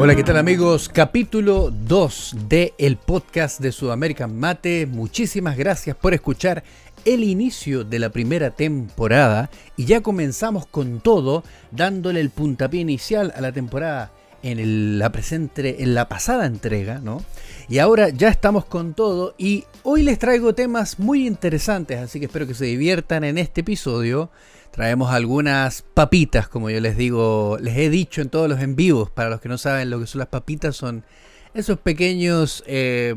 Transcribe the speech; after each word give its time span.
Hola, 0.00 0.14
¿qué 0.14 0.22
tal 0.24 0.36
amigos? 0.36 0.88
Capítulo 0.88 1.70
2 1.72 2.36
de 2.48 2.74
el 2.78 2.96
podcast 2.96 3.60
de 3.60 3.72
Sudamerican 3.72 4.38
Mate. 4.38 4.86
Muchísimas 4.86 5.56
gracias 5.56 5.96
por 5.96 6.14
escuchar 6.14 6.62
el 7.04 7.24
inicio 7.24 7.82
de 7.82 7.98
la 7.98 8.10
primera 8.10 8.50
temporada 8.50 9.50
y 9.76 9.86
ya 9.86 10.02
comenzamos 10.02 10.66
con 10.66 11.00
todo 11.00 11.42
dándole 11.72 12.20
el 12.20 12.30
puntapié 12.30 12.80
inicial 12.80 13.32
a 13.34 13.40
la 13.40 13.50
temporada 13.50 14.12
en 14.44 15.00
la 15.00 15.10
presente 15.10 15.82
en 15.82 15.94
la 15.94 16.08
pasada 16.08 16.46
entrega, 16.46 17.00
¿no? 17.00 17.24
Y 17.68 17.78
ahora 17.78 18.10
ya 18.10 18.28
estamos 18.28 18.64
con 18.64 18.94
todo 18.94 19.34
y 19.36 19.64
hoy 19.82 20.02
les 20.02 20.20
traigo 20.20 20.54
temas 20.54 21.00
muy 21.00 21.26
interesantes, 21.26 21.98
así 21.98 22.20
que 22.20 22.26
espero 22.26 22.46
que 22.46 22.54
se 22.54 22.66
diviertan 22.66 23.24
en 23.24 23.36
este 23.36 23.62
episodio. 23.62 24.30
Traemos 24.70 25.10
algunas 25.12 25.82
papitas, 25.82 26.48
como 26.48 26.70
yo 26.70 26.80
les 26.80 26.96
digo, 26.96 27.58
les 27.60 27.76
he 27.76 27.90
dicho 27.90 28.20
en 28.20 28.28
todos 28.28 28.48
los 28.48 28.60
en 28.60 28.76
vivos. 28.76 29.10
Para 29.10 29.30
los 29.30 29.40
que 29.40 29.48
no 29.48 29.58
saben 29.58 29.90
lo 29.90 29.98
que 29.98 30.06
son 30.06 30.20
las 30.20 30.28
papitas, 30.28 30.76
son 30.76 31.04
esos 31.54 31.78
pequeños, 31.80 32.62
eh, 32.66 33.14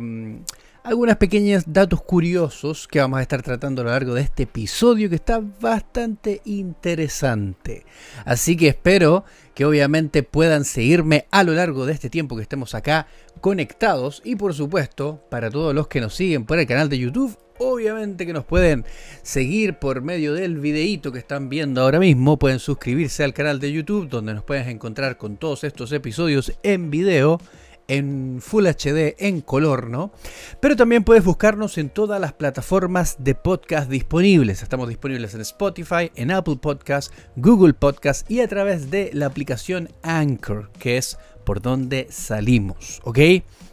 algunas 0.84 1.18
pequeñas 1.18 1.66
datos 1.68 2.02
curiosos 2.02 2.88
que 2.88 3.00
vamos 3.00 3.20
a 3.20 3.22
estar 3.22 3.44
tratando 3.44 3.82
a 3.82 3.86
lo 3.86 3.92
largo 3.92 4.16
de 4.16 4.22
este 4.22 4.44
episodio 4.44 5.10
que 5.10 5.16
está 5.16 5.40
bastante 5.40 6.42
interesante. 6.46 7.86
Así 8.26 8.58
que 8.58 8.70
espero 8.70 9.24
que 9.54 9.66
obviamente 9.66 10.24
puedan 10.24 10.66
seguirme 10.66 11.28
a 11.30 11.44
lo 11.44 11.54
largo 11.54 11.86
de 11.86 11.94
este 11.94 12.10
tiempo 12.10 12.36
que 12.36 12.42
estemos 12.42 12.74
acá 12.74 13.06
conectados 13.42 14.22
y 14.26 14.36
por 14.36 14.54
supuesto 14.54 15.24
para 15.30 15.52
todos 15.52 15.76
los 15.76 15.88
que 15.88 16.02
nos 16.02 16.16
siguen 16.16 16.46
por 16.46 16.58
el 16.58 16.66
canal 16.66 16.90
de 16.90 16.98
YouTube 16.98 17.38
Obviamente 17.64 18.26
que 18.26 18.34
nos 18.34 18.44
pueden 18.44 18.86
seguir 19.22 19.76
por 19.76 20.02
medio 20.02 20.34
del 20.34 20.58
videíto 20.58 21.12
que 21.12 21.20
están 21.20 21.48
viendo 21.48 21.82
ahora 21.82 22.00
mismo. 22.00 22.40
Pueden 22.40 22.58
suscribirse 22.58 23.24
al 23.24 23.36
canal 23.36 23.60
de 23.60 23.72
YouTube 23.72 24.10
donde 24.10 24.34
nos 24.34 24.44
puedes 24.44 24.68
encontrar 24.68 25.18
con 25.18 25.38
todos 25.38 25.64
estos 25.64 25.92
episodios 25.92 26.54
en 26.64 26.90
video 26.90 27.40
en 27.88 28.40
Full 28.42 28.66
HD 28.66 29.16
en 29.20 29.42
color, 29.42 29.92
¿no? 29.92 30.12
Pero 30.60 30.76
también 30.76 31.04
puedes 31.04 31.24
buscarnos 31.24 31.78
en 31.78 31.92
todas 31.92 32.20
las 32.20 32.34
plataformas 32.34 33.18
de 33.20 33.36
podcast 33.36 33.92
disponibles. 33.92 34.64
Estamos 34.64 34.90
disponibles 34.90 35.36
en 35.36 35.42
Spotify, 35.42 36.12
en 36.16 36.32
Apple 36.32 36.58
Podcast, 36.60 37.14
Google 37.36 37.76
Podcast 37.76 38.30
y 38.32 38.40
a 38.40 38.48
través 38.48 38.90
de 38.90 39.12
la 39.14 39.28
aplicación 39.28 39.90
Anchor, 40.02 40.72
que 40.80 40.98
es 40.98 41.20
por 41.46 41.62
donde 41.62 42.08
salimos, 42.10 43.02
¿ok? 43.04 43.20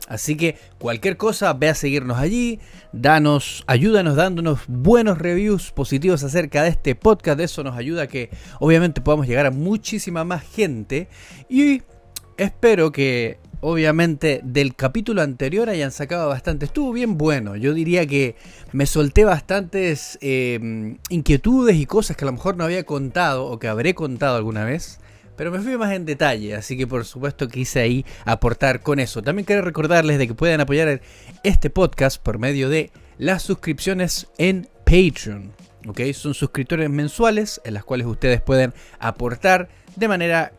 Así 0.09 0.37
que 0.37 0.57
cualquier 0.79 1.19
cosa, 1.19 1.53
ve 1.53 1.69
a 1.69 1.75
seguirnos 1.75 2.19
allí, 2.19 2.61
danos, 2.93 3.63
ayúdanos 3.67 4.17
dándonos 4.17 4.61
buenos 4.67 5.19
reviews 5.19 5.71
positivos 5.71 6.25
acerca 6.25 6.63
de 6.63 6.71
este 6.71 6.95
podcast. 6.95 7.39
Eso 7.41 7.63
nos 7.63 7.77
ayuda 7.77 8.05
a 8.05 8.07
que 8.07 8.31
obviamente 8.59 9.03
podamos 9.03 9.27
llegar 9.27 9.45
a 9.45 9.51
muchísima 9.51 10.25
más 10.25 10.43
gente. 10.43 11.09
Y 11.51 11.83
espero 12.39 12.91
que 12.91 13.39
obviamente 13.61 14.41
del 14.45 14.75
capítulo 14.75 15.21
anterior 15.21 15.69
hayan 15.69 15.93
sacado 15.93 16.29
bastante. 16.29 16.65
Estuvo 16.65 16.93
bien 16.93 17.19
bueno. 17.19 17.57
Yo 17.57 17.75
diría 17.75 18.07
que 18.07 18.35
me 18.73 18.87
solté 18.87 19.25
bastantes 19.25 20.19
eh, 20.23 20.97
inquietudes 21.11 21.77
y 21.77 21.85
cosas 21.85 22.17
que 22.17 22.25
a 22.25 22.27
lo 22.27 22.33
mejor 22.33 22.57
no 22.57 22.65
había 22.65 22.85
contado 22.85 23.45
o 23.45 23.59
que 23.59 23.69
habré 23.69 23.95
contado 23.95 24.37
alguna 24.37 24.65
vez. 24.65 25.01
Pero 25.39 25.53
me 25.53 25.61
fui 25.61 25.79
más 25.79 25.93
en 25.93 26.05
detalle, 26.05 26.57
así 26.57 26.77
que 26.77 26.89
por 26.89 27.05
supuesto 27.05 27.47
quise 27.47 27.79
ahí 27.79 28.05
aportar 28.25 28.83
con 28.83 28.99
eso. 28.99 29.23
También 29.23 29.47
quiero 29.47 29.63
recordarles 29.63 30.19
de 30.19 30.27
que 30.27 30.35
pueden 30.35 30.61
apoyar 30.61 31.01
este 31.45 31.71
podcast 31.71 32.21
por 32.21 32.41
medio 32.41 32.69
de 32.69 32.91
las 33.19 33.45
suscripciones 33.45 34.27
en 34.37 34.69
Patreon. 34.85 35.53
¿ok? 35.87 36.01
Son 36.13 36.35
suscriptores 36.35 36.91
mensuales 36.91 37.61
en 37.65 37.75
las 37.75 37.85
cuales 37.85 38.09
ustedes 38.09 38.41
pueden 38.41 38.75
aportar 38.99 39.69
de 39.95 40.09
manera 40.09 40.53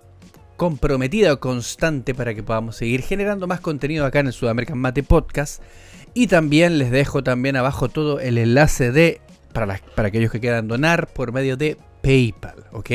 comprometida 0.55 1.33
o 1.33 1.41
constante 1.41 2.16
para 2.16 2.33
que 2.33 2.41
podamos 2.41 2.77
seguir 2.77 3.02
generando 3.02 3.47
más 3.47 3.59
contenido 3.59 4.05
acá 4.05 4.21
en 4.21 4.27
el 4.27 4.33
Sudamerican 4.33 4.77
Mate 4.77 5.03
Podcast. 5.03 5.61
Y 6.14 6.27
también 6.27 6.80
les 6.80 6.89
dejo 6.89 7.21
también 7.21 7.58
abajo 7.58 7.89
todo 7.89 8.21
el 8.21 8.37
enlace 8.37 8.93
de 8.93 9.20
para, 9.52 9.82
para 9.93 10.08
aquellos 10.08 10.32
que 10.32 10.39
quieran 10.39 10.70
donar 10.70 11.08
por 11.08 11.33
medio 11.33 11.58
de 11.58 11.76
PayPal, 12.02 12.64
¿ok? 12.71 12.92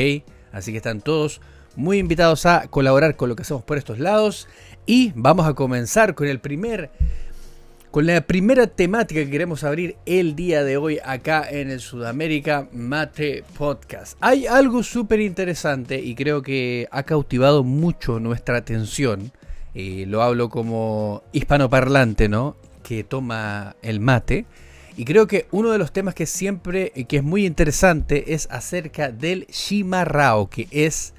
Así 0.51 0.71
que 0.71 0.77
están 0.77 1.01
todos 1.01 1.41
muy 1.75 1.99
invitados 1.99 2.45
a 2.45 2.67
colaborar 2.67 3.15
con 3.15 3.29
lo 3.29 3.35
que 3.35 3.43
hacemos 3.43 3.63
por 3.63 3.77
estos 3.77 3.99
lados 3.99 4.47
y 4.85 5.11
vamos 5.15 5.47
a 5.47 5.53
comenzar 5.53 6.15
con 6.15 6.27
el 6.27 6.39
primer 6.39 6.91
con 7.95 8.05
la 8.05 8.19
primera 8.19 8.67
temática 8.67 9.23
que 9.23 9.29
queremos 9.29 9.63
abrir 9.63 9.95
el 10.05 10.35
día 10.35 10.65
de 10.65 10.75
hoy 10.75 10.99
acá 11.05 11.47
en 11.49 11.69
el 11.69 11.79
Sudamérica 11.79 12.67
Mate 12.73 13.45
Podcast. 13.57 14.17
Hay 14.19 14.47
algo 14.47 14.83
súper 14.83 15.21
interesante 15.21 16.01
y 16.01 16.13
creo 16.13 16.41
que 16.41 16.89
ha 16.91 17.03
cautivado 17.03 17.63
mucho 17.63 18.19
nuestra 18.19 18.57
atención. 18.57 19.31
Eh, 19.75 20.03
lo 20.09 20.23
hablo 20.23 20.49
como 20.49 21.23
hispanoparlante, 21.31 22.27
¿no? 22.27 22.57
Que 22.83 23.05
toma 23.05 23.77
el 23.81 24.01
mate. 24.01 24.45
Y 24.97 25.05
creo 25.05 25.25
que 25.25 25.47
uno 25.51 25.71
de 25.71 25.77
los 25.77 25.93
temas 25.93 26.15
que 26.15 26.25
siempre, 26.25 26.91
que 27.07 27.15
es 27.15 27.23
muy 27.23 27.45
interesante, 27.45 28.33
es 28.33 28.49
acerca 28.51 29.09
del 29.09 29.47
chimarrao, 29.47 30.49
que 30.49 30.67
es 30.71 31.13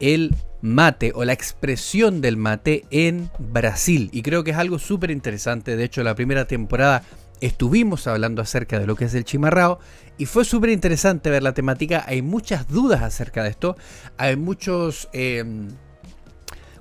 el 0.00 0.34
mate 0.60 1.12
o 1.14 1.24
la 1.24 1.32
expresión 1.32 2.20
del 2.20 2.36
mate 2.36 2.84
en 2.90 3.30
Brasil. 3.38 4.08
Y 4.12 4.22
creo 4.22 4.44
que 4.44 4.52
es 4.52 4.56
algo 4.56 4.78
súper 4.78 5.10
interesante. 5.10 5.76
De 5.76 5.84
hecho, 5.84 6.02
la 6.02 6.14
primera 6.14 6.46
temporada 6.46 7.02
estuvimos 7.40 8.06
hablando 8.06 8.40
acerca 8.40 8.78
de 8.78 8.86
lo 8.86 8.94
que 8.94 9.06
es 9.06 9.14
el 9.14 9.24
chimarrao 9.24 9.80
y 10.16 10.26
fue 10.26 10.44
súper 10.44 10.70
interesante 10.70 11.30
ver 11.30 11.42
la 11.42 11.54
temática. 11.54 12.04
Hay 12.06 12.22
muchas 12.22 12.68
dudas 12.68 13.02
acerca 13.02 13.42
de 13.42 13.50
esto. 13.50 13.76
Hay 14.16 14.36
muchos... 14.36 15.08
Em, 15.12 15.68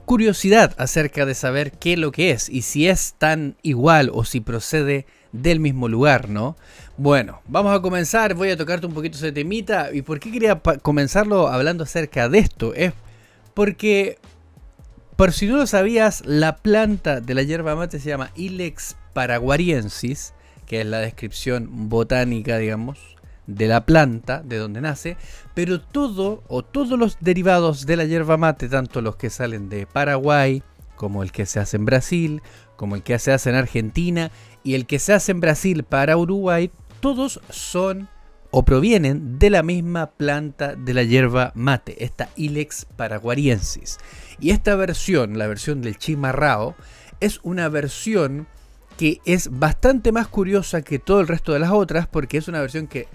curiosidad 0.06 0.76
acerca 0.78 1.26
de 1.26 1.34
saber 1.34 1.72
qué 1.72 1.94
es 1.94 2.00
lo 2.00 2.12
que 2.12 2.32
es 2.32 2.50
y 2.50 2.64
si 2.64 2.90
es 2.90 3.16
tan 3.18 3.56
igual 3.62 4.12
o 4.14 4.26
si 4.26 4.42
procede 4.42 5.06
del 5.32 5.62
mismo 5.62 5.88
lugar, 5.88 6.28
¿no? 6.28 6.58
Bueno, 6.98 7.42
vamos 7.48 7.76
a 7.76 7.82
comenzar, 7.82 8.36
voy 8.36 8.52
a 8.52 8.58
tocarte 8.58 8.86
un 8.86 8.94
poquito 8.94 9.18
ese 9.18 9.32
temita. 9.32 9.94
Y 9.94 10.02
por 10.02 10.20
qué 10.20 10.32
quería 10.32 10.60
comenzarlo 10.60 11.48
hablando 11.48 11.84
acerca 11.84 12.30
de 12.30 12.40
esto, 12.40 12.74
es 12.74 12.94
porque, 13.54 14.20
por 15.16 15.32
si 15.32 15.48
no 15.48 15.58
lo 15.58 15.68
sabías, 15.68 16.24
la 16.26 16.58
planta 16.58 17.22
de 17.22 17.34
la 17.34 17.44
hierba 17.44 17.76
mate 17.76 18.00
se 18.00 18.10
llama 18.10 18.32
Ilex 18.36 18.98
paraguariensis, 19.14 20.34
que 20.68 20.82
es 20.82 20.88
la 20.88 21.00
descripción 21.00 21.90
botánica, 21.90 22.58
digamos, 22.58 23.00
de 23.48 23.68
la 23.68 23.86
planta, 23.86 24.42
de 24.44 24.58
donde 24.58 24.82
nace, 24.82 25.18
pero 25.54 25.82
todo 25.82 26.44
o 26.48 26.64
todos 26.64 26.98
los 26.98 27.18
derivados 27.20 27.86
de 27.86 27.98
la 27.98 28.06
hierba 28.06 28.38
mate, 28.38 28.70
tanto 28.70 29.02
los 29.02 29.16
que 29.16 29.30
salen 29.30 29.70
de 29.70 29.86
Paraguay, 29.86 30.64
como 30.96 31.24
el 31.24 31.32
que 31.32 31.46
se 31.46 31.60
hace 31.60 31.78
en 31.78 31.86
Brasil, 31.86 32.42
como 32.82 32.96
el 32.96 33.04
que 33.04 33.20
se 33.20 33.32
hace 33.32 33.52
en 33.52 33.58
Argentina 33.58 34.32
y 34.64 34.74
el 34.74 34.88
que 34.88 34.98
se 34.98 35.14
hace 35.14 35.34
en 35.34 35.40
Brasil 35.40 35.84
para 35.84 36.18
Uruguay, 36.18 36.72
todos 37.00 37.40
son 37.52 38.10
o 38.50 38.66
provienen 38.66 39.38
de 39.38 39.52
la 39.52 39.62
misma 39.62 40.08
planta 40.10 40.74
de 40.74 40.96
la 40.96 41.04
hierba 41.04 41.52
mate, 41.54 42.04
esta 42.04 42.30
Ilex 42.36 42.88
paraguariensis. 42.96 44.00
Y 44.40 44.50
esta 44.50 44.76
versión, 44.76 45.38
la 45.38 45.46
versión 45.46 45.84
del 45.84 46.00
chimarrao, 46.00 46.74
es 47.20 47.40
una 47.44 47.70
versión 47.70 48.48
que 48.98 49.22
es 49.26 49.60
bastante 49.60 50.12
más 50.12 50.28
curiosa 50.28 50.82
que 50.82 50.98
todo 50.98 51.22
el 51.22 51.28
resto 51.28 51.54
de 51.54 51.60
las 51.60 51.70
otras 51.70 52.08
porque 52.08 52.40
es 52.40 52.48
una 52.48 52.62
versión 52.62 52.88
que 52.88 53.08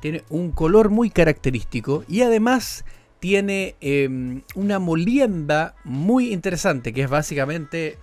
tiene 0.00 0.22
un 0.28 0.52
color 0.52 0.90
muy 0.90 1.10
característico 1.10 2.04
y 2.06 2.22
además 2.22 2.84
tiene 3.18 3.74
em, 3.80 4.42
una 4.54 4.78
molienda 4.78 5.74
muy 5.82 6.32
interesante 6.32 6.92
que 6.92 7.02
es 7.02 7.10
básicamente 7.10 7.98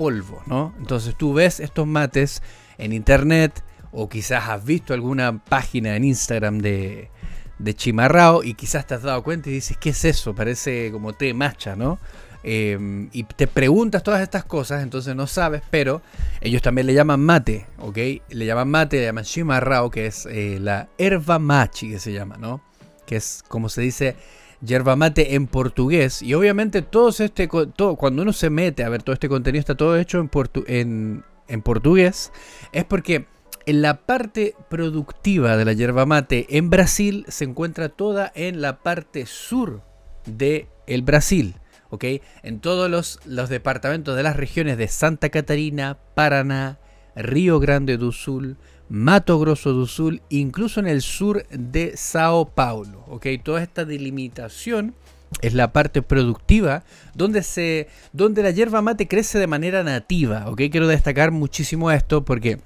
polvo, 0.00 0.42
¿no? 0.46 0.72
Entonces 0.78 1.14
tú 1.14 1.34
ves 1.34 1.60
estos 1.60 1.86
mates 1.86 2.42
en 2.78 2.94
internet 2.94 3.62
o 3.92 4.08
quizás 4.08 4.48
has 4.48 4.64
visto 4.64 4.94
alguna 4.94 5.44
página 5.44 5.94
en 5.94 6.04
Instagram 6.04 6.60
de, 6.60 7.10
de 7.58 7.74
chimarrao 7.74 8.42
y 8.42 8.54
quizás 8.54 8.86
te 8.86 8.94
has 8.94 9.02
dado 9.02 9.22
cuenta 9.22 9.50
y 9.50 9.52
dices, 9.52 9.76
¿qué 9.78 9.90
es 9.90 10.02
eso? 10.06 10.34
Parece 10.34 10.90
como 10.90 11.12
té 11.12 11.34
macha, 11.34 11.76
¿no? 11.76 11.98
Em, 12.42 13.10
y 13.12 13.24
te 13.24 13.46
preguntas 13.46 14.02
todas 14.02 14.22
estas 14.22 14.46
cosas, 14.46 14.82
entonces 14.82 15.14
no 15.14 15.26
sabes, 15.26 15.60
pero 15.68 16.00
ellos 16.40 16.62
también 16.62 16.86
le 16.86 16.94
llaman 16.94 17.20
mate, 17.20 17.66
¿ok? 17.76 17.98
Le 18.30 18.46
llaman 18.46 18.70
mate, 18.70 19.00
le 19.00 19.04
llaman 19.04 19.24
chimarrao, 19.24 19.90
que 19.90 20.06
es 20.06 20.24
eh, 20.24 20.56
la 20.58 20.88
herba 20.96 21.38
machi 21.38 21.90
que 21.90 21.98
se 21.98 22.14
llama, 22.14 22.38
¿no? 22.38 22.62
Que 23.04 23.16
es 23.16 23.44
como 23.48 23.68
se 23.68 23.82
dice 23.82 24.16
yerba 24.60 24.96
mate 24.96 25.34
en 25.34 25.46
portugués. 25.46 26.22
Y 26.22 26.34
obviamente 26.34 26.82
todo 26.82 27.10
este, 27.10 27.48
cuando 27.48 28.22
uno 28.22 28.32
se 28.32 28.50
mete 28.50 28.84
a 28.84 28.88
ver 28.88 29.02
todo 29.02 29.14
este 29.14 29.28
contenido, 29.28 29.60
está 29.60 29.76
todo 29.76 29.96
hecho 29.96 30.18
en, 30.66 31.24
en, 31.48 31.62
portugués, 31.62 32.32
es 32.72 32.84
porque 32.84 33.26
en 33.66 33.82
la 33.82 34.06
parte 34.06 34.54
productiva 34.68 35.56
de 35.56 35.64
la 35.64 35.72
yerba 35.72 36.06
mate 36.06 36.46
en 36.50 36.70
Brasil 36.70 37.24
se 37.28 37.44
encuentra 37.44 37.88
toda 37.88 38.32
en 38.34 38.60
la 38.60 38.82
parte 38.82 39.26
sur 39.26 39.82
de 40.26 40.68
el 40.86 41.02
Brasil. 41.02 41.56
¿ok? 41.90 42.04
En 42.42 42.60
todos 42.60 42.90
los, 42.90 43.20
los, 43.24 43.48
departamentos 43.48 44.16
de 44.16 44.22
las 44.22 44.36
regiones 44.36 44.78
de 44.78 44.88
Santa 44.88 45.28
Catarina, 45.28 45.98
Paraná, 46.14 46.78
Río 47.16 47.58
Grande 47.58 47.96
do 47.96 48.12
Sul, 48.12 48.56
Mato 48.90 49.38
Grosso 49.38 49.72
do 49.72 49.86
Sul, 49.86 50.20
incluso 50.30 50.80
en 50.80 50.88
el 50.88 51.00
sur 51.00 51.46
de 51.48 51.96
Sao 51.96 52.50
Paulo. 52.50 53.04
¿ok? 53.06 53.26
Toda 53.42 53.62
esta 53.62 53.84
delimitación 53.84 54.94
es 55.42 55.54
la 55.54 55.72
parte 55.72 56.02
productiva 56.02 56.82
donde, 57.14 57.44
se, 57.44 57.86
donde 58.12 58.42
la 58.42 58.50
hierba 58.50 58.82
mate 58.82 59.06
crece 59.06 59.38
de 59.38 59.46
manera 59.46 59.84
nativa. 59.84 60.50
¿ok? 60.50 60.62
Quiero 60.72 60.88
destacar 60.88 61.30
muchísimo 61.30 61.92
esto 61.92 62.24
porque 62.24 62.58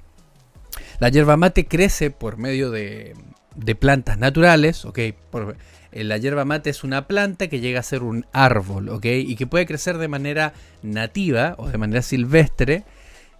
la 0.98 1.10
hierba 1.10 1.36
mate 1.36 1.66
crece 1.66 2.10
por 2.10 2.38
medio 2.38 2.70
de, 2.70 3.14
plantas 3.78 4.16
naturales. 4.16 4.86
¿ok? 4.86 4.98
Por, 5.30 5.58
eh, 5.92 6.04
la 6.04 6.16
hierba 6.16 6.46
mate 6.46 6.70
es 6.70 6.84
una 6.84 7.06
planta 7.06 7.48
que 7.48 7.60
llega 7.60 7.80
a 7.80 7.82
ser 7.82 8.02
un 8.02 8.24
árbol, 8.32 8.88
¿ok? 8.88 9.04
Y 9.04 9.36
que 9.36 9.46
puede 9.46 9.66
crecer 9.66 9.98
de 9.98 10.08
manera 10.08 10.54
nativa 10.82 11.54
o 11.58 11.68
de 11.68 11.76
manera 11.76 12.00
silvestre. 12.00 12.84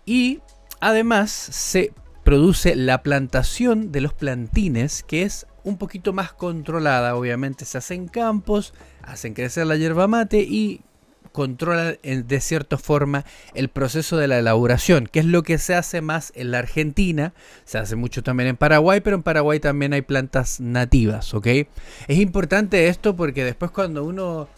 Y 0.04 0.40
además 0.80 1.30
se 1.30 1.92
produce 2.24 2.74
la 2.74 3.02
plantación 3.02 3.92
de 3.92 4.00
los 4.00 4.14
plantines, 4.14 5.02
que 5.02 5.22
es 5.22 5.46
un 5.62 5.78
poquito 5.78 6.12
más 6.12 6.32
controlada. 6.32 7.16
Obviamente 7.16 7.64
se 7.64 7.78
hacen 7.78 8.08
campos, 8.08 8.74
hacen 9.02 9.34
crecer 9.34 9.66
la 9.66 9.76
hierba 9.76 10.08
mate 10.08 10.40
y 10.40 10.80
controlan 11.32 11.98
de 12.04 12.40
cierta 12.40 12.78
forma 12.78 13.24
el 13.54 13.68
proceso 13.68 14.16
de 14.16 14.28
la 14.28 14.38
elaboración, 14.38 15.08
que 15.08 15.18
es 15.18 15.24
lo 15.24 15.42
que 15.42 15.58
se 15.58 15.74
hace 15.74 16.00
más 16.00 16.32
en 16.36 16.52
la 16.52 16.60
Argentina, 16.60 17.34
se 17.64 17.78
hace 17.78 17.96
mucho 17.96 18.22
también 18.22 18.50
en 18.50 18.56
Paraguay, 18.56 19.00
pero 19.00 19.16
en 19.16 19.24
Paraguay 19.24 19.58
también 19.58 19.92
hay 19.92 20.02
plantas 20.02 20.60
nativas. 20.60 21.34
Es 22.06 22.18
importante 22.18 22.86
esto 22.86 23.16
porque 23.16 23.42
después 23.42 23.72
cuando 23.72 24.04
uno 24.04 24.48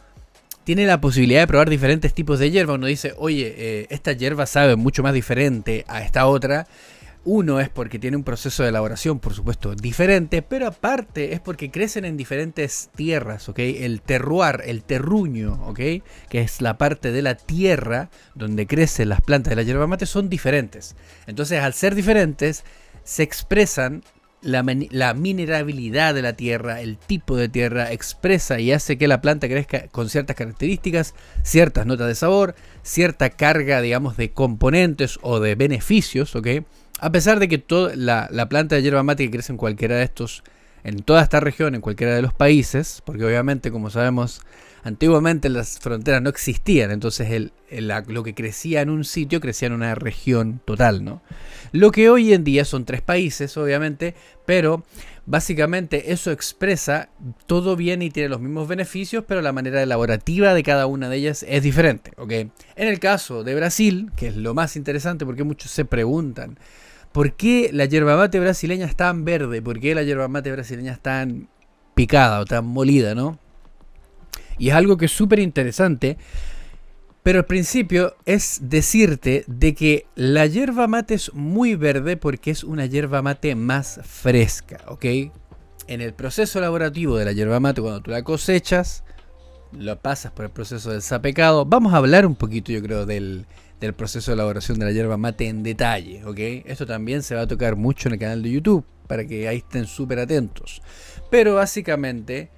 tiene 0.64 0.84
la 0.84 1.00
posibilidad 1.00 1.40
de 1.40 1.46
probar 1.46 1.70
diferentes 1.70 2.12
tipos 2.12 2.38
de 2.38 2.50
hierba, 2.50 2.74
uno 2.74 2.86
dice, 2.86 3.14
oye, 3.16 3.54
eh, 3.56 3.86
esta 3.88 4.12
hierba 4.12 4.44
sabe 4.44 4.76
mucho 4.76 5.02
más 5.02 5.14
diferente 5.14 5.84
a 5.88 6.02
esta 6.02 6.26
otra, 6.26 6.66
uno 7.26 7.58
es 7.58 7.68
porque 7.68 7.98
tiene 7.98 8.16
un 8.16 8.22
proceso 8.22 8.62
de 8.62 8.68
elaboración, 8.68 9.18
por 9.18 9.34
supuesto, 9.34 9.74
diferente, 9.74 10.42
pero 10.42 10.68
aparte 10.68 11.34
es 11.34 11.40
porque 11.40 11.72
crecen 11.72 12.04
en 12.04 12.16
diferentes 12.16 12.88
tierras, 12.94 13.48
¿ok? 13.48 13.58
El 13.58 14.00
terroir, 14.00 14.62
el 14.64 14.84
terruño, 14.84 15.60
¿ok? 15.66 15.80
Que 16.28 16.40
es 16.40 16.60
la 16.62 16.78
parte 16.78 17.10
de 17.10 17.22
la 17.22 17.34
tierra 17.34 18.10
donde 18.36 18.68
crecen 18.68 19.08
las 19.08 19.20
plantas 19.20 19.50
de 19.50 19.56
la 19.56 19.64
yerba 19.64 19.88
mate, 19.88 20.06
son 20.06 20.28
diferentes. 20.28 20.94
Entonces, 21.26 21.60
al 21.60 21.74
ser 21.74 21.96
diferentes, 21.96 22.64
se 23.02 23.24
expresan 23.24 24.04
la, 24.40 24.64
la, 24.90 25.12
minerabilidad 25.14 26.14
de 26.14 26.22
la 26.22 26.34
tierra, 26.34 26.80
el 26.80 26.96
tipo 26.96 27.36
de 27.36 27.48
tierra, 27.48 27.90
expresa 27.90 28.60
y 28.60 28.70
hace 28.70 28.98
que 28.98 29.08
la 29.08 29.20
planta 29.20 29.48
crezca 29.48 29.88
con 29.88 30.08
ciertas 30.08 30.36
características, 30.36 31.14
ciertas 31.42 31.86
notas 31.86 32.06
de 32.06 32.14
sabor, 32.14 32.54
cierta 32.82 33.30
carga, 33.30 33.80
digamos, 33.80 34.16
de 34.16 34.30
componentes 34.30 35.18
o 35.22 35.40
de 35.40 35.56
beneficios, 35.56 36.36
¿ok? 36.36 36.48
A 36.98 37.12
pesar 37.12 37.38
de 37.38 37.48
que 37.48 37.58
toda 37.58 37.94
la, 37.94 38.48
planta 38.48 38.76
de 38.76 38.82
hierba 38.82 39.02
mate 39.02 39.24
que 39.24 39.30
crece 39.30 39.52
en 39.52 39.58
cualquiera 39.58 39.96
de 39.96 40.04
estos, 40.04 40.42
en 40.82 41.02
toda 41.02 41.22
esta 41.22 41.40
región, 41.40 41.74
en 41.74 41.82
cualquiera 41.82 42.14
de 42.14 42.22
los 42.22 42.32
países, 42.32 43.02
porque 43.04 43.24
obviamente, 43.24 43.70
como 43.70 43.90
sabemos, 43.90 44.40
antiguamente 44.82 45.50
las 45.50 45.78
fronteras 45.78 46.22
no 46.22 46.30
existían, 46.30 46.90
entonces 46.90 47.50
lo 48.06 48.22
que 48.22 48.34
crecía 48.34 48.80
en 48.80 48.88
un 48.88 49.04
sitio 49.04 49.40
crecía 49.40 49.66
en 49.66 49.74
una 49.74 49.94
región 49.94 50.60
total, 50.64 51.04
¿no? 51.04 51.22
Lo 51.72 51.90
que 51.90 52.08
hoy 52.08 52.32
en 52.32 52.44
día 52.44 52.64
son 52.64 52.84
tres 52.86 53.02
países, 53.02 53.56
obviamente, 53.56 54.14
pero 54.46 54.84
básicamente 55.26 56.12
eso 56.12 56.30
expresa 56.30 57.10
todo 57.46 57.76
bien 57.76 58.00
y 58.00 58.10
tiene 58.10 58.28
los 58.28 58.40
mismos 58.40 58.68
beneficios, 58.68 59.24
pero 59.26 59.42
la 59.42 59.52
manera 59.52 59.82
elaborativa 59.82 60.54
de 60.54 60.62
cada 60.62 60.86
una 60.86 61.10
de 61.10 61.16
ellas 61.16 61.44
es 61.46 61.62
diferente, 61.62 62.12
¿ok? 62.16 62.30
En 62.30 62.88
el 62.88 63.00
caso 63.00 63.44
de 63.44 63.54
Brasil, 63.54 64.12
que 64.16 64.28
es 64.28 64.36
lo 64.36 64.54
más 64.54 64.76
interesante 64.76 65.26
porque 65.26 65.44
muchos 65.44 65.72
se 65.72 65.84
preguntan, 65.84 66.58
¿Por 67.16 67.32
qué 67.32 67.70
la 67.72 67.86
yerba 67.86 68.14
mate 68.14 68.38
brasileña 68.38 68.84
es 68.84 68.94
tan 68.94 69.24
verde? 69.24 69.62
¿Por 69.62 69.80
qué 69.80 69.94
la 69.94 70.02
yerba 70.02 70.28
mate 70.28 70.52
brasileña 70.52 70.92
es 70.92 71.00
tan 71.00 71.48
picada 71.94 72.40
o 72.40 72.44
tan 72.44 72.66
molida, 72.66 73.14
no? 73.14 73.38
Y 74.58 74.68
es 74.68 74.74
algo 74.74 74.98
que 74.98 75.06
es 75.06 75.12
súper 75.12 75.38
interesante. 75.38 76.18
Pero 77.22 77.38
al 77.38 77.46
principio 77.46 78.16
es 78.26 78.58
decirte 78.64 79.44
de 79.46 79.74
que 79.74 80.04
la 80.14 80.44
yerba 80.44 80.88
mate 80.88 81.14
es 81.14 81.32
muy 81.32 81.74
verde 81.74 82.18
porque 82.18 82.50
es 82.50 82.62
una 82.62 82.84
yerba 82.84 83.22
mate 83.22 83.54
más 83.54 83.98
fresca, 84.04 84.82
¿ok? 84.86 85.06
En 85.86 86.02
el 86.02 86.12
proceso 86.12 86.58
elaborativo 86.58 87.16
de 87.16 87.24
la 87.24 87.32
yerba 87.32 87.60
mate, 87.60 87.80
cuando 87.80 88.02
tú 88.02 88.10
la 88.10 88.24
cosechas, 88.24 89.04
lo 89.72 89.98
pasas 89.98 90.32
por 90.32 90.44
el 90.44 90.50
proceso 90.50 90.90
del 90.90 91.00
sapecado. 91.00 91.64
Vamos 91.64 91.94
a 91.94 91.96
hablar 91.96 92.26
un 92.26 92.34
poquito, 92.34 92.72
yo 92.72 92.82
creo, 92.82 93.06
del, 93.06 93.46
del 93.80 93.92
proceso 93.94 94.30
de 94.30 94.34
elaboración 94.34 94.78
de 94.78 94.86
la 94.86 94.92
hierba 94.92 95.16
mate 95.16 95.48
en 95.48 95.62
detalle, 95.62 96.24
¿ok? 96.24 96.38
Esto 96.64 96.86
también 96.86 97.22
se 97.22 97.34
va 97.34 97.42
a 97.42 97.46
tocar 97.46 97.76
mucho 97.76 98.08
en 98.08 98.14
el 98.14 98.20
canal 98.20 98.42
de 98.42 98.50
YouTube, 98.50 98.84
para 99.06 99.26
que 99.26 99.48
ahí 99.48 99.58
estén 99.58 99.86
súper 99.86 100.18
atentos. 100.18 100.82
Pero 101.30 101.54
básicamente 101.56 102.50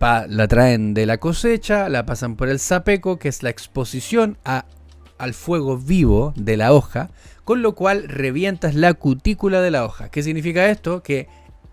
la 0.00 0.48
traen 0.48 0.94
de 0.94 1.06
la 1.06 1.18
cosecha, 1.18 1.88
la 1.88 2.06
pasan 2.06 2.36
por 2.36 2.48
el 2.48 2.58
sapeco, 2.58 3.18
que 3.18 3.28
es 3.28 3.42
la 3.42 3.50
exposición 3.50 4.38
al 4.44 5.34
fuego 5.34 5.78
vivo 5.78 6.32
de 6.36 6.56
la 6.56 6.72
hoja, 6.72 7.10
con 7.44 7.62
lo 7.62 7.74
cual 7.74 8.08
revientas 8.08 8.74
la 8.74 8.94
cutícula 8.94 9.60
de 9.60 9.70
la 9.70 9.84
hoja. 9.84 10.10
¿Qué 10.10 10.22
significa 10.22 10.70
esto? 10.70 11.02
Que 11.02 11.28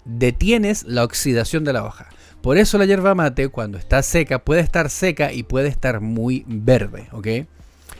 detienes 0.06 0.83
la 0.83 1.03
oxidación 1.03 1.63
de 1.63 1.74
la 1.74 1.83
hoja. 1.83 2.09
Por 2.41 2.57
eso 2.57 2.77
la 2.77 2.86
hierba 2.86 3.15
mate, 3.15 3.50
cuando 3.50 3.77
está 3.77 4.01
seca, 4.01 4.39
puede 4.39 4.62
estar 4.62 4.89
seca 4.89 5.33
y 5.33 5.44
puede 5.44 5.68
estar 5.68 6.00
muy 6.00 6.44
verde, 6.47 7.07
¿ok? 7.12 7.27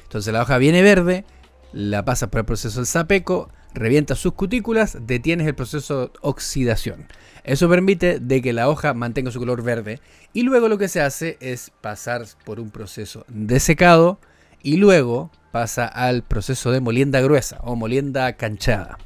Entonces 0.10 0.34
la 0.34 0.42
hoja 0.42 0.58
viene 0.58 0.82
verde, 0.82 1.24
la 1.72 2.04
pasa 2.04 2.32
por 2.32 2.40
el 2.40 2.46
proceso 2.46 2.80
del 2.80 2.88
sapeco, 2.88 3.52
revienta 3.76 4.16
sus 4.16 4.34
cutículas, 4.34 4.98
detienes 5.06 5.46
el 5.46 5.54
proceso 5.54 6.08
de 6.08 6.12
oxidación. 6.22 7.06
Eso 7.44 7.70
permite 7.70 8.20
de 8.20 8.42
que 8.42 8.52
la 8.52 8.70
hoja 8.70 8.96
mantenga 8.96 9.30
su 9.30 9.38
color 9.38 9.62
verde 9.62 10.00
y 10.34 10.42
luego 10.42 10.68
lo 10.68 10.80
que 10.80 10.88
se 10.88 11.00
hace 11.00 11.38
es 11.42 11.72
pasar 11.82 12.26
por 12.44 12.60
un 12.60 12.72
proceso 12.72 13.24
de 13.28 13.60
secado 13.60 14.20
y 14.64 14.78
luego 14.78 15.30
pasa 15.52 15.86
al 15.86 16.24
proceso 16.24 16.72
de 16.72 16.82
molienda 16.82 17.22
gruesa 17.22 17.60
o 17.62 17.76
molienda 17.76 18.34
canchada. 18.34 18.98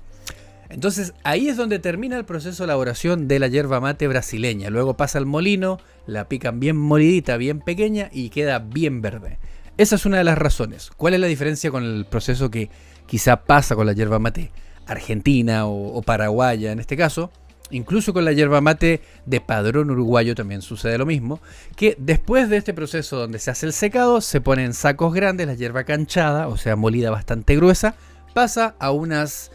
Entonces 0.70 1.14
ahí 1.26 1.50
es 1.50 1.58
donde 1.58 1.80
termina 1.80 2.16
el 2.16 2.24
proceso 2.24 2.64
de 2.64 2.68
elaboración 2.68 3.28
de 3.28 3.40
la 3.40 3.50
yerba 3.50 3.82
mate 3.82 4.08
brasileña. 4.08 4.70
Luego 4.70 4.96
pasa 4.96 5.18
al 5.18 5.26
molino, 5.26 5.80
la 6.08 6.30
pican 6.30 6.62
bien 6.62 6.78
molidita, 6.78 7.36
bien 7.36 7.60
pequeña 7.60 8.08
y 8.10 8.30
queda 8.30 8.60
bien 8.60 9.02
verde. 9.02 9.38
Esa 9.75 9.96
es 9.96 10.06
una 10.06 10.20
de 10.20 10.24
las 10.24 10.38
razones. 10.38 10.92
¿Cuál 10.98 11.16
es 11.16 11.20
la 11.20 11.28
diferencia 11.28 11.72
con 11.72 11.84
el 11.84 12.06
proceso 12.06 12.52
que 12.52 12.70
quizá 13.08 13.38
pasa 13.38 13.75
con 13.75 13.88
la 13.88 13.94
yerba 13.94 14.20
mate 14.20 14.52
argentina 14.86 15.66
o, 15.66 16.02
paraguaya 16.04 16.72
en 16.72 16.80
este 16.80 16.96
caso? 16.96 17.31
Incluso 17.72 18.14
con 18.14 18.24
la 18.24 18.34
yerba 18.34 18.62
mate 18.62 19.02
de 19.25 19.42
padrón 19.42 19.90
uruguayo 19.90 20.36
también 20.36 20.62
sucede 20.62 21.00
lo 21.00 21.08
mismo, 21.08 21.42
que 21.75 21.96
después 21.98 22.50
de 22.50 22.58
este 22.58 22.75
proceso 22.75 23.18
donde 23.18 23.40
se 23.40 23.50
hace 23.50 23.66
el 23.66 23.74
secado, 23.74 24.21
se 24.21 24.42
pone 24.42 24.64
en 24.64 24.76
sacos 24.76 25.12
grandes 25.12 25.47
la 25.47 25.56
yerba 25.56 25.86
canchada, 25.86 26.50
o 26.50 26.57
sea, 26.57 26.76
molida 26.76 27.09
bastante 27.09 27.56
gruesa, 27.56 27.95
pasa 28.36 28.76
a 28.78 28.92
unas 28.92 29.52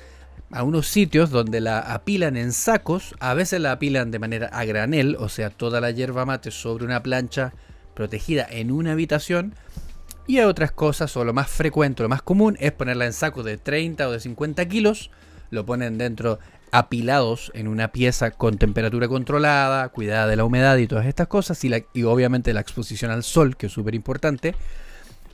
a 0.51 0.63
unos 0.63 0.89
sitios 0.89 1.31
donde 1.31 1.61
la 1.61 1.79
apilan 1.79 2.37
en 2.37 2.53
sacos, 2.53 3.15
a 3.21 3.35
veces 3.35 3.61
la 3.61 3.73
apilan 3.73 4.11
de 4.11 4.19
manera 4.19 4.49
a 4.49 4.65
granel, 4.65 5.15
o 5.21 5.29
sea, 5.29 5.51
toda 5.51 5.81
la 5.81 5.91
yerba 5.91 6.25
mate 6.25 6.51
sobre 6.51 6.87
una 6.87 7.03
plancha 7.03 7.53
protegida 7.95 8.47
en 8.51 8.73
una 8.73 8.93
habitación, 8.93 9.55
y 10.29 10.39
hay 10.39 10.45
otras 10.45 10.73
cosas, 10.73 11.17
o 11.17 11.25
lo 11.25 11.33
más 11.33 11.49
frecuente, 11.49 12.03
lo 12.03 12.09
más 12.11 12.21
común, 12.21 12.59
es 12.61 12.71
ponerla 12.71 13.07
en 13.07 13.15
sacos 13.15 13.47
de 13.47 13.57
30 13.57 14.07
o 14.07 14.13
de 14.13 14.21
50 14.21 14.69
kilos. 14.69 15.11
Lo 15.51 15.65
ponen 15.65 15.97
dentro 15.97 16.39
apilados 16.71 17.51
en 17.55 17.67
una 17.67 17.93
pieza 17.93 18.31
con 18.31 18.59
temperatura 18.59 19.09
controlada, 19.09 19.89
cuidada 19.89 20.27
de 20.27 20.37
la 20.37 20.45
humedad 20.45 20.77
y 20.77 20.87
todas 20.87 21.07
estas 21.07 21.29
cosas. 21.29 21.59
Y, 21.65 22.03
obviamente 22.03 22.53
la 22.53 22.61
exposición 22.61 23.11
al 23.11 23.25
sol, 23.25 23.57
que 23.57 23.69
es 23.69 23.73
súper 23.73 23.95
importante. 23.95 24.55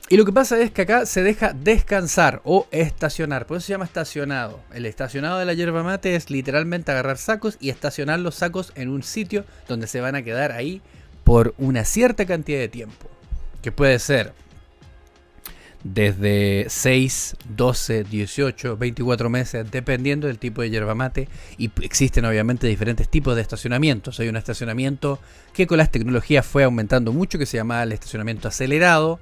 Y 0.07 0.15
lo 0.15 0.23
que 0.23 0.31
pasa 0.31 0.57
es 0.61 0.71
que 0.71 0.83
acá 0.83 1.05
se 1.05 1.23
deja 1.23 1.51
descansar 1.51 2.39
o 2.45 2.65
estacionar. 2.71 3.47
Por 3.47 3.57
eso 3.57 3.65
se 3.65 3.73
llama 3.73 3.83
estacionado. 3.83 4.61
El 4.73 4.85
estacionado 4.85 5.39
de 5.39 5.45
la 5.45 5.53
yerba 5.55 5.83
mate 5.83 6.15
es 6.15 6.29
literalmente 6.29 6.93
agarrar 6.93 7.17
sacos 7.17 7.57
y 7.59 7.69
estacionar 7.69 8.21
los 8.21 8.35
sacos 8.35 8.71
en 8.75 8.87
un 8.87 9.03
sitio 9.03 9.43
donde 9.67 9.87
se 9.87 9.99
van 9.99 10.15
a 10.15 10.23
quedar 10.23 10.53
ahí 10.53 10.81
por 11.25 11.53
una 11.57 11.83
cierta 11.83 12.25
cantidad 12.25 12.59
de 12.59 12.69
tiempo. 12.69 13.09
Que 13.61 13.73
puede 13.73 13.99
ser 13.99 14.44
desde 15.85 16.65
6, 16.67 17.35
12, 17.55 18.05
18, 18.05 18.75
24 18.75 19.29
meses, 19.29 19.69
dependiendo 19.69 20.25
del 20.25 20.39
tipo 20.39 20.63
de 20.63 20.71
yerba 20.71 20.95
mate. 20.95 21.29
Y 21.59 21.69
existen 21.83 22.25
obviamente 22.25 22.65
diferentes 22.65 23.07
tipos 23.07 23.35
de 23.35 23.43
estacionamientos. 23.43 24.19
Hay 24.19 24.27
un 24.27 24.35
estacionamiento 24.35 25.19
que 25.53 25.67
con 25.67 25.77
las 25.77 25.91
tecnologías 25.91 26.43
fue 26.43 26.63
aumentando 26.63 27.13
mucho, 27.13 27.37
que 27.37 27.45
se 27.45 27.57
llama 27.57 27.83
el 27.83 27.91
estacionamiento 27.91 28.47
acelerado, 28.47 29.19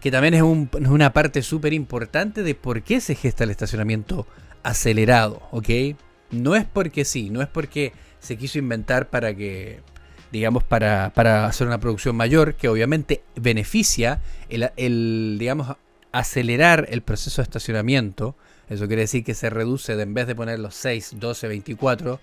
que 0.00 0.10
también 0.10 0.34
es, 0.34 0.42
una 0.42 1.14
parte 1.14 1.40
súper 1.40 1.72
importante 1.72 2.42
de 2.42 2.54
por 2.54 2.82
qué 2.82 3.00
se 3.00 3.14
gesta 3.14 3.44
el 3.44 3.50
estacionamiento 3.50 4.26
acelerado, 4.62 5.40
¿ok? 5.52 5.96
No 6.30 6.54
es 6.54 6.66
porque 6.66 7.06
sí, 7.06 7.30
no 7.30 7.40
es 7.40 7.48
porque 7.48 7.94
se 8.18 8.36
quiso 8.36 8.58
inventar 8.58 9.08
para 9.08 9.34
que 9.34 9.80
digamos, 10.32 10.64
para, 10.64 11.12
para, 11.14 11.46
hacer 11.46 11.64
una 11.64 11.78
producción 11.78 12.16
mayor, 12.16 12.56
que 12.56 12.68
obviamente 12.68 13.22
beneficia 13.36 14.20
el, 14.48 14.68
el, 14.76 15.36
digamos, 15.38 15.76
acelerar 16.14 16.86
el 16.90 17.02
proceso 17.02 17.42
de 17.42 17.44
estacionamiento. 17.44 18.36
Eso 18.68 18.86
quiere 18.86 19.02
decir 19.02 19.24
que 19.24 19.34
se 19.34 19.50
reduce 19.50 19.96
de 19.96 20.04
en 20.04 20.14
vez 20.14 20.28
de 20.28 20.36
poner 20.36 20.60
los 20.60 20.74
6, 20.76 21.16
12, 21.16 21.48
24, 21.48 22.20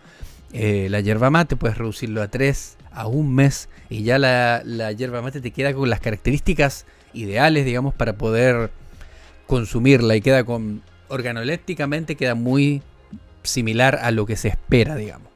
eh, 0.54 0.88
la 0.90 1.02
yerba 1.02 1.30
mate, 1.30 1.58
puedes 1.58 1.78
reducirlo 1.78 2.22
a 2.22 2.30
3, 2.30 2.78
a 2.94 3.08
un 3.08 3.36
mes, 3.36 3.68
y 3.90 4.04
ya 4.04 4.18
la, 4.18 4.62
la 4.66 4.94
yerba 4.94 5.22
mate 5.22 5.42
te 5.42 5.52
queda 5.52 5.74
con 5.74 5.90
las 5.90 6.00
características 6.00 6.86
ideales, 7.14 7.66
digamos, 7.66 7.94
para 7.94 8.14
poder 8.14 8.72
consumirla 9.46 10.16
y 10.16 10.22
queda 10.22 10.46
con, 10.46 10.82
organolépticamente 11.10 12.16
queda 12.16 12.34
muy 12.34 12.82
similar 13.44 14.00
a 14.02 14.12
lo 14.12 14.26
que 14.26 14.38
se 14.38 14.48
espera, 14.48 14.96
digamos. 14.96 15.28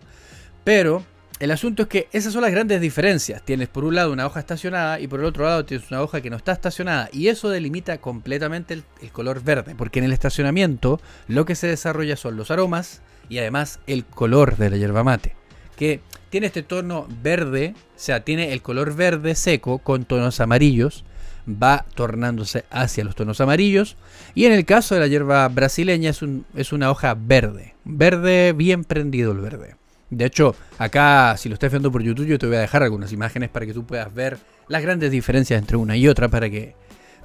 Pero 0.64 1.04
el 1.40 1.52
asunto 1.52 1.84
es 1.84 1.90
que 1.90 2.08
esas 2.14 2.32
son 2.32 2.44
las 2.44 2.52
grandes 2.52 2.80
diferencias. 2.80 3.44
Tienes 3.44 3.68
por 3.68 3.84
un 3.84 3.96
lado 3.96 4.14
una 4.14 4.26
hoja 4.26 4.40
estacionada 4.40 5.02
y 5.02 5.08
por 5.08 5.20
el 5.20 5.26
otro 5.26 5.44
lado 5.44 5.66
tienes 5.66 5.92
una 5.92 6.02
hoja 6.02 6.22
que 6.22 6.30
no 6.30 6.38
está 6.38 6.54
estacionada. 6.54 7.10
Y 7.12 7.28
eso 7.28 7.50
delimita 7.50 7.98
completamente 7.98 8.74
el, 8.74 8.84
color 9.12 9.44
verde. 9.44 9.76
Porque 9.76 10.00
en 10.00 10.06
el 10.06 10.14
estacionamiento 10.14 11.02
lo 11.28 11.46
que 11.46 11.56
se 11.56 11.68
desarrolla 11.68 12.16
son 12.16 12.38
los 12.38 12.52
aromas 12.52 13.02
y 13.28 13.40
además 13.40 13.80
el 13.86 14.06
color 14.06 14.56
de 14.56 14.70
la 14.70 14.78
yerba 14.78 15.04
mate. 15.04 15.36
Que 15.76 16.00
tiene 16.30 16.48
este 16.48 16.64
tono 16.64 17.06
verde, 17.22 17.74
o 17.78 18.00
sea, 18.00 18.24
tiene 18.24 18.54
el 18.54 18.62
color 18.62 18.96
verde 18.96 19.36
seco 19.36 19.80
con 19.80 20.06
tonos 20.06 20.40
amarillos. 20.40 21.04
Va 21.50 21.86
tornándose 21.96 22.64
hacia 22.72 23.04
los 23.04 23.14
tonos 23.14 23.42
amarillos. 23.42 23.98
Y 24.36 24.46
en 24.46 24.54
el 24.54 24.66
caso 24.66 24.96
de 24.96 25.02
la 25.02 25.08
hierba 25.08 25.46
brasileña 25.50 26.12
es, 26.12 26.22
un, 26.22 26.46
es 26.56 26.72
una 26.72 26.90
hoja 26.90 27.14
verde. 27.14 27.76
Verde, 27.84 28.54
bien 28.54 28.86
prendido 28.86 29.34
el 29.34 29.40
verde. 29.40 29.76
De 30.10 30.26
hecho, 30.26 30.56
acá, 30.78 31.36
si 31.38 31.50
lo 31.50 31.56
estás 31.56 31.72
viendo 31.72 31.92
por 31.92 32.04
YouTube, 32.04 32.28
yo 32.28 32.40
te 32.40 32.46
voy 32.46 32.58
a 32.58 32.62
dejar 32.62 32.84
algunas 32.84 33.12
imágenes 33.12 33.50
para 33.50 33.66
que 33.66 33.74
tú 33.74 33.86
puedas 33.86 34.14
ver 34.14 34.38
las 34.68 34.82
grandes 34.82 35.12
diferencias 35.12 35.60
entre 35.60 35.78
una 35.78 35.98
y 35.98 36.08
otra 36.08 36.30
para 36.30 36.50
que... 36.50 36.76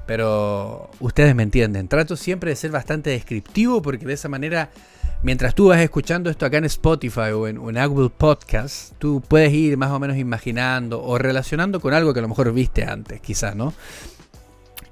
Pero 0.07 0.91
ustedes 0.99 1.35
me 1.35 1.43
entienden. 1.43 1.87
Trato 1.87 2.17
siempre 2.17 2.51
de 2.51 2.57
ser 2.57 2.71
bastante 2.71 3.11
descriptivo 3.11 3.81
porque 3.81 4.07
de 4.07 4.15
esa 4.15 4.29
manera, 4.29 4.71
mientras 5.23 5.55
tú 5.55 5.69
vas 5.69 5.79
escuchando 5.79 6.31
esto 6.31 6.47
acá 6.47 6.59
en 6.59 6.65
Spotify 6.65 7.31
o 7.33 7.47
en, 7.47 7.79
Apple 7.79 8.11
Podcast, 8.17 8.95
tú 8.99 9.23
puedes 9.27 9.53
ir 9.53 9.77
más 9.77 9.91
o 9.91 10.01
menos 10.01 10.17
imaginando 10.17 11.01
o 11.01 11.17
relacionando 11.17 11.81
con 11.81 11.95
algo 11.95 12.13
que 12.13 12.19
a 12.19 12.23
lo 12.23 12.29
mejor 12.29 12.53
viste 12.53 12.85
antes, 12.85 13.21
quizás, 13.21 13.55
¿no? 13.55 13.73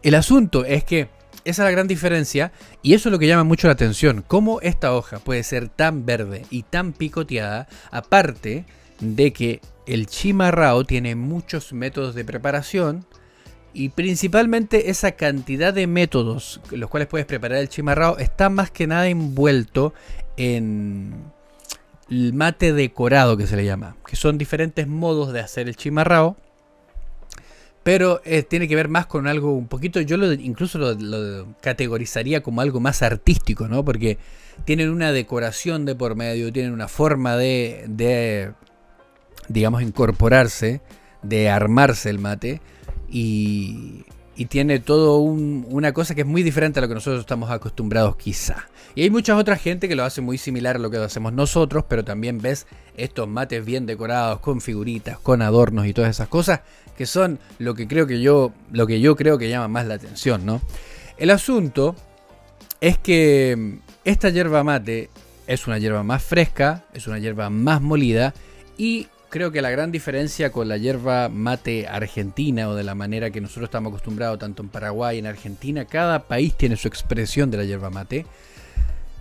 El 0.02 0.14
asunto 0.14 0.64
es 0.64 0.84
que 0.84 1.08
esa 1.48 1.62
es 1.62 1.66
la 1.66 1.70
gran 1.70 1.88
diferencia 1.88 2.52
y 2.82 2.92
eso 2.92 3.08
es 3.08 3.12
lo 3.12 3.18
que 3.18 3.26
llama 3.26 3.44
mucho 3.44 3.68
la 3.68 3.72
atención. 3.72 4.22
Cómo 4.26 4.60
esta 4.60 4.94
hoja 4.94 5.18
puede 5.18 5.42
ser 5.42 5.70
tan 5.70 6.04
verde 6.04 6.44
y 6.50 6.64
tan 6.64 6.92
picoteada, 6.92 7.68
aparte 7.90 8.66
de 9.00 9.32
que 9.32 9.60
el 9.86 10.06
chimarrao 10.06 10.84
tiene 10.84 11.14
muchos 11.14 11.72
métodos 11.72 12.14
de 12.14 12.24
preparación 12.24 13.06
y 13.72 13.88
principalmente 13.88 14.90
esa 14.90 15.12
cantidad 15.12 15.72
de 15.72 15.86
métodos 15.86 16.60
los 16.70 16.90
cuales 16.90 17.08
puedes 17.08 17.26
preparar 17.26 17.58
el 17.58 17.70
chimarrao 17.70 18.18
está 18.18 18.50
más 18.50 18.70
que 18.70 18.86
nada 18.86 19.08
envuelto 19.08 19.94
en 20.36 21.14
el 22.10 22.34
mate 22.34 22.74
decorado 22.74 23.38
que 23.38 23.46
se 23.46 23.56
le 23.56 23.64
llama, 23.64 23.96
que 24.06 24.16
son 24.16 24.36
diferentes 24.36 24.86
modos 24.86 25.32
de 25.32 25.40
hacer 25.40 25.68
el 25.68 25.76
chimarrao 25.76 26.36
pero 27.88 28.20
eh, 28.26 28.42
tiene 28.42 28.68
que 28.68 28.76
ver 28.76 28.88
más 28.88 29.06
con 29.06 29.26
algo 29.26 29.54
un 29.54 29.66
poquito, 29.66 30.02
yo 30.02 30.18
lo, 30.18 30.30
incluso 30.30 30.76
lo, 30.78 31.54
categorizaría 31.62 32.42
como 32.42 32.60
algo 32.60 32.80
más 32.80 33.00
artístico, 33.00 33.66
¿no? 33.66 33.82
Porque 33.82 34.18
tienen 34.66 34.90
una 34.90 35.10
decoración 35.10 35.86
de 35.86 35.94
por 35.94 36.14
medio, 36.14 36.52
tienen 36.52 36.74
una 36.74 36.86
forma 36.86 37.38
de, 37.38 37.86
de 37.88 38.52
digamos, 39.48 39.80
incorporarse, 39.80 40.82
de 41.22 41.48
armarse 41.48 42.10
el 42.10 42.18
mate 42.18 42.60
y, 43.08 44.04
y 44.38 44.46
tiene 44.46 44.78
todo 44.78 45.18
una 45.18 45.92
cosa 45.92 46.14
que 46.14 46.20
es 46.20 46.26
muy 46.26 46.44
diferente 46.44 46.78
a 46.78 46.82
lo 46.82 46.86
que 46.86 46.94
nosotros 46.94 47.18
estamos 47.18 47.50
acostumbrados 47.50 48.14
quizá. 48.14 48.68
Y 48.94 49.02
hay 49.02 49.10
mucha 49.10 49.36
otra 49.36 49.56
gente 49.56 49.88
que 49.88 49.96
lo 49.96 50.04
hace 50.04 50.20
muy 50.20 50.38
similar 50.38 50.76
a 50.76 50.78
lo 50.78 50.92
que 50.92 50.98
hacemos 50.98 51.32
nosotros, 51.32 51.84
pero 51.88 52.04
también 52.04 52.38
ves 52.38 52.68
estos 52.96 53.26
mates 53.26 53.64
bien 53.64 53.84
decorados, 53.84 54.38
con 54.38 54.60
figuritas, 54.60 55.18
con 55.18 55.42
adornos 55.42 55.86
y 55.86 55.92
todas 55.92 56.10
esas 56.10 56.28
cosas, 56.28 56.60
que 56.96 57.04
son 57.04 57.40
lo 57.58 57.74
que 57.74 57.88
creo 57.88 58.06
que 58.06 58.20
yo, 58.20 58.52
lo 58.70 58.86
que 58.86 59.00
yo 59.00 59.16
creo 59.16 59.38
que 59.38 59.48
llama 59.48 59.66
más 59.66 59.88
la 59.88 59.94
atención, 59.94 60.46
¿no? 60.46 60.62
El 61.16 61.30
asunto 61.30 61.96
es 62.80 62.96
que 62.96 63.80
esta 64.04 64.28
hierba 64.30 64.62
mate 64.62 65.10
es 65.48 65.66
una 65.66 65.78
hierba 65.78 66.04
más 66.04 66.22
fresca, 66.22 66.84
es 66.94 67.08
una 67.08 67.18
hierba 67.18 67.50
más 67.50 67.82
molida 67.82 68.34
y 68.76 69.08
creo 69.28 69.52
que 69.52 69.62
la 69.62 69.70
gran 69.70 69.92
diferencia 69.92 70.50
con 70.50 70.68
la 70.68 70.76
hierba 70.76 71.28
mate 71.28 71.86
argentina 71.86 72.68
o 72.68 72.74
de 72.74 72.84
la 72.84 72.94
manera 72.94 73.30
que 73.30 73.40
nosotros 73.40 73.64
estamos 73.64 73.90
acostumbrados 73.90 74.38
tanto 74.38 74.62
en 74.62 74.68
Paraguay 74.68 75.16
y 75.16 75.18
en 75.20 75.26
Argentina, 75.26 75.84
cada 75.84 76.24
país 76.24 76.54
tiene 76.54 76.76
su 76.76 76.88
expresión 76.88 77.50
de 77.50 77.58
la 77.58 77.64
hierba 77.64 77.90
mate. 77.90 78.26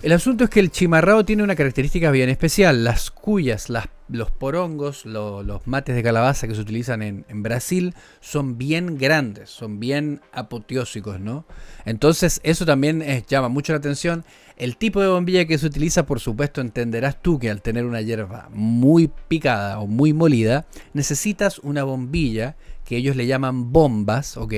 El 0.03 0.11
asunto 0.11 0.43
es 0.43 0.51
que 0.51 0.59
el 0.59 0.69
chimarrao 0.69 1.25
tiene 1.25 1.41
una 1.41 1.55
característica 1.55 2.11
bien 2.11 2.29
especial. 2.29 2.83
Las 2.83 3.09
cuyas, 3.09 3.67
los 4.09 4.29
porongos, 4.29 5.07
los 5.07 5.65
mates 5.65 5.95
de 5.95 6.03
calabaza 6.03 6.47
que 6.47 6.53
se 6.53 6.61
utilizan 6.61 7.01
en, 7.01 7.25
Brasil 7.41 7.95
son 8.21 8.59
bien 8.59 8.99
grandes, 8.99 9.49
son 9.49 9.79
bien 9.79 10.21
apoteósicos, 10.31 11.19
¿no? 11.19 11.45
Entonces 11.83 12.41
eso 12.43 12.63
también 12.63 13.03
llama 13.27 13.49
mucho 13.49 13.73
la 13.73 13.79
atención. 13.79 14.23
El 14.57 14.75
tipo 14.77 15.01
de 15.01 15.07
bombilla 15.07 15.45
que 15.45 15.59
se 15.59 15.67
utiliza, 15.67 16.07
por 16.07 16.19
supuesto, 16.19 16.61
entenderás 16.61 17.21
tú 17.21 17.37
que 17.37 17.51
al 17.51 17.61
tener 17.61 17.85
una 17.85 18.01
hierba 18.01 18.49
muy 18.51 19.11
picada 19.27 19.79
o 19.79 19.85
muy 19.85 20.13
molida, 20.13 20.65
necesitas 20.93 21.59
una 21.59 21.83
bombilla 21.83 22.55
que 22.83 22.97
ellos 22.97 23.15
le 23.15 23.27
llaman 23.27 23.71
bombas, 23.71 24.35
¿ok? 24.35 24.53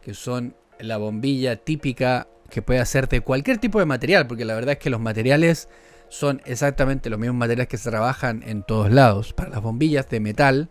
Que 0.00 0.14
son 0.14 0.54
la 0.80 0.96
bombilla 0.96 1.56
típica 1.56 2.28
que 2.48 2.62
puede 2.62 2.80
hacerte 2.80 3.20
cualquier 3.20 3.58
tipo 3.58 3.78
de 3.78 3.84
material, 3.84 4.26
porque 4.26 4.46
la 4.46 4.54
verdad 4.54 4.72
es 4.72 4.78
que 4.78 4.90
los 4.90 5.00
materiales 5.00 5.68
son 6.08 6.40
exactamente 6.46 7.10
los 7.10 7.18
mismos 7.18 7.38
materiales 7.38 7.68
que 7.68 7.78
se 7.78 7.90
trabajan 7.90 8.42
en 8.46 8.62
todos 8.62 8.90
lados 8.90 9.34
para 9.34 9.50
las 9.50 9.60
bombillas 9.60 10.08
de 10.08 10.20
metal. 10.20 10.68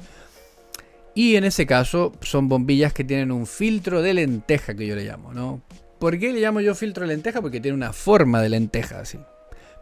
Y 1.14 1.36
en 1.36 1.44
ese 1.44 1.68
caso 1.68 2.14
son 2.22 2.48
bombillas 2.48 2.94
que 2.94 3.04
tienen 3.04 3.32
un 3.32 3.46
filtro 3.46 4.02
de 4.02 4.14
lenteja 4.16 4.74
que 4.74 4.88
yo 4.88 4.96
le 4.96 5.04
llamo, 5.04 5.34
¿no? 5.34 5.62
¿Por 6.02 6.18
qué 6.18 6.34
le 6.34 6.40
llamo 6.40 6.62
yo 6.62 6.74
filtro 6.74 7.04
de 7.04 7.10
lenteja? 7.14 7.44
Porque 7.44 7.60
tiene 7.60 7.78
una 7.78 7.94
forma 7.94 8.42
de 8.42 8.50
lenteja 8.50 9.02
así. 9.02 9.20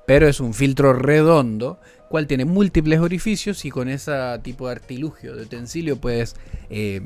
Pero 0.05 0.27
es 0.27 0.41
un 0.41 0.53
filtro 0.53 0.91
redondo, 0.91 1.79
cual 2.09 2.27
tiene 2.27 2.43
múltiples 2.43 2.99
orificios 2.99 3.63
y 3.63 3.71
con 3.71 3.87
ese 3.87 4.11
tipo 4.43 4.65
de 4.65 4.73
artilugio, 4.73 5.33
de 5.33 5.43
utensilio, 5.43 5.95
puedes 5.95 6.35
eh, 6.69 6.99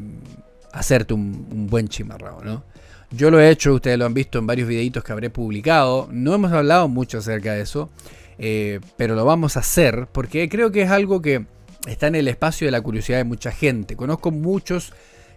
hacerte 0.72 1.14
un, 1.14 1.68
buen 1.68 1.90
chimarrao, 1.90 2.44
¿no? 2.44 2.64
Yo 3.12 3.30
lo 3.30 3.40
he 3.40 3.52
hecho, 3.52 3.76
ustedes 3.76 4.00
lo 4.00 4.08
han 4.08 4.16
visto 4.16 4.40
en 4.40 4.48
varios 4.48 4.68
videitos 4.68 5.04
que 5.04 5.12
habré 5.12 5.30
publicado. 5.30 6.10
No 6.12 6.34
hemos 6.34 6.52
hablado 6.52 6.88
mucho 6.88 7.20
acerca 7.20 7.54
de 7.54 7.62
eso, 7.62 7.92
eh, 8.40 8.80
pero 8.98 9.14
lo 9.14 9.26
vamos 9.26 9.58
a 9.58 9.60
hacer 9.60 10.08
porque 10.12 10.50
creo 10.50 10.72
que 10.72 10.82
es 10.82 10.90
algo 10.90 11.22
que 11.22 11.46
está 11.86 12.08
en 12.08 12.16
el 12.16 12.28
espacio 12.28 12.66
de 12.66 12.72
la 12.72 12.82
curiosidad 12.82 13.20
de 13.20 13.26
mucha 13.26 13.52
gente. 13.52 13.96
Conozco 13.96 14.32
muchos 14.32 14.92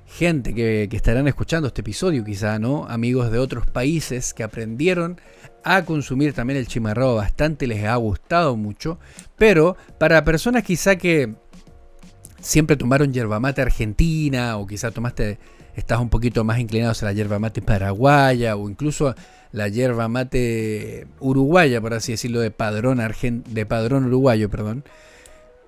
gente 0.07 0.55
que, 0.55 0.89
estarán 0.93 1.29
escuchando 1.29 1.69
este 1.69 1.81
episodio, 1.81 2.25
quizá, 2.25 2.59
¿no? 2.59 2.87
Amigos 2.87 3.31
de 3.31 3.39
otros 3.39 3.67
países 3.67 4.33
que 4.33 4.43
aprendieron 4.43 5.21
a 5.65 5.85
consumir 5.85 6.33
también 6.33 6.59
el 6.59 6.69
chimarrón 6.69 7.17
bastante, 7.17 7.67
les 7.67 7.85
ha 7.85 7.97
gustado 7.97 8.57
mucho. 8.57 8.99
Pero 9.37 9.77
para 9.99 10.25
personas 10.25 10.63
quizá 10.63 10.97
que 10.97 11.35
siempre 12.41 12.77
tomaron 12.77 13.13
yerba 13.13 13.41
mate 13.41 13.63
argentina 13.63 14.57
o 14.57 14.67
quizá 14.67 14.91
tomaste 14.93 15.39
estás 15.75 16.01
un 16.01 16.09
poquito 16.09 16.45
más 16.45 16.59
inclinado 16.59 16.93
hacia 16.93 17.07
la 17.07 17.13
yerba 17.13 17.39
mate 17.39 17.61
paraguaya 17.61 18.57
o 18.57 18.71
incluso 18.71 19.15
la 19.53 19.69
yerba 19.69 20.09
mate 20.09 21.07
uruguaya, 21.21 21.81
por 21.81 21.95
así 21.95 22.13
decirlo, 22.13 22.41
de 22.41 22.51
padrón, 22.51 23.01
de 23.49 23.67
padrón 23.67 24.05
uruguayo, 24.07 24.51
perdón. 24.51 24.85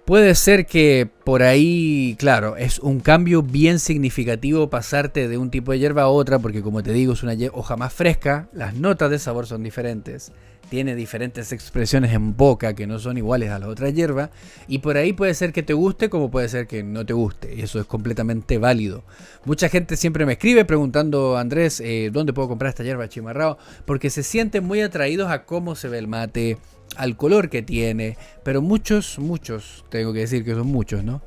Puede 0.09 0.35
ser 0.37 0.65
que 0.65 1.07
por 1.23 1.43
ahí, 1.43 2.17
claro, 2.19 2.57
es 2.57 2.79
un 2.79 3.01
cambio 3.01 3.43
bien 3.43 3.79
significativo 3.79 4.71
pasarte 4.71 5.29
de 5.29 5.37
un 5.37 5.51
tipo 5.51 5.71
de 5.71 5.81
hierba 5.81 6.05
a 6.05 6.09
otra, 6.09 6.39
porque 6.39 6.63
como 6.63 6.83
te 6.83 6.95
digo, 6.95 7.13
es 7.13 7.23
una 7.23 7.35
hoja 7.53 7.77
más 7.77 7.93
fresca, 7.93 8.49
las 8.55 8.73
notas 8.73 9.11
de 9.11 9.19
sabor 9.19 9.47
son 9.47 9.63
diferentes 9.63 10.33
tiene 10.71 10.95
diferentes 10.95 11.53
expresiones 11.53 12.13
en 12.13 12.37
boca 12.37 12.75
que 12.75 12.87
no 12.87 12.99
son 12.99 13.17
iguales 13.17 13.51
a 13.51 13.59
la 13.59 13.69
otra 13.69 13.89
hierba 13.89 14.31
y 14.67 14.79
por 14.79 14.99
ahí 14.99 15.15
puede 15.15 15.33
ser 15.33 15.53
que 15.53 15.63
te 15.63 15.73
guste 15.73 16.11
como 16.11 16.31
puede 16.31 16.49
ser 16.49 16.67
que 16.67 16.83
no 16.83 17.07
te 17.07 17.15
guste 17.15 17.55
y 17.55 17.63
eso 17.63 17.81
es 17.81 17.87
completamente 17.87 18.59
válido. 18.59 19.03
Mucha 19.47 19.71
gente 19.71 19.97
siempre 19.97 20.27
me 20.27 20.35
escribe 20.35 20.67
preguntando 20.67 21.39
Andrés 21.39 21.81
eh, 21.81 22.11
dónde 22.13 22.35
puedo 22.35 22.49
comprar 22.49 22.69
esta 22.69 22.85
hierba 22.85 23.09
chimarrao 23.09 23.57
porque 23.87 24.11
se 24.11 24.23
sienten 24.23 24.65
muy 24.65 24.83
atraídos 24.83 25.31
a 25.31 25.45
cómo 25.45 25.75
se 25.75 25.89
ve 25.89 25.99
el 25.99 26.07
mate, 26.07 26.59
al 26.97 27.17
color 27.17 27.51
que 27.51 27.63
tiene, 27.63 28.17
pero 28.43 28.63
muchos, 28.63 29.19
muchos, 29.19 29.85
tengo 29.89 30.13
que 30.13 30.21
decir 30.21 30.45
que 30.45 30.55
son 30.55 30.67
muchos, 30.67 31.05
¿no? 31.05 31.23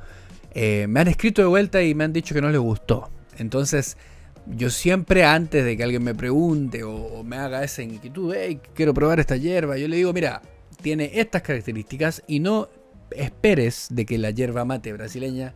Eh, 0.53 0.85
me 0.89 0.99
han 0.99 1.07
escrito 1.07 1.41
de 1.41 1.47
vuelta 1.47 1.81
y 1.81 1.95
me 1.95 2.03
han 2.03 2.13
dicho 2.13 2.35
que 2.35 2.41
no 2.41 2.49
les 2.49 2.59
gustó. 2.59 3.09
Entonces, 3.37 3.97
yo 4.45 4.69
siempre 4.69 5.23
antes 5.23 5.63
de 5.63 5.77
que 5.77 5.83
alguien 5.83 6.03
me 6.03 6.15
pregunte 6.15 6.83
o, 6.83 7.23
me 7.23 7.37
haga 7.37 7.63
esa 7.63 7.83
inquietud, 7.83 8.33
hey, 8.35 8.59
quiero 8.73 8.93
probar 8.93 9.19
esta 9.19 9.37
hierba, 9.37 9.77
yo 9.77 9.87
le 9.87 9.97
digo, 9.97 10.11
mira, 10.13 10.41
tiene 10.81 11.11
estas 11.13 11.41
características 11.41 12.23
y 12.27 12.39
no 12.39 12.69
esperes 13.11 13.87
de 13.91 14.05
que 14.05 14.17
la 14.17 14.31
hierba 14.31 14.65
mate 14.65 14.93
brasileña 14.93 15.53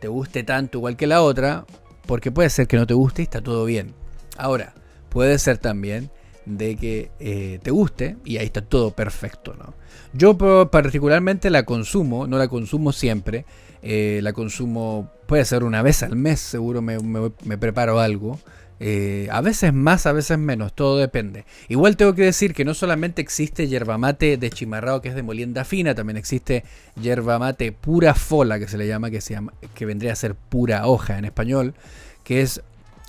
te 0.00 0.08
guste 0.08 0.44
tanto 0.44 0.78
igual 0.78 0.96
que 0.96 1.06
la 1.06 1.22
otra, 1.22 1.66
porque 2.06 2.30
puede 2.30 2.50
ser 2.50 2.66
que 2.66 2.76
no 2.76 2.86
te 2.86 2.94
guste 2.94 3.22
y 3.22 3.24
está 3.24 3.40
todo 3.40 3.64
bien. 3.64 3.94
Ahora, 4.36 4.74
puede 5.08 5.38
ser 5.38 5.58
también 5.58 6.10
de 6.46 6.76
que 6.76 7.10
eh, 7.20 7.58
te 7.62 7.70
guste 7.70 8.16
y 8.24 8.38
ahí 8.38 8.46
está 8.46 8.62
todo 8.62 8.92
perfecto, 8.92 9.54
¿no? 9.54 9.74
Yo 10.12 10.38
particularmente 10.70 11.50
la 11.50 11.64
consumo, 11.64 12.26
no 12.26 12.38
la 12.38 12.48
consumo 12.48 12.92
siempre, 12.92 13.44
eh, 13.82 14.20
la 14.22 14.32
consumo 14.32 15.10
puede 15.26 15.44
ser 15.44 15.64
una 15.64 15.82
vez 15.82 16.02
al 16.02 16.16
mes, 16.16 16.40
seguro 16.40 16.80
me, 16.80 16.98
me 16.98 17.58
preparo 17.58 18.00
algo. 18.00 18.38
Eh, 18.78 19.26
a 19.30 19.40
veces 19.40 19.72
más, 19.72 20.04
a 20.06 20.12
veces 20.12 20.38
menos, 20.38 20.74
todo 20.74 20.98
depende. 20.98 21.46
Igual 21.68 21.96
tengo 21.96 22.14
que 22.14 22.22
decir 22.22 22.52
que 22.52 22.64
no 22.64 22.74
solamente 22.74 23.22
existe 23.22 23.68
yerba 23.68 23.96
mate 23.96 24.36
de 24.36 24.50
chimarrao 24.50 25.00
que 25.00 25.08
es 25.08 25.14
de 25.14 25.22
molienda 25.22 25.64
fina, 25.64 25.94
también 25.94 26.18
existe 26.18 26.62
yerba 27.00 27.38
mate 27.38 27.72
pura 27.72 28.14
fola 28.14 28.58
que 28.58 28.68
se 28.68 28.76
le 28.76 28.86
llama, 28.86 29.10
que, 29.10 29.20
se 29.20 29.34
llama, 29.34 29.54
que 29.74 29.86
vendría 29.86 30.12
a 30.12 30.16
ser 30.16 30.34
pura 30.34 30.86
hoja 30.86 31.16
en 31.16 31.24
español, 31.24 31.74
que 32.22 32.42
es 32.42 32.62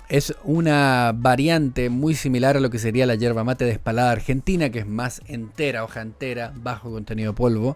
es 0.10 0.34
una 0.44 1.14
variante 1.14 1.90
muy 1.90 2.16
similar 2.16 2.56
a 2.56 2.60
lo 2.62 2.70
que 2.70 2.80
sería 2.80 3.06
la 3.06 3.16
yerba 3.16 3.44
mate 3.44 3.66
de 3.66 3.72
espalada 3.72 4.12
argentina, 4.12 4.70
que 4.70 4.80
es 4.80 4.88
más 4.88 5.22
entera, 5.28 5.84
hoja 5.84 6.02
entera, 6.02 6.54
bajo 6.56 6.92
contenido 6.92 7.34
de 7.34 7.38
polvo. 7.38 7.76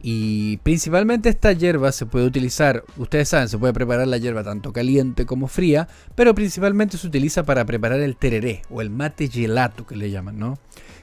Y 0.00 0.58
principalmente 0.58 1.30
esta 1.30 1.52
hierba 1.52 1.90
se 1.90 2.06
puede 2.06 2.26
utilizar, 2.26 2.84
ustedes 2.96 3.28
saben, 3.30 3.48
se 3.48 3.58
puede 3.58 3.72
preparar 3.72 4.06
la 4.06 4.18
hierba 4.18 4.44
tanto 4.44 4.72
caliente 4.72 5.26
como 5.26 5.48
fría, 5.48 5.88
pero 6.14 6.34
principalmente 6.34 6.96
se 6.96 7.06
utiliza 7.06 7.42
para 7.42 7.64
preparar 7.64 8.00
el 8.00 8.16
tereré 8.16 8.62
o 8.70 8.80
el 8.80 8.90
mate 8.90 9.28
gelato 9.28 9.86
que 9.86 9.96
le 9.96 10.10
llaman, 10.10 10.38
¿no? 10.38 10.58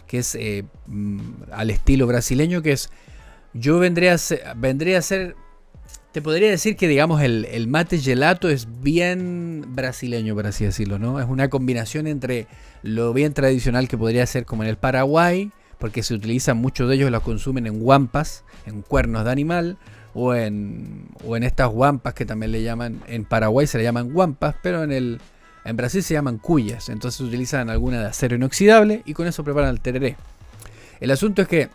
Que 0.08 0.20
es 0.20 0.36
eh, 0.36 0.66
mm, 0.88 1.20
al 1.51 1.72
estilo 1.72 2.08
brasileño, 2.08 2.62
que 2.62 2.74
es, 2.74 2.92
yo 3.54 3.80
vendría 3.80 4.16
vendría 4.56 5.00
a 5.00 5.01
ser 5.01 5.36
te 6.12 6.22
podría 6.22 6.50
decir 6.50 6.75
que, 6.75 6.88
digamos, 6.88 7.22
el, 7.22 7.68
mate 7.68 7.98
gelato 7.98 8.50
es 8.50 8.68
bien 8.82 9.65
brasileño, 9.70 10.36
por 10.36 10.46
así 10.46 10.65
decirlo, 10.65 11.00
¿no? 11.00 11.20
Es 11.20 11.27
una 11.27 11.50
combinación 11.50 12.06
entre 12.06 12.48
lo 12.84 13.13
bien 13.13 13.34
tradicional 13.34 13.88
que 13.88 13.98
podría 13.98 14.25
ser 14.25 14.46
como 14.46 14.63
en 14.63 14.70
el 14.70 14.77
Paraguay, 14.77 15.51
porque 15.80 16.03
se 16.03 16.13
utilizan, 16.13 16.58
muchos 16.58 16.89
de 16.89 16.96
ellos 16.96 17.12
los 17.12 17.24
consumen 17.24 17.65
en 17.65 17.80
guampas, 17.80 18.44
en 18.65 18.82
cuernos 18.82 19.24
de 19.24 19.32
animal, 19.32 19.77
o 20.13 20.36
en, 20.36 21.08
o 21.25 21.38
en 21.38 21.44
estas 21.44 21.70
guampas 21.70 22.13
que 22.13 22.25
también 22.25 22.51
le 22.51 22.62
llaman, 22.62 23.01
en 23.08 23.24
Paraguay 23.24 23.65
se 23.65 23.77
le 23.77 23.86
llaman 23.86 24.12
guampas, 24.12 24.56
pero 24.62 24.84
en, 24.84 24.91
el, 24.91 25.22
en 25.63 25.77
Brasil 25.77 26.03
se 26.03 26.13
llaman 26.13 26.38
cuyas, 26.38 26.89
entonces 26.89 27.22
utilizan 27.22 27.70
alguna 27.70 28.01
de 28.01 28.08
acero 28.08 28.36
inoxidable 28.36 29.01
y 29.06 29.13
con 29.13 29.27
eso 29.27 29.46
preparan 29.46 29.70
el 29.70 29.80
tereré. 29.80 30.18
El 31.00 31.10
asunto 31.10 31.41
es 31.41 31.48
que 31.48 31.70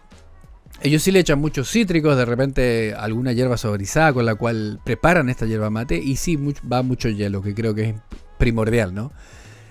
ellos 0.82 1.02
sí 1.02 1.10
le 1.10 1.20
echan 1.20 1.40
muchos 1.40 1.70
cítricos, 1.70 2.16
de 2.16 2.24
repente 2.24 2.94
alguna 2.94 3.32
hierba 3.32 3.56
saborizada 3.56 4.12
con 4.12 4.26
la 4.26 4.34
cual 4.34 4.80
preparan 4.84 5.28
esta 5.28 5.46
hierba 5.46 5.70
mate 5.70 5.96
y 5.96 6.16
sí 6.16 6.36
va 6.70 6.82
mucho 6.82 7.08
hielo, 7.08 7.42
que 7.42 7.54
creo 7.54 7.74
que 7.74 7.90
es 7.90 7.94
primordial, 8.38 8.94
¿no? 8.94 9.12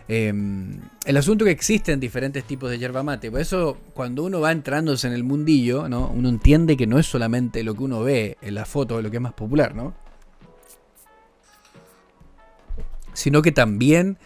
Em, 0.07 0.81
el 1.05 1.17
asunto 1.17 1.45
que 1.45 1.51
existen 1.51 1.99
diferentes 1.99 2.43
tipos 2.43 2.69
de 2.69 2.77
hierba 2.77 3.01
mate, 3.01 3.31
por 3.31 3.39
eso 3.39 3.77
cuando 3.93 4.23
uno 4.23 4.39
va 4.39 4.51
entrándose 4.51 5.07
en 5.07 5.13
el 5.13 5.23
mundillo, 5.23 5.89
¿no? 5.89 6.09
Uno 6.09 6.29
entiende 6.29 6.77
que 6.77 6.85
no 6.85 6.99
es 6.99 7.07
solamente 7.07 7.63
lo 7.63 7.73
que 7.75 7.83
uno 7.83 8.03
ve 8.03 8.37
en 8.41 8.55
la 8.55 8.65
foto, 8.65 9.01
lo 9.01 9.09
que 9.09 9.17
es 9.17 9.23
más 9.23 9.33
popular, 9.33 9.75
¿no? 9.75 9.95
Sino 13.13 13.41
que 13.41 13.51
también 13.51 14.17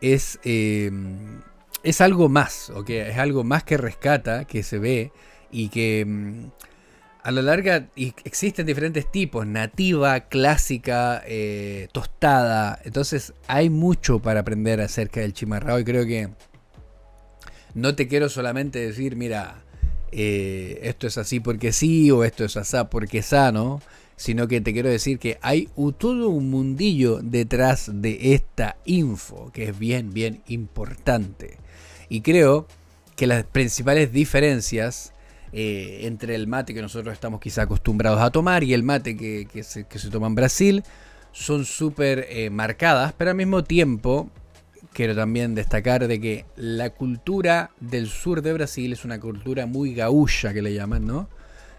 es, 0.00 0.38
em, 0.44 1.40
es 1.82 2.00
algo 2.00 2.28
más, 2.28 2.70
¿ok? 2.70 2.90
Es 2.90 3.18
algo 3.18 3.42
más 3.42 3.64
que 3.64 3.76
rescata, 3.76 4.44
que 4.44 4.62
se 4.62 4.78
ve 4.78 5.12
y 5.54 5.68
que 5.68 6.04
mm, 6.04 6.46
a 7.22 7.30
la 7.30 7.40
larga 7.40 7.88
existen 7.96 8.66
diferentes 8.66 9.10
tipos, 9.10 9.46
nativa, 9.46 10.28
clásica, 10.28 11.22
eh, 11.26 11.88
tostada. 11.92 12.78
Entonces 12.84 13.32
hay 13.46 13.70
mucho 13.70 14.18
para 14.20 14.40
aprender 14.40 14.80
acerca 14.80 15.20
del 15.20 15.32
chimarrao 15.32 15.78
y 15.78 15.84
creo 15.84 16.04
que 16.04 16.28
no 17.72 17.94
te 17.94 18.08
quiero 18.08 18.28
solamente 18.28 18.80
decir, 18.80 19.16
mira, 19.16 19.62
eh, 20.10 20.80
esto 20.82 21.06
es 21.06 21.16
así 21.16 21.40
porque 21.40 21.72
sí 21.72 22.10
o 22.10 22.24
esto 22.24 22.44
es 22.44 22.56
así 22.56 22.76
porque 22.90 23.22
sano, 23.22 23.80
sino 24.16 24.48
que 24.48 24.60
te 24.60 24.72
quiero 24.72 24.88
decir 24.88 25.18
que 25.18 25.38
hay 25.40 25.68
todo 25.98 26.28
un 26.30 26.50
mundillo 26.50 27.20
detrás 27.22 27.90
de 27.92 28.34
esta 28.34 28.76
info 28.84 29.50
que 29.52 29.68
es 29.68 29.78
bien, 29.78 30.12
bien 30.12 30.42
importante. 30.48 31.58
Y 32.08 32.20
creo 32.20 32.66
que 33.16 33.28
las 33.28 33.44
principales 33.44 34.12
diferencias 34.12 35.13
eh, 35.56 36.00
entre 36.08 36.34
el 36.34 36.48
mate 36.48 36.74
que 36.74 36.82
nosotros 36.82 37.12
estamos 37.14 37.40
quizá 37.40 37.62
acostumbrados 37.62 38.20
a 38.20 38.30
tomar 38.30 38.64
y 38.64 38.74
el 38.74 38.82
mate 38.82 39.16
que, 39.16 39.62
se, 39.62 39.84
toma 40.10 40.26
en 40.26 40.34
Brasil 40.34 40.82
son 41.30 41.64
súper 41.64 42.26
eh, 42.28 42.50
marcadas, 42.50 43.12
pero 43.12 43.30
al 43.30 43.36
mismo 43.36 43.62
tiempo 43.62 44.30
quiero 44.92 45.14
también 45.14 45.54
destacar 45.54 46.08
de 46.08 46.20
que 46.20 46.44
la 46.56 46.90
cultura 46.90 47.70
del 47.78 48.08
sur 48.08 48.42
de 48.42 48.52
Brasil 48.52 48.92
es 48.92 49.04
una 49.04 49.20
cultura 49.20 49.66
muy 49.66 49.94
gaúcha 49.94 50.52
que 50.52 50.60
le 50.60 50.74
llaman, 50.74 51.06
¿no? 51.06 51.28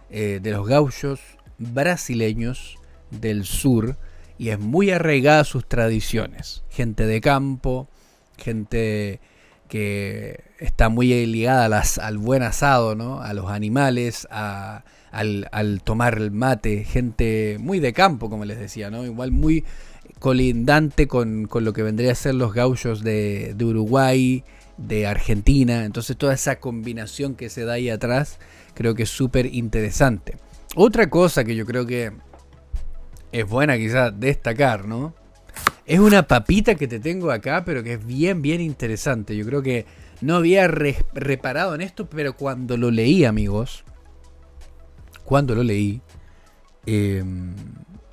Eh, 0.09 0.39
de 0.41 0.51
los 0.51 0.65
gauchos 0.65 1.19
brasileños 1.57 2.77
del 3.11 3.43
sur 3.43 3.97
y 4.37 4.51
es 4.51 4.59
muy 4.59 4.91
arraigada 4.91 5.41
a 5.41 5.43
sus 5.43 5.67
tradiciones. 5.67 6.63
Gente 6.69 7.05
de 7.05 7.19
campo, 7.19 7.89
gente 8.37 9.19
que 9.67 10.43
está 10.59 10.89
muy 10.89 11.25
ligada 11.25 11.83
al 12.01 12.17
buen 12.17 12.43
asado, 12.43 12.95
¿no? 12.95 13.21
a 13.21 13.33
los 13.33 13.49
animales, 13.49 14.27
al, 14.31 15.81
tomar 15.83 16.17
el 16.17 16.31
mate, 16.31 16.83
gente 16.83 17.57
muy 17.59 17.79
de 17.79 17.93
campo, 17.93 18.29
como 18.29 18.45
les 18.45 18.59
decía, 18.59 18.89
¿no? 18.89 19.05
igual 19.05 19.31
muy 19.31 19.63
colindante 20.19 21.07
con, 21.07 21.49
lo 21.51 21.73
que 21.73 21.83
vendría 21.83 22.11
a 22.11 22.15
ser 22.15 22.35
los 22.35 22.53
gauchos 22.53 23.03
de, 23.03 23.53
de, 23.55 23.65
Uruguay, 23.65 24.43
de 24.77 25.07
Argentina, 25.07 25.85
entonces 25.85 26.17
toda 26.17 26.33
esa 26.33 26.59
combinación 26.59 27.35
que 27.35 27.49
se 27.49 27.65
da 27.65 27.73
ahí 27.73 27.89
atrás 27.89 28.39
creo 28.73 28.93
que 28.93 29.03
es 29.03 29.09
súper 29.09 29.47
interesante. 29.47 30.37
Otra 30.75 31.09
cosa 31.09 31.43
que 31.43 31.55
yo 31.55 31.65
creo 31.65 31.85
que 31.85 32.11
es 33.31 33.47
buena 33.47 33.77
quizás 33.77 34.17
destacar, 34.19 34.87
¿no? 34.87 35.13
Es 35.85 35.99
una 35.99 36.27
papita 36.27 36.75
que 36.75 36.87
te 36.87 36.99
tengo 36.99 37.31
acá, 37.31 37.63
pero 37.63 37.83
que 37.83 37.93
es 37.93 38.05
bien, 38.05 38.41
bien 38.41 38.59
interesante. 38.59 39.35
Yo 39.35 39.45
creo 39.45 39.61
que 39.61 39.85
no 40.21 40.35
había 40.35 40.67
reparado 40.67 41.75
en 41.75 41.81
esto, 41.81 42.09
pero 42.09 42.35
cuando 42.35 42.75
lo 42.75 42.89
leí, 42.89 43.23
amigos, 43.23 43.83
cuando 45.23 45.53
lo 45.53 45.63
leí, 45.63 46.01
em, 46.87 47.53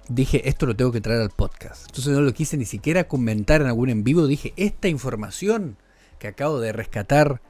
dije, 0.08 0.48
esto 0.48 0.66
lo 0.66 0.76
tengo 0.76 0.92
que 0.92 1.00
traer 1.00 1.22
al 1.22 1.30
podcast. 1.30 1.86
Entonces 1.86 2.12
no 2.12 2.20
lo 2.20 2.34
quise 2.34 2.58
ni 2.58 2.66
siquiera 2.66 3.04
comentar 3.08 3.62
en 3.62 3.68
algún 3.68 3.88
en 3.88 4.04
vivo. 4.04 4.26
Dije, 4.26 4.52
esta 4.56 4.88
información 4.88 5.78
que 6.18 6.28
acabo 6.28 6.60
de 6.60 6.72
rescatar, 6.72 7.40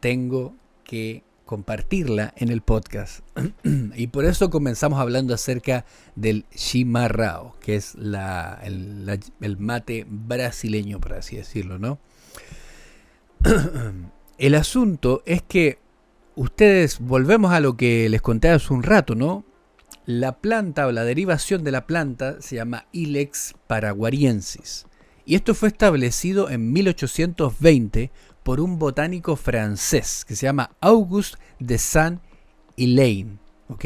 tengo 0.00 0.54
que 0.84 1.22
compartirla 1.48 2.34
en 2.36 2.50
el 2.50 2.60
podcast. 2.60 3.20
y 3.96 4.08
por 4.08 4.26
eso 4.26 4.50
comenzamos 4.50 5.00
hablando 5.00 5.32
acerca 5.32 5.86
del 6.14 6.44
chimarrao, 6.54 7.56
que 7.58 7.74
es 7.74 7.94
la, 7.94 8.60
el, 8.62 9.56
mate 9.58 10.06
brasileño, 10.06 11.00
por 11.00 11.14
así 11.14 11.36
decirlo, 11.36 11.78
¿no? 11.78 11.98
el 14.38 14.54
asunto 14.54 15.22
es 15.24 15.40
que 15.40 15.78
ustedes, 16.36 17.00
volvemos 17.00 17.50
a 17.52 17.60
lo 17.60 17.78
que 17.78 18.10
les 18.10 18.20
conté 18.20 18.50
hace 18.50 18.74
un 18.74 18.82
rato, 18.82 19.14
¿no? 19.14 19.46
La 20.04 20.40
planta 20.40 20.86
o 20.86 20.92
la 20.92 21.04
derivación 21.04 21.64
de 21.64 21.72
la 21.72 21.86
planta 21.86 22.42
se 22.42 22.56
llama 22.56 22.86
Ilex 22.92 23.54
paraguariensis. 23.66 24.84
Y 25.24 25.34
esto 25.34 25.54
fue 25.54 25.68
establecido 25.68 26.50
en 26.50 26.72
1820 26.72 28.10
por 28.48 28.62
un 28.62 28.78
botánico 28.78 29.36
francés 29.36 30.24
que 30.26 30.34
se 30.34 30.46
llama 30.46 30.70
Auguste 30.80 31.36
de 31.58 31.76
Saint-Hilaire. 31.76 33.36
¿ok? 33.68 33.84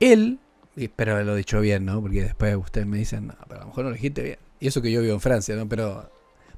Él, 0.00 0.40
espero 0.74 1.12
haberlo 1.12 1.36
dicho 1.36 1.60
bien, 1.60 1.84
¿no? 1.84 2.00
Porque 2.00 2.24
después 2.24 2.56
ustedes 2.56 2.84
me 2.84 2.98
dicen, 2.98 3.28
no, 3.28 3.36
pero 3.46 3.60
a 3.60 3.62
lo 3.62 3.68
mejor 3.68 3.84
no 3.84 3.90
lo 3.90 3.94
dijiste 3.94 4.24
bien. 4.24 4.38
Y 4.58 4.66
eso 4.66 4.82
que 4.82 4.90
yo 4.90 5.02
vivo 5.02 5.14
en 5.14 5.20
Francia, 5.20 5.54
¿no? 5.54 5.68
Pero 5.68 6.10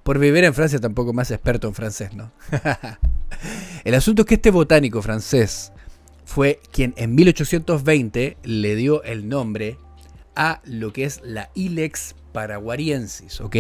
por 0.03 0.19
vivir 0.19 0.43
en 0.45 0.55
Francia 0.55 0.81
tampoco 0.81 1.13
más 1.13 1.31
experto 1.31 1.69
en 1.69 1.75
francés, 1.75 2.15
¿no? 2.15 2.33
El 3.85 3.95
asunto 3.95 4.23
es 4.23 4.27
que 4.27 4.37
este 4.37 4.51
botánico 4.51 5.03
francés 5.03 5.71
fue 6.25 6.61
quien 6.73 6.95
en 6.97 7.15
1820 7.15 8.39
le 8.43 8.75
dio 8.75 9.03
el 9.03 9.29
nombre 9.29 9.77
a 10.35 10.63
lo 10.65 10.95
que 10.95 11.05
es 11.05 11.21
la 11.23 11.51
Ilex 11.55 12.15
paraguariensis, 12.33 13.41
¿ok? 13.41 13.57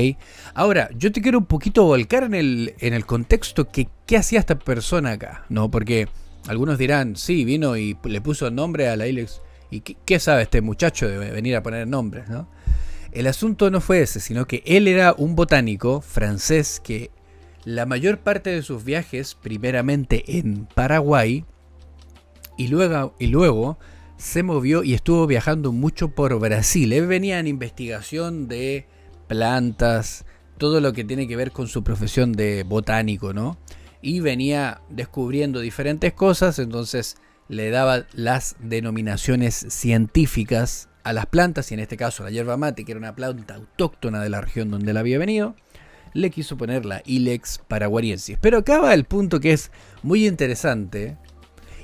Ahora, 0.54 0.90
yo 0.96 1.12
te 1.12 1.20
quiero 1.20 1.38
un 1.38 1.46
poquito 1.46 1.84
volcar 1.84 2.24
en 2.24 2.34
el, 2.34 2.74
en 2.78 2.94
el 2.94 3.06
contexto 3.06 3.70
que 3.70 3.88
qué 4.06 4.16
hacía 4.16 4.38
esta 4.38 4.58
persona 4.58 5.12
acá, 5.12 5.44
¿no? 5.48 5.70
Porque 5.70 6.08
algunos 6.48 6.78
dirán, 6.78 7.16
sí, 7.16 7.44
vino 7.44 7.76
y 7.76 7.96
le 8.04 8.20
puso 8.20 8.50
nombre 8.50 8.88
a 8.88 8.96
la 8.96 9.06
Ilex. 9.06 9.42
¿Y 9.70 9.80
qué, 9.80 10.18
sabe 10.18 10.42
este 10.42 10.62
muchacho 10.62 11.06
de 11.06 11.18
venir 11.30 11.54
a 11.56 11.62
poner 11.62 11.86
nombres, 11.86 12.28
no? 12.28 12.48
El 13.12 13.26
asunto 13.26 13.70
no 13.70 13.80
fue 13.80 14.00
ese, 14.00 14.20
sino 14.20 14.46
que 14.46 14.62
él 14.64 14.88
era 14.88 15.14
un 15.16 15.36
botánico 15.36 16.00
francés 16.00 16.80
que 16.82 17.10
la 17.64 17.84
mayor 17.84 18.18
parte 18.18 18.50
de 18.50 18.62
sus 18.62 18.84
viajes, 18.84 19.34
primeramente 19.34 20.38
en 20.38 20.66
Paraguay, 20.66 21.44
y 22.56 22.68
luego, 22.68 23.14
y 23.18 23.26
luego 23.26 23.78
se 24.18 24.42
movió 24.42 24.84
y 24.84 24.92
estuvo 24.92 25.26
viajando 25.26 25.72
mucho 25.72 26.10
por 26.10 26.38
Brasil. 26.38 26.92
Él 26.92 27.06
venía 27.06 27.38
en 27.38 27.46
investigación 27.46 28.48
de 28.48 28.86
plantas, 29.28 30.26
todo 30.58 30.80
lo 30.82 30.92
que 30.92 31.04
tiene 31.04 31.26
que 31.26 31.36
ver 31.36 31.52
con 31.52 31.68
su 31.68 31.82
profesión 31.82 32.32
de 32.32 32.64
botánico, 32.64 33.32
¿no? 33.32 33.56
y 34.00 34.20
venía 34.20 34.80
descubriendo 34.88 35.60
diferentes 35.60 36.12
cosas, 36.12 36.58
entonces 36.58 37.16
le 37.48 37.70
daba 37.70 38.06
las 38.12 38.56
denominaciones 38.60 39.54
científicas 39.68 40.88
a 41.02 41.12
las 41.12 41.26
plantas, 41.26 41.70
y 41.70 41.74
en 41.74 41.80
este 41.80 41.96
caso 41.96 42.24
la 42.24 42.30
yerba 42.30 42.56
mate, 42.56 42.84
que 42.84 42.92
era 42.92 42.98
una 42.98 43.14
planta 43.14 43.54
autóctona 43.54 44.22
de 44.22 44.28
la 44.28 44.40
región 44.40 44.70
donde 44.70 44.90
él 44.90 44.96
había 44.96 45.18
venido, 45.18 45.56
le 46.12 46.30
quiso 46.30 46.56
poner 46.56 46.84
la 46.84 47.02
Ilex 47.04 47.60
paraguariensis. 47.66 48.38
Pero 48.40 48.58
acá 48.58 48.78
va 48.80 48.94
el 48.94 49.04
punto 49.04 49.40
que 49.40 49.52
es 49.52 49.70
muy 50.02 50.26
interesante, 50.26 51.16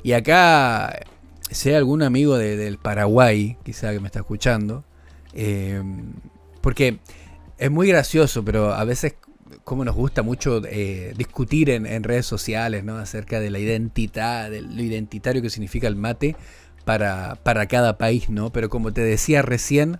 y 0.02 0.12
acá, 0.12 1.00
si 1.54 1.70
hay 1.70 1.76
algún 1.76 2.02
amigo 2.02 2.36
del 2.36 2.78
Paraguay, 2.78 3.56
quizá 3.62 3.92
que 3.92 4.00
me 4.00 4.06
está 4.06 4.20
escuchando, 4.20 4.84
eh, 5.32 5.82
porque 6.60 6.98
es 7.58 7.70
muy 7.70 7.88
gracioso, 7.88 8.44
pero 8.44 8.72
a 8.72 8.84
veces 8.84 9.14
como 9.62 9.84
nos 9.84 9.94
gusta 9.94 10.22
mucho 10.22 10.62
eh, 10.66 11.14
discutir 11.16 11.70
en, 11.70 12.02
redes 12.02 12.26
sociales 12.26 12.84
¿no? 12.84 12.98
acerca 12.98 13.40
de 13.40 13.50
la 13.50 13.58
identidad, 13.58 14.50
de 14.50 14.60
lo 14.60 14.82
identitario 14.82 15.40
que 15.42 15.50
significa 15.50 15.88
el 15.88 15.96
mate 15.96 16.36
para, 16.84 17.36
para 17.42 17.66
cada 17.66 17.96
país, 17.96 18.28
¿no? 18.28 18.52
Pero 18.52 18.68
como 18.68 18.92
te 18.92 19.00
decía 19.00 19.42
recién, 19.42 19.98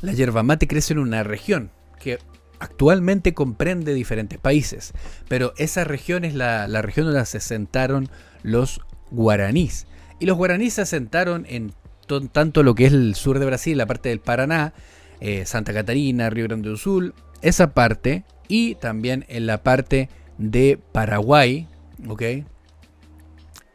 la 0.00 0.12
yerba 0.12 0.42
mate 0.42 0.66
crece 0.66 0.94
en 0.94 0.98
una 0.98 1.22
región 1.22 1.70
que 2.00 2.18
actualmente 2.60 3.34
comprende 3.34 3.94
diferentes 3.94 4.38
países, 4.38 4.92
pero 5.28 5.54
esa 5.58 5.84
región 5.84 6.24
es 6.24 6.34
la, 6.34 6.66
región 6.82 7.06
donde 7.06 7.24
se 7.26 7.38
asentaron 7.38 8.08
los 8.42 8.80
guaraníes. 9.10 9.86
Y 10.18 10.26
los 10.26 10.36
guaraníes 10.36 10.74
se 10.74 10.82
asentaron 10.82 11.46
en 11.48 11.72
tanto 12.32 12.62
lo 12.62 12.74
que 12.74 12.86
es 12.86 12.92
el 12.92 13.14
sur 13.14 13.38
de 13.38 13.46
Brasil, 13.46 13.76
la 13.76 13.86
parte 13.86 14.08
del 14.08 14.20
Paraná, 14.20 14.72
eh, 15.20 15.44
Santa 15.46 15.72
Catarina, 15.72 16.30
Río 16.30 16.46
Grande 16.46 16.70
do 16.70 16.76
Sul, 16.76 17.14
esa 17.42 17.74
parte, 17.74 18.24
y 18.48 18.76
también 18.76 19.24
en 19.28 19.46
la 19.46 19.62
parte 19.62 20.08
de 20.38 20.78
Paraguay, 20.92 21.68
¿ok? 22.08 22.22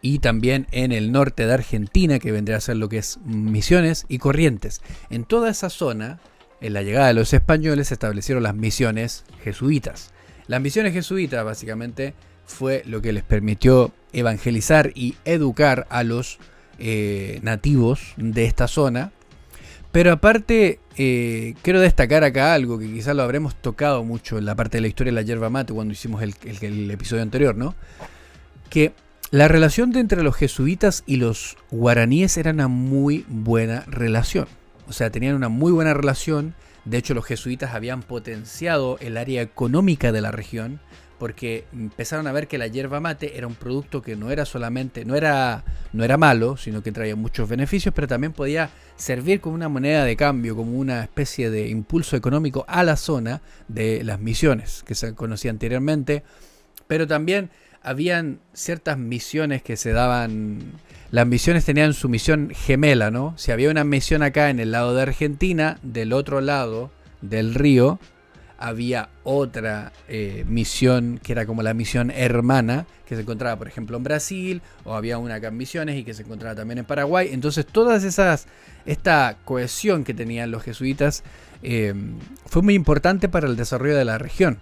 Y 0.01 0.19
también 0.19 0.67
en 0.71 0.91
el 0.91 1.12
norte 1.12 1.45
de 1.45 1.53
Argentina, 1.53 2.19
que 2.19 2.32
vendría 2.32 2.58
a 2.58 2.62
ser 2.62 2.77
lo 2.77 2.89
que 2.89 2.97
es 2.97 3.19
Misiones 3.23 4.06
y 4.10 4.17
Corrientes. 4.17 4.82
En 5.10 5.23
toda 5.23 5.49
esa 5.49 5.69
zona, 5.69 6.19
en 6.60 6.73
la 6.73 6.82
llegada 6.82 7.08
de 7.08 7.13
los 7.13 7.34
españoles, 7.34 7.89
se 7.89 7.93
establecieron 7.93 8.43
las 8.43 8.56
misiones 8.56 9.23
jesuitas. 9.43 10.12
Las 10.47 10.60
misiones 10.60 10.93
jesuitas, 10.93 11.45
básicamente, 11.45 12.15
fue 12.53 12.83
lo 12.85 13.01
que 13.01 13.11
les 13.11 13.23
permitió 13.23 13.91
evangelizar 14.13 14.91
y 14.95 15.15
educar 15.25 15.87
a 15.89 16.03
los 16.03 16.39
eh, 16.79 17.39
nativos 17.43 18.13
de 18.17 18.45
esta 18.45 18.67
zona 18.67 19.11
pero 19.93 20.11
aparte, 20.11 20.79
eh, 20.97 21.53
quiero 21.61 21.79
destacar 21.79 22.23
acá 22.23 22.55
algo 22.55 22.79
que 22.79 22.91
quizás 22.91 23.15
lo 23.15 23.21
habremos 23.21 23.53
tocado 23.53 24.03
mucho 24.03 24.39
en 24.39 24.45
la 24.45 24.55
parte 24.55 24.77
de 24.77 24.81
la 24.81 24.87
historia 24.87 25.11
de 25.11 25.15
la 25.17 25.21
yerba 25.21 25.51
mate 25.51 25.71
cuando 25.71 25.93
hicimos 25.93 26.23
el, 26.23 26.89
episodio 26.89 27.21
anterior, 27.21 27.55
¿no? 27.55 27.75
Que 28.71 28.93
la 29.29 29.47
relación 29.47 29.91
de 29.91 29.99
entre 29.99 30.23
los 30.23 30.35
jesuitas 30.35 31.03
y 31.05 31.17
los 31.17 31.57
guaraníes 31.69 32.37
era 32.37 32.49
una 32.49 32.67
muy 32.67 33.23
buena 33.29 33.81
relación. 33.85 34.47
O 34.87 34.93
sea, 34.93 35.11
tenían 35.11 35.35
una 35.35 35.47
muy 35.47 35.71
buena 35.71 35.93
relación. 35.93 36.55
De 36.85 36.97
hecho, 36.97 37.13
los 37.13 37.25
jesuitas 37.25 37.75
habían 37.75 38.01
potenciado 38.01 38.97
el 38.99 39.15
área 39.15 39.43
económica 39.43 40.11
de 40.11 40.21
la 40.21 40.31
región 40.31 40.79
porque 41.23 41.63
empezaron 41.71 42.27
a 42.27 42.33
ver 42.33 42.49
que 42.49 42.57
la 42.57 42.67
yerba 42.67 42.99
mate 42.99 43.38
era 43.38 43.47
un 43.47 43.55
producto 43.55 44.01
que 44.01 44.17
no 44.17 44.29
era 44.29 44.43
solamente, 44.43 45.05
no 45.05 45.15
era, 45.15 45.63
no 45.93 46.03
era 46.03 46.17
malo, 46.17 46.57
sino 46.57 46.83
que 46.83 46.91
traía 46.91 47.15
muchos 47.15 47.47
beneficios, 47.47 47.95
pero 47.95 48.09
también 48.09 48.33
podía 48.33 48.71
servir 48.97 49.39
como 49.39 49.55
una 49.55 49.69
moneda 49.69 50.03
de 50.03 50.17
cambio, 50.17 50.53
como 50.53 50.77
una 50.77 51.01
especie 51.01 51.49
de 51.49 51.69
impulso 51.69 52.17
económico 52.17 52.65
a 52.67 52.83
la 52.83 52.97
zona 52.97 53.41
de 53.69 54.03
las 54.03 54.19
misiones 54.19 54.83
que 54.86 54.95
se 54.95 55.15
conocía 55.15 55.49
anteriormente, 55.49 56.23
pero 56.88 57.07
también 57.07 57.51
habían 57.81 58.41
ciertas 58.51 58.97
misiones 58.97 59.63
que 59.63 59.77
se 59.77 59.93
daban, 59.93 60.73
las 61.09 61.25
misiones 61.25 61.63
tenían 61.63 61.93
su 61.93 62.09
misión 62.09 62.51
gemela, 62.53 63.12
¿no? 63.12 63.33
Si 63.38 63.53
había 63.53 63.71
una 63.71 63.86
misión 63.86 64.23
acá 64.23 64.49
en 64.49 64.59
el 64.59 64.71
lado 64.71 64.93
de 64.93 65.03
Argentina, 65.03 65.79
del 65.83 66.12
otro 66.12 66.41
lado 66.41 66.91
del 67.21 67.55
río, 67.55 67.97
había 68.63 69.10
otra 69.26 69.91
eh, 70.08 70.45
misión 70.47 71.19
que 71.21 71.34
era 71.34 71.45
como 71.45 71.63
la 71.63 71.73
misión 71.73 72.10
hermana, 72.12 72.88
que 73.06 73.15
se 73.15 73.23
encontraba, 73.23 73.58
por 73.58 73.67
ejemplo, 73.67 73.97
en 73.97 74.04
Brasil, 74.04 74.62
o 74.86 74.95
había 74.95 75.17
una 75.17 75.36
acá 75.36 75.49
en 75.49 75.58
Misiones 75.58 75.97
y 75.97 76.06
que 76.06 76.13
se 76.13 76.23
encontraba 76.23 76.56
también 76.56 76.78
en 76.78 76.86
Paraguay. 76.86 77.28
Entonces, 77.34 77.65
todas 77.65 78.06
esas, 78.06 78.47
esta 78.86 79.36
cohesión 79.43 80.06
que 80.06 80.13
tenían 80.13 80.49
los 80.49 80.63
jesuitas 80.63 81.26
eh, 81.62 81.93
fue 82.45 82.62
muy 82.62 82.73
importante 82.73 83.28
para 83.28 83.47
el 83.47 83.58
desarrollo 83.58 83.97
de 83.97 84.06
la 84.06 84.17
región. 84.17 84.60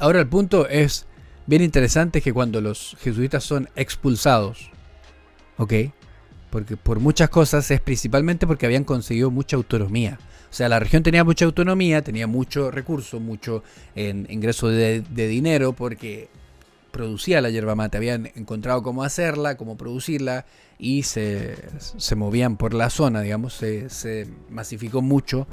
Ahora, 0.00 0.20
el 0.20 0.28
punto 0.28 0.68
es 0.68 1.06
bien 1.46 1.62
interesante 1.62 2.20
que 2.20 2.34
cuando 2.34 2.60
los 2.60 2.94
jesuitas 3.00 3.42
son 3.42 3.70
expulsados, 3.74 4.70
¿ok? 5.56 5.72
Porque 6.50 6.76
por 6.76 7.00
muchas 7.00 7.30
cosas 7.30 7.70
es 7.70 7.80
principalmente 7.80 8.46
porque 8.46 8.66
habían 8.66 8.84
conseguido 8.84 9.30
mucha 9.30 9.56
autonomía. 9.56 10.18
O 10.50 10.54
sea, 10.54 10.68
la 10.68 10.78
región 10.78 11.02
tenía 11.02 11.24
mucha 11.24 11.44
autonomía, 11.44 12.02
tenía 12.02 12.26
mucho 12.26 12.70
recurso, 12.70 13.20
mucho 13.20 13.62
ingreso 13.94 14.68
de, 14.68 15.02
dinero, 15.10 15.72
porque 15.72 16.28
producía 16.90 17.40
la 17.40 17.50
yerba 17.50 17.74
mate, 17.74 17.98
habían 17.98 18.30
encontrado 18.34 18.82
cómo 18.82 19.04
hacerla, 19.04 19.56
cómo 19.56 19.76
producirla, 19.76 20.46
y 20.78 21.02
se, 21.02 21.56
movían 22.16 22.56
por 22.56 22.72
la 22.72 22.88
zona, 22.88 23.20
digamos, 23.20 23.52
se, 23.52 23.90
se 23.90 24.26
masificó 24.48 25.02
mucho 25.02 25.46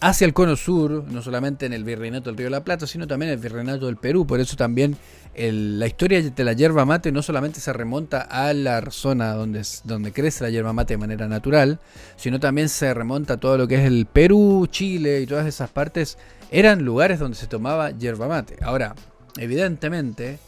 hacia 0.00 0.26
el 0.26 0.34
cono 0.34 0.56
sur, 0.56 1.04
no 1.08 1.22
solamente 1.22 1.66
en 1.66 1.72
el 1.72 1.84
Virreinato 1.84 2.30
del 2.30 2.36
Río 2.36 2.46
de 2.46 2.50
la 2.50 2.64
Plata, 2.64 2.86
sino 2.86 3.06
también 3.06 3.30
en 3.30 3.38
el 3.38 3.42
Virreinato 3.42 3.86
del 3.86 3.96
Perú. 3.96 4.26
Por 4.26 4.40
eso 4.40 4.56
también 4.56 4.96
la 5.36 5.86
historia 5.86 6.22
de 6.22 6.44
la 6.44 6.54
yerba 6.54 6.84
mate 6.84 7.12
no 7.12 7.22
solamente 7.22 7.60
se 7.60 7.72
remonta 7.72 8.22
a 8.22 8.52
la 8.54 8.82
zona 8.90 9.34
donde, 9.34 10.12
crece 10.12 10.44
la 10.44 10.50
yerba 10.50 10.72
mate 10.72 10.94
de 10.94 10.98
manera 10.98 11.28
natural, 11.28 11.78
sino 12.16 12.40
también 12.40 12.68
se 12.68 12.92
remonta 12.94 13.34
a 13.34 13.36
todo 13.36 13.58
lo 13.58 13.68
que 13.68 13.76
es 13.76 13.84
el 13.84 14.06
Perú, 14.06 14.66
Chile 14.70 15.20
y 15.20 15.26
todas 15.26 15.46
esas 15.46 15.70
partes. 15.70 16.16
Eran 16.50 16.84
lugares 16.84 17.18
donde 17.18 17.36
se 17.36 17.46
tomaba 17.46 17.90
yerba 17.90 18.28
mate. 18.28 18.56
Ahora, 18.62 18.94
evidentemente, 19.36 20.38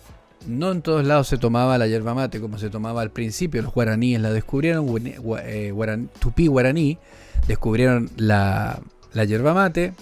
no 0.46 0.72
en 0.72 0.81
todos 0.81 1.05
lados 1.05 1.29
se 1.29 1.37
tomaba 1.37 1.77
la 1.77 1.87
yerba 1.87 2.14
mate 2.14 2.40
como 2.40 2.59
se 2.59 2.70
tomaba 2.70 3.03
al 3.03 3.11
principio. 3.11 3.61
Los 3.62 3.74
guaraníes 3.74 4.20
la 4.20 4.33
descubrieron, 4.33 4.87
eh, 5.07 5.72
tupí 6.18 6.46
guaraní, 6.46 6.98
descubrieron 7.46 8.11
la 8.16 8.81
la 9.12 9.24
yerba 9.24 9.55
mate. 9.55 9.92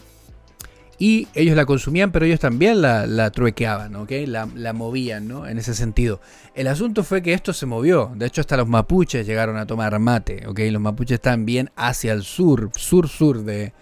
Y 0.99 1.29
ellos 1.35 1.57
la 1.57 1.67
consumían, 1.67 2.11
pero 2.11 2.25
ellos 2.25 2.41
también 2.41 2.81
la, 2.81 3.31
truequeaban, 3.31 3.95
¿ok? 3.97 4.13
La, 4.27 4.49
la, 4.55 4.73
movían, 4.73 5.29
¿no? 5.29 5.47
En 5.47 5.59
ese 5.59 5.75
sentido. 5.75 6.21
El 6.55 6.69
asunto 6.69 7.05
fue 7.05 7.23
que 7.23 7.35
esto 7.35 7.53
se 7.53 7.67
movió. 7.67 8.13
De 8.15 8.27
hecho, 8.27 8.41
hasta 8.41 8.57
los 8.57 8.67
mapuches 8.67 9.27
llegaron 9.27 9.59
a 9.59 9.67
tomar 9.67 9.99
mate, 9.99 10.47
¿ok? 10.47 10.61
Los 10.71 10.81
mapuches 10.81 11.17
están 11.17 11.45
bien 11.45 11.71
hacia 11.77 12.13
el 12.13 12.23
sur, 12.23 12.71
sur-sur 12.75 13.45
de, 13.45 13.73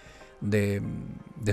de, 0.41 0.81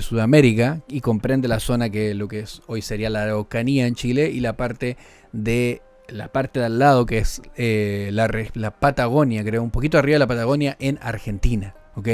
Sudamérica 0.00 0.80
y 0.88 1.00
comprende 1.00 1.48
la 1.48 1.60
zona 1.60 1.90
que 1.90 2.14
lo 2.14 2.26
que 2.26 2.40
es, 2.40 2.62
hoy 2.66 2.82
sería 2.82 3.10
la 3.10 3.22
Araucanía 3.22 3.86
en 3.86 3.94
Chile 3.94 4.30
y 4.30 4.40
la 4.40 4.56
parte 4.56 4.96
de 5.32 5.82
la 6.08 6.28
parte 6.28 6.60
de 6.60 6.66
al 6.66 6.78
lado 6.78 7.06
que 7.06 7.18
es 7.18 7.40
eh, 7.56 8.10
la, 8.12 8.28
la 8.54 8.70
Patagonia, 8.72 9.44
creo, 9.44 9.62
un 9.62 9.70
poquito 9.70 9.98
arriba 9.98 10.16
de 10.16 10.18
la 10.20 10.26
Patagonia 10.26 10.76
en 10.80 10.98
Argentina, 11.00 11.74
¿ok? 11.94 12.08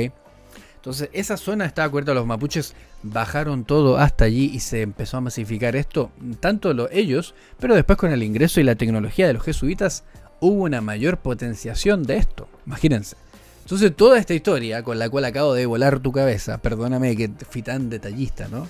Entonces, 0.76 1.10
esa 1.12 1.36
zona 1.36 1.66
está 1.66 1.82
de 1.82 1.88
acuerdo 1.88 2.12
a 2.12 2.14
los 2.14 2.26
mapuches, 2.26 2.74
bajaron 3.02 3.64
todo 3.64 3.98
hasta 3.98 4.24
allí 4.24 4.50
y 4.52 4.60
se 4.60 4.82
empezó 4.82 5.18
a 5.18 5.20
masificar 5.20 5.76
esto, 5.76 6.10
tanto 6.40 6.72
lo, 6.74 6.90
ellos, 6.90 7.34
pero 7.58 7.74
después 7.74 7.98
con 7.98 8.12
el 8.12 8.22
ingreso 8.22 8.60
y 8.60 8.64
la 8.64 8.74
tecnología 8.74 9.26
de 9.26 9.34
los 9.34 9.42
jesuitas, 9.42 10.04
hubo 10.40 10.64
una 10.64 10.80
mayor 10.80 11.18
potenciación 11.18 12.02
de 12.02 12.16
esto. 12.16 12.48
Imagínense. 12.66 13.16
Entonces, 13.62 13.94
toda 13.94 14.18
esta 14.18 14.34
historia 14.34 14.82
con 14.82 14.98
la 14.98 15.10
cual 15.10 15.26
acabo 15.26 15.52
de 15.52 15.66
volar 15.66 16.00
tu 16.00 16.10
cabeza, 16.10 16.58
perdóname 16.58 17.16
que 17.16 17.30
fui 17.50 17.62
tan 17.62 17.90
detallista, 17.90 18.48
¿no? 18.48 18.66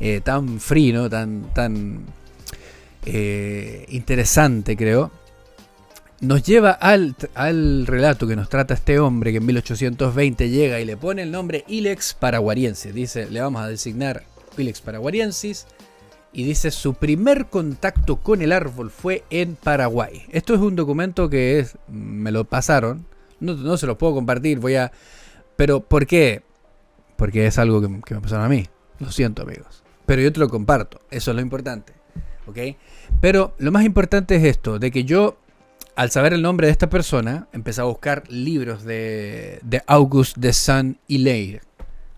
Eh, 0.00 0.20
tan 0.22 0.60
frío, 0.60 1.08
Tan, 1.08 1.54
tan 1.54 2.00
eh, 3.06 3.86
interesante, 3.88 4.76
creo 4.76 5.23
nos 6.24 6.42
lleva 6.42 6.70
al, 6.70 7.16
relato 7.86 8.26
que 8.26 8.36
nos 8.36 8.48
trata 8.48 8.74
este 8.74 8.98
hombre 8.98 9.30
que 9.30 9.38
en 9.38 9.46
1820 9.46 10.48
llega 10.48 10.80
y 10.80 10.84
le 10.84 10.96
pone 10.96 11.22
el 11.22 11.30
nombre 11.30 11.64
Ilex 11.68 12.14
paraguariensis. 12.14 12.94
Dice, 12.94 13.30
le 13.30 13.40
vamos 13.40 13.62
a 13.62 13.68
designar 13.68 14.24
Ilex 14.56 14.80
paraguariensis. 14.80 15.66
Y 16.32 16.44
dice, 16.44 16.70
su 16.70 16.94
primer 16.94 17.46
contacto 17.46 18.16
con 18.16 18.42
el 18.42 18.50
árbol 18.50 18.90
fue 18.90 19.22
en 19.30 19.54
Paraguay. 19.54 20.22
Esto 20.32 20.54
es 20.54 20.60
un 20.60 20.74
documento 20.74 21.30
que 21.30 21.60
es, 21.60 21.76
me 21.86 22.32
lo 22.32 22.44
pasaron. 22.44 23.06
No, 23.38 23.76
se 23.76 23.86
lo 23.86 23.98
puedo 23.98 24.14
compartir, 24.14 24.58
voy 24.58 24.74
a... 24.74 24.90
Pero, 25.54 25.80
¿por 25.80 26.06
qué? 26.06 26.42
Porque 27.16 27.46
es 27.46 27.58
algo 27.58 27.80
que, 27.80 28.00
que 28.04 28.14
me 28.14 28.20
pasaron 28.20 28.46
a 28.46 28.48
mí. 28.48 28.66
Lo 28.98 29.12
siento, 29.12 29.42
amigos. 29.42 29.84
Pero 30.06 30.22
yo 30.22 30.32
te 30.32 30.40
lo 30.40 30.48
comparto. 30.48 31.00
Eso 31.10 31.30
es 31.30 31.36
lo 31.36 31.40
importante. 31.40 31.92
¿Ok? 32.46 32.58
Pero 33.20 33.54
lo 33.58 33.70
más 33.70 33.84
importante 33.84 34.34
es 34.34 34.44
esto, 34.44 34.80
de 34.80 34.90
que 34.90 35.04
yo 35.04 35.38
al 35.96 36.10
saber 36.10 36.32
el 36.32 36.42
nombre 36.42 36.66
de 36.66 36.72
esta 36.72 36.90
persona, 36.90 37.48
empecé 37.52 37.80
a 37.80 37.84
buscar 37.84 38.24
libros 38.28 38.84
de, 38.84 39.60
de 39.62 39.82
Auguste 39.86 40.40
de 40.40 40.52
Saint-Hilaire. 40.52 41.60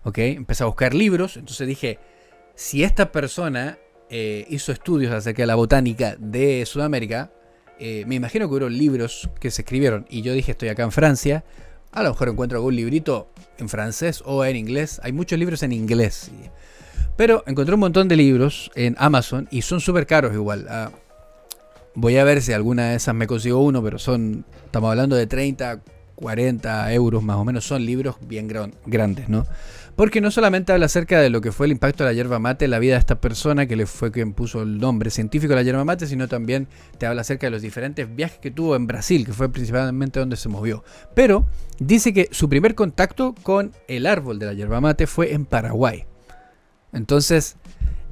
¿Ok? 0.03 0.17
Empecé 0.19 0.63
a 0.63 0.67
buscar 0.67 0.93
libros, 0.93 1.37
entonces 1.37 1.67
dije, 1.67 1.99
si 2.55 2.83
esta 2.83 3.11
persona 3.11 3.77
eh, 4.09 4.45
hizo 4.49 4.71
estudios 4.71 5.13
acerca 5.13 5.43
de 5.43 5.47
la 5.47 5.55
botánica 5.55 6.15
de 6.17 6.65
Sudamérica, 6.65 7.31
eh, 7.77 8.05
me 8.07 8.15
imagino 8.15 8.47
que 8.47 8.55
hubo 8.55 8.69
libros 8.69 9.29
que 9.39 9.51
se 9.51 9.61
escribieron 9.61 10.05
y 10.09 10.21
yo 10.21 10.33
dije 10.33 10.53
estoy 10.53 10.69
acá 10.69 10.83
en 10.83 10.91
Francia, 10.91 11.43
a 11.91 12.03
lo 12.03 12.09
mejor 12.09 12.29
encuentro 12.29 12.57
algún 12.57 12.75
librito 12.75 13.29
en 13.57 13.69
francés 13.69 14.23
o 14.25 14.43
en 14.45 14.55
inglés, 14.55 14.99
hay 15.03 15.11
muchos 15.11 15.37
libros 15.37 15.61
en 15.61 15.73
inglés, 15.73 16.31
pero 17.17 17.43
encontré 17.45 17.73
un 17.73 17.81
montón 17.81 18.07
de 18.07 18.15
libros 18.15 18.71
en 18.75 18.95
Amazon 18.97 19.47
y 19.51 19.61
son 19.61 19.81
súper 19.81 20.07
caros 20.07 20.33
igual. 20.33 20.67
Ah, 20.69 20.89
voy 21.97 22.17
a 22.17 22.23
ver 22.23 22.43
si 22.43 22.53
alguna 22.53 22.89
de 22.91 22.95
esas 22.97 23.15
me 23.15 23.25
consigo 23.25 23.59
uno, 23.59 23.81
pero 23.81 23.97
son, 23.97 24.45
estamos 24.65 24.91
hablando 24.91 25.15
de 25.15 25.25
30, 25.25 25.81
40 26.13 26.93
euros 26.93 27.23
más 27.23 27.37
o 27.37 27.43
menos, 27.43 27.65
son 27.65 27.83
libros 27.87 28.17
bien 28.21 28.47
grandes, 28.85 29.29
¿no? 29.29 29.47
Porque 29.95 30.21
no 30.21 30.29
solamente 30.29 30.71
habla 30.71 30.85
acerca 30.85 31.19
de 31.19 31.31
lo 31.31 31.41
que 31.41 31.51
fue 31.51 31.65
el 31.65 31.71
impacto 31.71 32.03
de 32.03 32.11
la 32.11 32.13
yerba 32.13 32.37
mate 32.37 32.65
en 32.65 32.71
la 32.71 32.77
vida 32.77 32.93
de 32.93 32.99
esta 32.99 33.19
persona, 33.19 33.65
que 33.65 33.75
le 33.75 33.87
fue 33.87 34.11
quien 34.11 34.33
puso 34.33 34.61
el 34.61 34.77
nombre 34.77 35.09
científico 35.09 35.53
de 35.53 35.55
la 35.55 35.63
yerba 35.63 35.83
mate, 35.85 36.05
sino 36.05 36.27
también 36.27 36.67
te 36.99 37.07
habla 37.07 37.21
acerca 37.21 37.47
de 37.47 37.51
los 37.51 37.63
diferentes 37.63 38.15
viajes 38.15 38.37
que 38.37 38.51
tuvo 38.51 38.75
en 38.75 38.85
Brasil, 38.85 39.25
que 39.25 39.33
fue 39.33 39.51
principalmente 39.51 40.19
donde 40.19 40.35
se 40.35 40.49
movió. 40.49 40.83
Pero 41.15 41.47
dice 41.79 42.13
que 42.13 42.29
su 42.29 42.47
primer 42.47 42.75
contacto 42.75 43.33
con 43.41 43.71
el 43.87 44.05
árbol 44.05 44.37
de 44.37 44.45
la 44.45 44.53
yerba 44.53 44.81
mate 44.81 45.07
fue 45.07 45.33
en 45.33 45.45
Paraguay. 45.45 46.05
Entonces, 46.93 47.57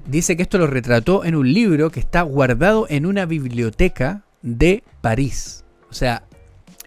dice 0.08 0.36
que 0.36 0.44
esto 0.44 0.58
lo 0.58 0.68
retrató 0.68 1.24
en 1.26 1.36
un 1.36 1.52
libro 1.52 1.89
que 1.89 2.00
está 2.00 2.22
guardado 2.22 2.86
en 2.89 3.06
una 3.06 3.26
biblioteca 3.26 4.24
de 4.41 4.84
París. 5.02 5.65
O 5.89 5.94
sea, 5.94 6.24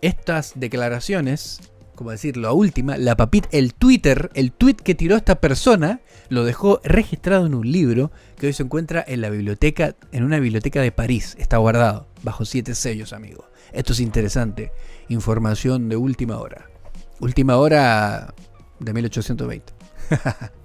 estas 0.01 0.53
declaraciones 0.57 1.61
como 1.99 2.13
decir, 2.13 2.37
la 2.37 2.53
última, 2.53 2.97
la 2.97 3.17
papita, 3.17 3.49
el 3.51 3.75
Twitter, 3.75 4.31
el 4.35 4.53
tweet 4.53 4.77
que 4.77 4.95
tiró 4.95 5.17
esta 5.17 5.41
persona, 5.41 6.01
lo 6.29 6.45
dejó 6.45 6.81
registrado 6.85 7.45
en 7.45 7.55
un 7.55 7.73
libro 7.73 8.13
que 8.37 8.47
hoy 8.47 8.53
se 8.53 8.63
encuentra 8.63 9.05
en 9.05 9.21
la 9.21 9.31
biblioteca, 9.31 9.97
en 10.13 10.23
una 10.23 10.39
biblioteca 10.39 10.81
de 10.81 10.93
París. 10.93 11.35
Está 11.41 11.57
guardado, 11.57 12.07
bajo 12.23 12.45
siete 12.45 12.77
sellos, 12.77 13.13
amigo. 13.13 13.51
Esto 13.73 13.95
es 13.95 14.01
interesante. 14.01 14.71
Información 15.09 15.89
de 15.89 15.97
última 15.97 16.39
hora. 16.39 16.71
Última 17.19 17.57
hora 17.57 18.33
de 18.79 18.93
1820. 18.93 19.73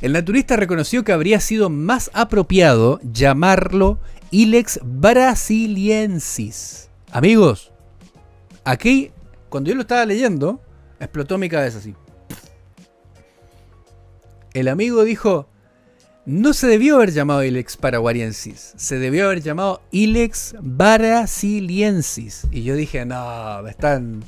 el 0.00 0.12
naturista 0.12 0.56
reconoció 0.56 1.04
que 1.04 1.12
habría 1.12 1.40
sido 1.40 1.70
más 1.70 2.10
apropiado 2.14 3.00
llamarlo 3.02 3.98
Ilex 4.30 4.80
brasiliensis. 4.82 6.90
Amigos, 7.10 7.72
aquí 8.64 9.12
cuando 9.48 9.70
yo 9.70 9.76
lo 9.76 9.82
estaba 9.82 10.04
leyendo, 10.04 10.60
explotó 11.00 11.38
mi 11.38 11.48
cabeza 11.48 11.78
así. 11.78 11.94
El 14.52 14.68
amigo 14.68 15.04
dijo, 15.04 15.48
no 16.26 16.52
se 16.52 16.66
debió 16.66 16.96
haber 16.96 17.12
llamado 17.12 17.42
Ilex 17.42 17.76
paraguariensis, 17.76 18.74
se 18.76 18.98
debió 18.98 19.26
haber 19.26 19.40
llamado 19.40 19.82
Ilex 19.90 20.54
brasiliensis. 20.60 22.46
Y 22.50 22.62
yo 22.62 22.74
dije, 22.74 23.06
no, 23.06 23.62
me 23.62 23.70
están... 23.70 24.22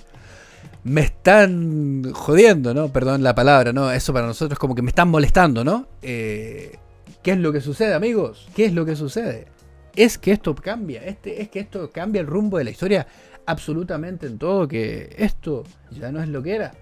Me 0.83 1.03
están 1.03 2.13
jodiendo, 2.13 2.73
¿no? 2.73 2.89
Perdón 2.89 3.23
la 3.23 3.35
palabra, 3.35 3.73
¿no? 3.73 3.91
Eso 3.91 4.13
para 4.13 4.27
nosotros 4.27 4.59
como 4.59 4.75
que 4.75 4.83
me 4.83 4.89
están 4.89 5.09
molestando, 5.09 5.63
¿no? 5.65 5.89
Eh, 6.03 6.77
¿Qué 7.23 7.33
es 7.33 7.39
lo 7.39 7.53
que 7.53 7.61
sucede, 7.61 7.95
amigos? 7.95 8.49
¿Qué 8.55 8.65
es 8.65 8.73
lo 8.73 8.87
que 8.87 8.97
sucede? 8.97 9.47
Es 9.95 10.17
que 10.17 10.33
esto 10.33 10.55
cambia, 10.55 11.05
este, 11.05 11.43
es 11.43 11.49
que 11.49 11.61
esto 11.61 11.91
cambia 11.91 12.21
el 12.21 12.27
rumbo 12.27 12.59
de 12.59 12.65
la 12.65 12.71
historia 12.71 13.07
absolutamente 13.45 14.27
en 14.27 14.39
todo 14.39 14.69
que 14.69 15.15
esto 15.19 15.65
ya 15.91 16.13
no 16.13 16.23
es 16.23 16.29
lo 16.29 16.43
que 16.43 16.55
era. 16.55 16.73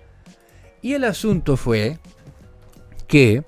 Y 0.83 0.93
el 0.93 1.05
asunto 1.05 1.57
fue 1.57 1.99
que 3.09 3.43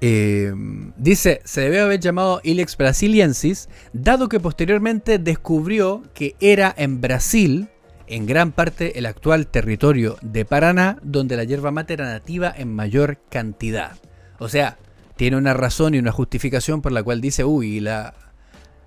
eh, 0.00 0.52
dice, 0.96 1.40
se 1.44 1.62
debe 1.62 1.80
haber 1.80 2.00
llamado 2.00 2.40
Ilex 2.42 2.76
brasiliensis, 2.76 3.68
dado 3.92 4.28
que 4.28 4.40
posteriormente 4.40 5.18
descubrió 5.18 6.02
que 6.12 6.34
era 6.40 6.74
en 6.76 7.00
Brasil, 7.00 7.68
en 8.06 8.26
gran 8.26 8.52
parte 8.52 8.98
el 8.98 9.06
actual 9.06 9.46
territorio 9.46 10.16
de 10.22 10.44
Paraná, 10.44 10.98
donde 11.02 11.36
la 11.36 11.44
hierba 11.44 11.70
mate 11.70 11.94
era 11.94 12.06
nativa 12.06 12.52
en 12.56 12.74
mayor 12.74 13.18
cantidad. 13.30 13.96
O 14.38 14.48
sea, 14.48 14.78
tiene 15.16 15.36
una 15.36 15.54
razón 15.54 15.94
y 15.94 15.98
una 15.98 16.12
justificación 16.12 16.82
por 16.82 16.92
la 16.92 17.02
cual 17.02 17.20
dice, 17.20 17.44
uy, 17.44 17.80
la, 17.80 18.14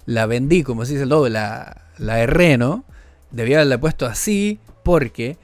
la 0.06 0.25
vendí, 0.25 0.63
como 0.63 0.86
se 0.86 0.93
dice 0.93 1.03
el 1.03 1.34
la, 1.34 1.88
la 1.97 2.19
erré, 2.19 2.58
¿no? 2.58 2.86
Debía 3.32 3.58
haberle 3.58 3.77
puesto 3.77 4.06
así 4.06 4.60
porque 4.84 5.38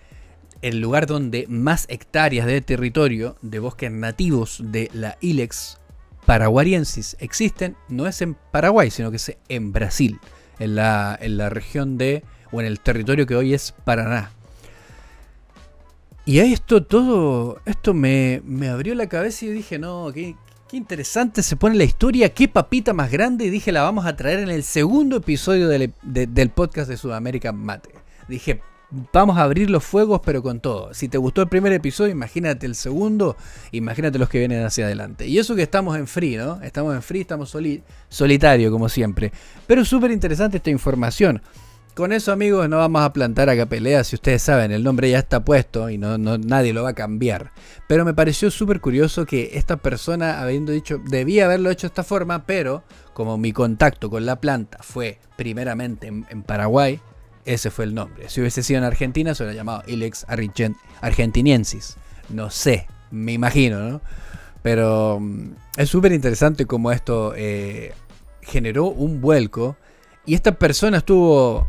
el 0.62 0.80
lugar 0.80 1.08
donde 1.08 1.46
más 1.50 1.86
hectáreas 1.90 2.48
de 2.48 2.62
territorio 2.62 3.36
de 3.42 3.60
bosques 3.60 3.92
nativos 3.92 4.62
de 4.64 4.90
la 4.94 5.18
Ilex 5.20 5.78
paraguariensis 6.26 7.18
existen 7.20 7.76
no 7.90 8.08
es 8.08 8.22
en 8.22 8.36
Paraguay, 8.52 8.90
sino 8.90 9.12
que 9.12 9.18
es 9.18 9.38
en 9.50 9.74
Brasil, 9.74 10.20
en 10.60 10.76
la, 10.76 11.18
en 11.22 11.38
la 11.38 11.50
región 11.50 11.98
de, 11.98 12.24
o 12.54 12.62
en 12.62 12.68
el 12.68 12.80
territorio 12.80 13.26
que 13.26 13.36
hoy 13.36 13.54
es 13.54 13.74
Paraná. 13.84 14.32
Y 16.26 16.40
esto 16.40 16.84
todo, 16.84 17.60
esto 17.66 17.94
me, 17.94 18.42
me 18.46 18.70
abrió 18.70 18.96
la 18.96 19.10
cabeza 19.10 19.46
y 19.46 19.50
dije, 19.50 19.78
no, 19.78 20.10
qué, 20.14 20.38
Qué 20.74 20.78
interesante 20.78 21.44
se 21.44 21.56
pone 21.56 21.76
la 21.76 21.84
historia, 21.84 22.34
qué 22.34 22.48
papita 22.48 22.94
más 22.94 23.12
grande. 23.12 23.46
Y 23.46 23.52
dije, 23.52 23.72
la 23.72 23.84
vamos 23.84 24.08
a 24.08 24.16
traer 24.16 24.40
en 24.40 24.50
el 24.50 24.64
segundo 24.64 25.18
episodio 25.18 25.68
del, 25.70 26.50
podcast 26.50 26.90
de 26.90 26.98
Sudamérica 26.98 27.52
Mate. 27.52 27.92
Dije, 28.28 28.60
vamos 29.12 29.38
a 29.38 29.44
abrir 29.44 29.70
los 29.70 29.84
fuegos, 29.84 30.22
pero 30.26 30.42
con 30.42 30.62
todo. 30.62 30.92
Si 30.96 31.10
te 31.10 31.20
gustó 31.20 31.44
el 31.44 31.48
primer 31.48 31.74
episodio, 31.74 32.12
imagínate 32.12 32.66
el 32.66 32.74
segundo, 32.74 33.38
imagínate 33.72 34.18
los 34.18 34.30
que 34.30 34.40
vienen 34.40 34.66
hacia 34.66 34.86
adelante. 34.86 35.28
Y 35.28 35.38
eso 35.38 35.54
que 35.54 35.62
estamos 35.62 35.96
en 35.96 36.08
free, 36.08 36.38
¿no? 36.38 36.60
Estamos 36.64 36.96
en 36.96 37.04
free, 37.04 37.22
estamos 37.22 37.52
solitarios, 37.52 37.86
solitario, 38.10 38.72
como 38.72 38.90
siempre. 38.90 39.32
Pero 39.68 39.86
súper 39.86 40.10
interesante 40.10 40.58
esta 40.58 40.72
información. 40.72 41.40
Con 41.96 42.12
eso, 42.12 42.32
amigos, 42.32 42.68
no 42.70 42.78
vamos 42.78 43.04
a 43.04 43.14
plantar 43.14 43.50
acá 43.50 43.68
peleas. 43.68 44.08
Si 44.08 44.16
ustedes 44.16 44.42
saben, 44.42 44.72
el 44.72 44.84
nombre 44.84 45.12
ya 45.12 45.20
está 45.20 45.46
puesto 45.46 45.92
y 45.92 46.00
no, 46.00 46.18
nadie 46.18 46.74
lo 46.74 46.82
va 46.82 46.90
a 46.90 46.96
cambiar. 46.96 47.52
Pero 47.88 48.04
me 48.04 48.16
pareció 48.16 48.50
súper 48.50 48.82
curioso 48.82 49.28
que 49.28 49.52
esta 49.54 49.78
persona, 49.78 50.42
habiendo 50.42 50.72
dicho, 50.72 51.00
debía 51.06 51.46
haberlo 51.46 51.70
hecho 51.70 51.86
de 51.86 51.92
esta 51.92 52.04
forma, 52.04 52.48
pero 52.48 52.84
como 53.14 53.38
mi 53.38 53.54
contacto 53.54 54.10
con 54.10 54.26
la 54.26 54.42
planta 54.42 54.80
fue 54.82 55.20
primeramente 55.36 56.08
en, 56.08 56.42
Paraguay, 56.42 57.00
ese 57.46 57.70
fue 57.70 57.86
el 57.86 57.94
nombre. 57.94 58.28
Si 58.28 58.42
hubiese 58.42 58.64
sido 58.64 58.80
en 58.80 58.86
Argentina, 58.86 59.36
se 59.36 59.44
hubiera 59.44 59.56
llamado 59.56 59.84
Ilex 59.86 60.26
argentiniensis. 61.00 61.98
No 62.30 62.50
sé, 62.50 62.88
me 63.12 63.34
imagino, 63.34 63.78
¿no? 63.78 64.02
Pero 64.64 65.20
mm, 65.22 65.52
es 65.78 65.90
súper 65.90 66.12
interesante 66.12 66.66
cómo 66.66 66.92
esto 66.92 67.34
eh, 67.36 67.94
generó 68.42 68.86
un 68.86 69.22
vuelco. 69.22 69.78
Y 70.26 70.34
esta 70.34 70.54
persona 70.54 71.00
estuvo 71.00 71.68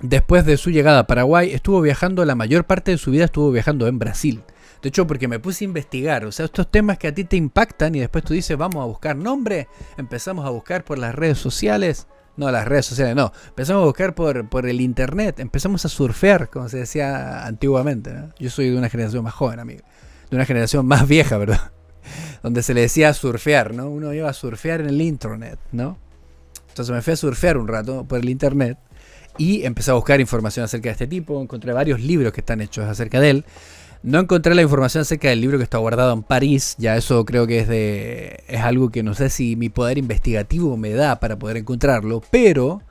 Después 0.00 0.46
de 0.46 0.56
su 0.56 0.70
llegada 0.70 1.00
a 1.00 1.06
Paraguay, 1.06 1.50
estuvo 1.52 1.80
viajando, 1.80 2.24
la 2.24 2.36
mayor 2.36 2.64
parte 2.64 2.92
de 2.92 2.98
su 2.98 3.10
vida 3.10 3.24
estuvo 3.24 3.50
viajando 3.50 3.88
en 3.88 3.98
Brasil. 3.98 4.44
De 4.80 4.90
hecho, 4.90 5.08
porque 5.08 5.26
me 5.26 5.40
puse 5.40 5.64
a 5.64 5.66
investigar, 5.66 6.24
o 6.24 6.30
sea, 6.30 6.44
estos 6.44 6.70
temas 6.70 6.98
que 6.98 7.08
a 7.08 7.14
ti 7.14 7.24
te 7.24 7.36
impactan 7.36 7.96
y 7.96 8.00
después 8.00 8.22
tú 8.22 8.32
dices, 8.32 8.56
vamos 8.56 8.80
a 8.80 8.86
buscar 8.86 9.16
nombre, 9.16 9.66
empezamos 9.96 10.46
a 10.46 10.50
buscar 10.50 10.84
por 10.84 10.98
las 10.98 11.14
redes 11.14 11.38
sociales. 11.38 12.06
No, 12.36 12.48
las 12.52 12.68
redes 12.68 12.86
sociales 12.86 13.16
no. 13.16 13.32
Empezamos 13.48 13.82
a 13.82 13.86
buscar 13.86 14.14
por, 14.14 14.48
por 14.48 14.66
el 14.66 14.80
internet, 14.80 15.40
empezamos 15.40 15.84
a 15.84 15.88
surfear, 15.88 16.48
como 16.48 16.68
se 16.68 16.78
decía 16.78 17.44
antiguamente. 17.44 18.14
Yo 18.38 18.50
soy 18.50 18.70
de 18.70 18.78
una 18.78 18.88
generación 18.88 19.24
más 19.24 19.34
joven, 19.34 19.58
amigo. 19.58 19.82
De 20.30 20.36
una 20.36 20.44
generación 20.44 20.86
más 20.86 21.08
vieja, 21.08 21.36
¿verdad? 21.38 21.72
Donde 22.44 22.62
se 22.62 22.72
le 22.74 22.82
decía 22.82 23.12
surfear, 23.14 23.74
¿no? 23.74 23.90
Uno 23.90 24.14
iba 24.14 24.28
a 24.28 24.32
surfear 24.32 24.80
en 24.80 24.90
el 24.90 25.02
internet, 25.02 25.58
¿no? 25.72 25.98
Entonces 26.68 26.94
me 26.94 27.02
fui 27.02 27.14
a 27.14 27.16
surfear 27.16 27.58
un 27.58 27.66
rato 27.66 28.04
por 28.04 28.20
el 28.20 28.28
internet 28.28 28.78
y 29.38 29.64
empecé 29.64 29.92
a 29.92 29.94
buscar 29.94 30.20
información 30.20 30.64
acerca 30.64 30.88
de 30.88 30.92
este 30.92 31.06
tipo. 31.06 31.40
Encontré 31.40 31.72
varios 31.72 32.00
libros 32.00 32.32
que 32.32 32.40
están 32.40 32.60
hechos 32.60 32.84
acerca 32.84 33.20
de 33.20 33.30
él. 33.30 33.44
No 34.02 34.20
encontré 34.20 34.54
la 34.54 34.62
información 34.62 35.02
acerca 35.02 35.28
del 35.28 35.40
libro 35.40 35.58
que 35.58 35.64
está 35.64 35.78
guardado 35.78 36.12
en 36.12 36.22
París. 36.22 36.76
Ya 36.78 36.96
eso 36.96 37.24
creo 37.24 37.46
que 37.46 37.60
es 37.60 37.68
de. 37.68 38.44
es 38.46 38.60
algo 38.60 38.90
que 38.90 39.02
no 39.02 39.14
sé 39.14 39.30
si 39.30 39.56
mi 39.56 39.70
poder 39.70 39.98
investigativo 39.98 40.76
me 40.76 40.90
da 40.90 41.18
para 41.18 41.38
poder 41.38 41.56
encontrarlo. 41.56 42.22
Pero 42.30 42.82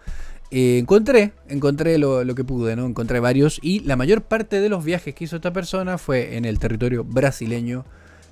eh, 0.52 0.80
encontré, 0.80 1.32
encontré 1.48 1.98
lo, 1.98 2.24
que 2.36 2.44
pude, 2.44 2.76
¿no? 2.76 2.86
Encontré 2.86 3.20
varios. 3.20 3.60
Y 3.62 3.82
la 3.82 3.96
mayor 3.96 4.24
parte 4.24 4.60
de 4.60 4.70
los 4.70 4.84
viajes 4.84 5.16
que 5.16 5.24
hizo 5.24 5.38
esta 5.38 5.54
persona 5.54 5.98
fue 5.98 6.36
en 6.36 6.46
el 6.46 6.60
territorio 6.60 7.04
brasileño. 7.04 7.86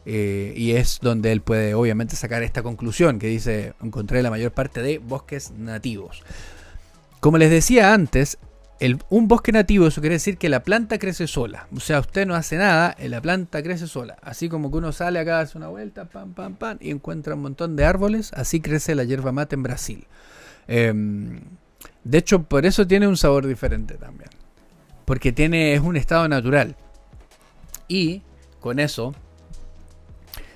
Eh, 0.07 0.53
y 0.55 0.73
es 0.73 0.99
donde 1.01 1.31
él 1.31 1.41
puede 1.41 1.73
obviamente 1.73 2.15
sacar 2.15 2.43
esta 2.43 2.61
conclusión 2.61 3.17
que 3.17 3.25
dice 3.25 3.73
encontré 3.81 4.21
la 4.21 4.29
mayor 4.29 4.51
parte 4.51 4.81
de 4.81 4.99
bosques 4.99 5.51
nativos. 5.57 6.23
Como 7.25 7.39
les 7.39 7.49
decía 7.49 7.91
antes, 7.91 8.37
un 9.09 9.27
bosque 9.27 9.51
nativo, 9.51 9.87
eso 9.87 9.99
quiere 9.99 10.17
decir 10.17 10.37
que 10.37 10.47
la 10.47 10.61
planta 10.61 10.99
crece 10.99 11.25
sola. 11.25 11.67
O 11.75 11.79
sea, 11.79 11.99
usted 11.99 12.27
no 12.27 12.35
hace 12.35 12.55
nada, 12.55 12.95
la 12.99 13.19
planta 13.19 13.63
crece 13.63 13.87
sola. 13.87 14.15
Así 14.21 14.47
como 14.47 14.69
que 14.69 14.77
uno 14.77 14.91
sale 14.91 15.17
acá, 15.17 15.39
hace 15.39 15.57
una 15.57 15.67
vuelta, 15.69 16.05
pam, 16.05 16.35
pam, 16.35 16.53
pam, 16.53 16.77
y 16.79 16.91
encuentra 16.91 17.33
un 17.33 17.41
montón 17.41 17.75
de 17.75 17.83
árboles, 17.83 18.31
así 18.35 18.61
crece 18.61 18.93
la 18.93 19.05
hierba 19.05 19.31
mate 19.31 19.55
en 19.55 19.63
Brasil. 19.63 20.05
Em, 20.67 21.39
de 22.03 22.17
hecho, 22.19 22.43
por 22.43 22.67
eso 22.67 22.85
tiene 22.85 23.07
un 23.07 23.17
sabor 23.17 23.47
diferente 23.47 23.95
también. 23.95 24.29
Porque 25.05 25.31
tiene, 25.31 25.73
es 25.73 25.81
un 25.81 25.97
estado 25.97 26.27
natural. 26.27 26.75
Y 27.87 28.21
con 28.59 28.77
eso, 28.77 29.15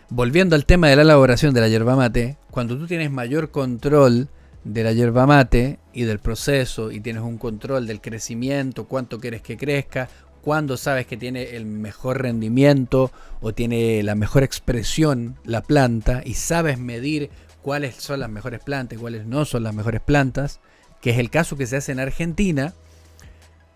volviendo 0.10 0.56
al 0.56 0.68
tema 0.68 0.88
de 0.88 0.98
la 0.98 1.02
elaboración 1.02 1.52
de 1.56 1.62
la 1.62 1.68
hierba 1.68 1.96
mate, 1.96 2.38
cuando 2.52 2.78
tú 2.78 2.86
tienes 2.86 3.10
mayor 3.10 3.50
control 3.50 4.30
de 4.64 4.84
la 4.84 4.92
yerba 4.92 5.26
mate 5.26 5.80
y 5.94 6.04
del 6.04 6.20
proceso 6.20 6.92
y 6.92 7.00
tienes 7.00 7.24
un 7.24 7.38
control 7.38 7.88
del 7.88 8.02
crecimiento, 8.02 8.88
cuánto 8.88 9.20
quieres 9.20 9.42
que 9.42 9.58
crezca, 9.58 10.10
cuándo 10.42 10.78
sabes 10.78 11.06
que 11.06 11.18
tiene 11.18 11.56
el 11.56 11.66
mejor 11.66 12.22
rendimiento 12.22 13.12
o 13.42 13.54
tiene 13.54 14.04
la 14.04 14.16
mejor 14.16 14.44
expresión 14.44 15.36
la 15.44 15.62
planta 15.62 16.22
y 16.26 16.36
sabes 16.36 16.78
medir 16.80 17.30
cuáles 17.62 17.96
son 17.96 18.20
las 18.20 18.30
mejores 18.30 18.62
plantas 18.62 18.98
y 18.98 19.02
cuáles 19.02 19.26
no 19.26 19.46
son 19.46 19.64
las 19.64 19.74
mejores 19.74 20.02
plantas, 20.02 20.60
que 21.02 21.12
es 21.12 21.20
el 21.20 21.30
caso 21.30 21.58
que 21.58 21.68
se 21.68 21.78
hace 21.78 21.92
en 21.92 22.00
Argentina, 22.00 22.74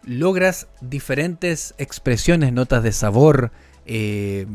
logras 0.04 0.67
diferentes 0.82 1.74
expresiones, 1.78 2.54
notas 2.54 2.84
de 2.84 2.91
sabor, 2.91 3.52
eh, 3.86 4.46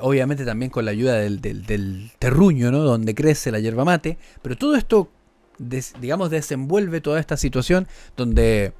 obviamente 0.00 0.44
también 0.44 0.70
con 0.70 0.84
la 0.84 0.92
ayuda 0.92 1.14
del, 1.16 2.10
terruño, 2.18 2.70
¿no? 2.70 2.80
donde 2.80 3.14
crece 3.14 3.50
la 3.50 3.60
yerba 3.60 3.84
mate, 3.84 4.18
pero 4.42 4.56
todo 4.56 4.76
esto, 4.76 5.10
digamos, 5.58 6.30
desenvuelve 6.30 7.00
toda 7.00 7.20
esta 7.20 7.36
situación 7.36 7.86
donde, 8.16 8.72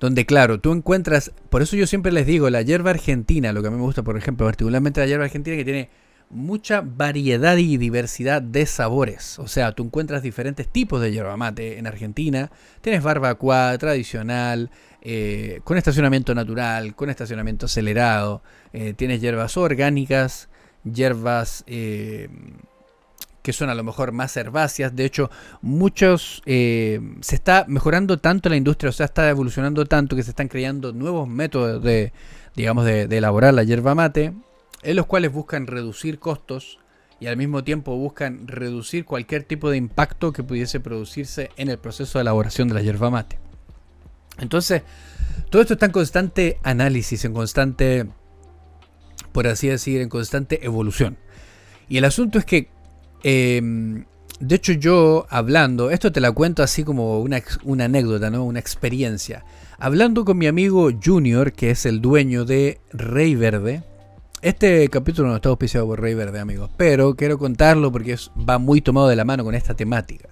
donde, 0.00 0.26
claro, 0.26 0.60
tú 0.60 0.72
encuentras, 0.72 1.32
por 1.48 1.62
eso 1.62 1.76
yo 1.76 1.86
siempre 1.86 2.12
les 2.12 2.26
digo, 2.26 2.50
la 2.50 2.62
yerba 2.62 2.90
argentina, 2.90 3.52
lo 3.52 3.62
que 3.62 3.68
a 3.68 3.70
mí 3.70 3.76
me 3.76 3.82
gusta, 3.82 4.02
por 4.02 4.16
ejemplo, 4.16 4.46
particularmente 4.46 5.00
la 5.00 5.06
yerba 5.06 5.24
argentina 5.24 5.56
que 5.56 5.64
tiene 5.64 5.90
mucha 6.30 6.80
variedad 6.80 7.56
y 7.56 7.76
diversidad 7.76 8.40
de 8.40 8.64
sabores. 8.64 9.38
O 9.38 9.48
sea, 9.48 9.72
tú 9.72 9.84
encuentras 9.84 10.22
diferentes 10.22 10.68
tipos 10.68 11.00
de 11.00 11.12
yerba 11.12 11.36
mate 11.36 11.78
en 11.78 11.86
Argentina. 11.86 12.50
Tienes 12.80 13.02
barbacoa 13.02 13.76
tradicional, 13.78 14.70
eh, 15.02 15.60
con 15.64 15.76
estacionamiento 15.76 16.34
natural, 16.34 16.94
con 16.94 17.10
estacionamiento 17.10 17.66
acelerado. 17.66 18.42
Eh, 18.72 18.94
tienes 18.94 19.20
hierbas 19.20 19.56
orgánicas, 19.56 20.48
hierbas 20.84 21.64
eh, 21.66 22.28
que 23.42 23.52
son 23.52 23.68
a 23.68 23.74
lo 23.74 23.82
mejor 23.82 24.12
más 24.12 24.36
herbáceas. 24.36 24.94
De 24.94 25.04
hecho, 25.04 25.30
muchos 25.62 26.42
se 26.44 27.00
está 27.34 27.64
mejorando 27.66 28.18
tanto 28.18 28.48
la 28.48 28.56
industria, 28.56 28.90
o 28.90 28.92
sea, 28.92 29.06
está 29.06 29.28
evolucionando 29.28 29.84
tanto 29.86 30.14
que 30.14 30.22
se 30.22 30.30
están 30.30 30.48
creando 30.48 30.92
nuevos 30.92 31.26
métodos 31.26 31.82
de, 31.82 32.12
digamos, 32.54 32.84
de, 32.84 33.08
de 33.08 33.18
elaborar 33.18 33.54
la 33.54 33.64
yerba 33.64 33.94
mate 33.94 34.32
en 34.82 34.96
los 34.96 35.06
cuales 35.06 35.32
buscan 35.32 35.66
reducir 35.66 36.18
costos 36.18 36.78
y 37.20 37.26
al 37.26 37.36
mismo 37.36 37.62
tiempo 37.62 37.96
buscan 37.96 38.48
reducir 38.48 39.04
cualquier 39.04 39.44
tipo 39.44 39.70
de 39.70 39.76
impacto 39.76 40.32
que 40.32 40.42
pudiese 40.42 40.80
producirse 40.80 41.50
en 41.56 41.68
el 41.68 41.78
proceso 41.78 42.18
de 42.18 42.22
elaboración 42.22 42.68
de 42.68 42.74
la 42.74 42.82
yerba 42.82 43.10
mate. 43.10 43.38
Entonces, 44.38 44.82
todo 45.50 45.60
esto 45.60 45.74
está 45.74 45.86
en 45.86 45.92
constante 45.92 46.58
análisis, 46.62 47.24
en 47.26 47.34
constante, 47.34 48.06
por 49.32 49.46
así 49.46 49.68
decir, 49.68 50.00
en 50.00 50.08
constante 50.08 50.64
evolución. 50.64 51.18
Y 51.90 51.98
el 51.98 52.06
asunto 52.06 52.38
es 52.38 52.46
que, 52.46 52.70
em, 53.22 54.06
de 54.40 54.54
hecho 54.54 54.72
yo 54.72 55.26
hablando, 55.28 55.90
esto 55.90 56.10
te 56.10 56.20
la 56.20 56.32
cuento 56.32 56.62
así 56.62 56.84
como 56.84 57.20
una, 57.20 57.42
una 57.64 57.84
anécdota, 57.84 58.30
¿no? 58.30 58.44
una 58.44 58.60
experiencia. 58.60 59.44
Hablando 59.78 60.24
con 60.24 60.38
mi 60.38 60.46
amigo 60.46 60.90
Junior, 61.04 61.52
que 61.52 61.70
es 61.70 61.84
el 61.84 62.00
dueño 62.00 62.46
de 62.46 62.80
Rey 62.92 63.34
Verde, 63.34 63.82
este 64.42 64.88
capítulo 64.88 65.28
no 65.28 65.36
está 65.36 65.48
auspiciado 65.50 65.86
por 65.86 66.00
Rey 66.00 66.14
Verde, 66.14 66.40
amigos, 66.40 66.70
pero 66.76 67.14
quiero 67.14 67.38
contarlo 67.38 67.92
porque 67.92 68.16
va 68.36 68.58
muy 68.58 68.80
tomado 68.80 69.08
de 69.08 69.16
la 69.16 69.24
mano 69.24 69.44
con 69.44 69.54
esta 69.54 69.74
temática. 69.74 70.28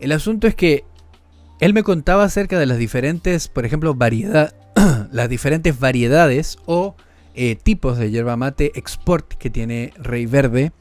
El 0.00 0.12
asunto 0.12 0.46
es 0.46 0.54
que 0.54 0.84
él 1.60 1.74
me 1.74 1.82
contaba 1.82 2.24
acerca 2.24 2.58
de 2.58 2.66
las 2.66 2.78
diferentes, 2.78 3.48
por 3.48 3.64
ejemplo, 3.66 3.94
variedad, 3.94 4.54
las 5.12 5.28
diferentes 5.28 5.78
variedades 5.78 6.58
o 6.66 6.96
eh, 7.34 7.56
tipos 7.56 7.98
de 7.98 8.10
yerba 8.10 8.36
mate 8.36 8.72
export 8.74 9.34
que 9.34 9.50
tiene 9.50 9.92
Rey 9.96 10.26
Verde 10.26 10.72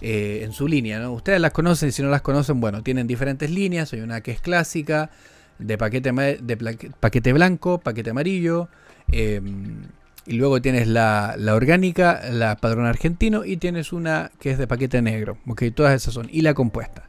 eh, 0.00 0.42
en 0.44 0.52
su 0.52 0.68
línea. 0.68 1.08
Ustedes 1.10 1.40
las 1.40 1.52
conocen, 1.52 1.90
si 1.90 2.02
no 2.02 2.10
las 2.10 2.22
conocen, 2.22 2.60
bueno, 2.60 2.82
tienen 2.82 3.06
diferentes 3.06 3.50
líneas. 3.50 3.92
Hay 3.92 4.00
una 4.00 4.20
que 4.20 4.30
es 4.30 4.40
clásica, 4.40 5.10
de 5.58 5.78
paquete, 5.78 6.12
de 6.12 6.90
paquete 7.00 7.32
blanco, 7.32 7.78
paquete 7.78 8.10
amarillo. 8.10 8.68
Em, 9.08 9.84
y 10.26 10.34
luego 10.34 10.60
tienes 10.60 10.88
la, 10.88 11.36
orgánica, 11.52 12.20
la 12.30 12.56
padrón 12.56 12.86
argentino 12.86 13.44
y 13.44 13.56
tienes 13.56 13.92
una 13.92 14.30
que 14.40 14.50
es 14.50 14.58
de 14.58 14.66
paquete 14.66 15.00
negro. 15.02 15.38
Ok, 15.46 15.64
todas 15.74 15.94
esas 15.94 16.14
son. 16.14 16.28
Y 16.30 16.42
la 16.42 16.54
compuesta. 16.54 17.08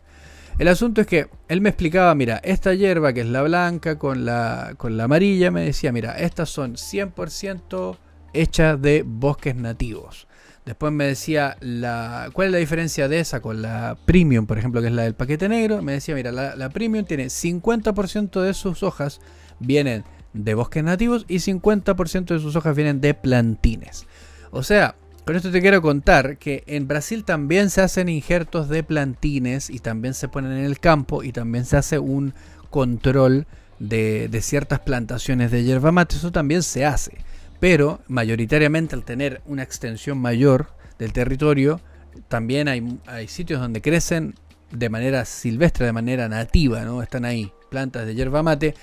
El 0.60 0.67
asunto 0.67 1.01
es 1.01 1.08
que 1.08 1.27
él 1.47 1.62
me 1.62 1.69
explicaba, 1.69 2.13
mira, 2.15 2.39
esta 2.43 2.73
hierba 2.73 3.13
que 3.13 3.21
es 3.21 3.27
la 3.27 3.43
blanca 3.43 3.99
con 3.99 4.25
la, 4.25 4.73
con 4.77 4.97
la 4.97 5.03
amarilla, 5.03 5.51
me 5.51 5.62
decía, 5.62 5.91
mira, 5.91 6.17
estas 6.17 6.49
son 6.49 6.75
100% 6.75 7.97
hechas 8.34 8.82
de 8.82 9.03
bosques 9.06 9.56
nativos. 9.56 10.27
Después 10.65 10.91
me 10.91 11.06
decía, 11.06 11.58
la, 11.62 12.30
¿cuál 12.34 12.47
es 12.47 12.51
la 12.53 12.58
diferencia 12.58 13.08
de 13.08 13.19
esa 13.19 13.39
con 13.39 13.62
la 13.62 13.97
premium, 14.06 14.45
por 14.45 14.58
ejemplo, 14.58 14.82
que 14.82 14.88
es 14.88 14.93
la 14.93 15.03
del 15.03 15.13
paquete 15.13 15.47
negro? 15.47 15.82
Me 15.82 15.93
decía, 15.93 16.13
mira, 16.13 16.32
la, 16.32 16.56
la 16.56 16.69
premium 16.69 17.06
tiene 17.06 17.27
50% 17.27 18.41
de 18.41 18.53
sus 18.53 18.84
hojas 18.84 19.21
vienen 19.60 20.03
de 20.34 20.54
bosques 20.54 20.84
nativos 20.84 21.26
y 21.28 21.38
50% 21.38 22.26
de 22.26 22.40
sus 22.40 22.56
hojas 22.56 22.76
vienen 22.76 23.02
de 23.02 23.13
plantines. 23.13 24.06
O 24.52 24.63
sea, 24.63 24.96
con 25.26 25.36
esto 25.36 25.52
te 25.52 25.60
quiero 25.60 25.82
contar 25.82 26.38
que 26.38 26.63
en 26.68 26.88
Brasil 26.88 27.26
también 27.26 27.70
se 27.70 27.82
hacen 27.82 28.08
injertos 28.08 28.70
de 28.70 28.84
plantines 28.84 29.70
y 29.70 29.80
también 29.80 30.13
se 30.13 30.30
ponen 30.30 30.54
en 30.54 30.63
el 30.63 30.80
campo 30.80 31.22
y 31.22 31.34
también 31.34 31.66
se 31.66 31.76
hace 31.76 32.00
un 32.00 32.34
control 32.70 33.46
de, 33.80 34.30
ciertas 34.42 34.80
plantaciones 34.80 35.52
de 35.52 35.66
yerba 35.66 35.92
mate. 35.92 36.16
Eso 36.16 36.32
también 36.32 36.63
se 36.63 36.86
hace. 36.86 37.18
Pero 37.60 38.00
mayoritariamente 38.08 38.96
al 38.96 39.04
tener 39.04 39.42
una 39.46 39.63
extensión 39.63 40.18
mayor 40.18 40.68
del 40.98 41.12
territorio, 41.12 41.82
también 42.30 42.68
hay, 42.68 42.98
hay 43.06 43.28
sitios 43.28 43.60
donde 43.60 43.82
crecen 43.82 44.36
de 44.72 44.90
manera 44.90 45.26
silvestre, 45.26 45.86
de 45.86 45.94
manera 45.94 46.30
nativa, 46.30 46.84
¿no? 46.86 47.02
Están 47.02 47.26
ahí 47.26 47.52
plantas 47.70 48.06
de 48.06 48.16
yerba 48.16 48.44
mate 48.44 48.76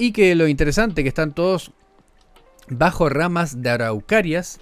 y 0.00 0.12
que 0.12 0.34
lo 0.34 0.48
interesante 0.48 1.02
que 1.02 1.10
están 1.10 1.34
todos 1.34 1.72
bajo 2.68 3.10
ramas 3.10 3.60
de 3.60 3.68
araucarias, 3.68 4.58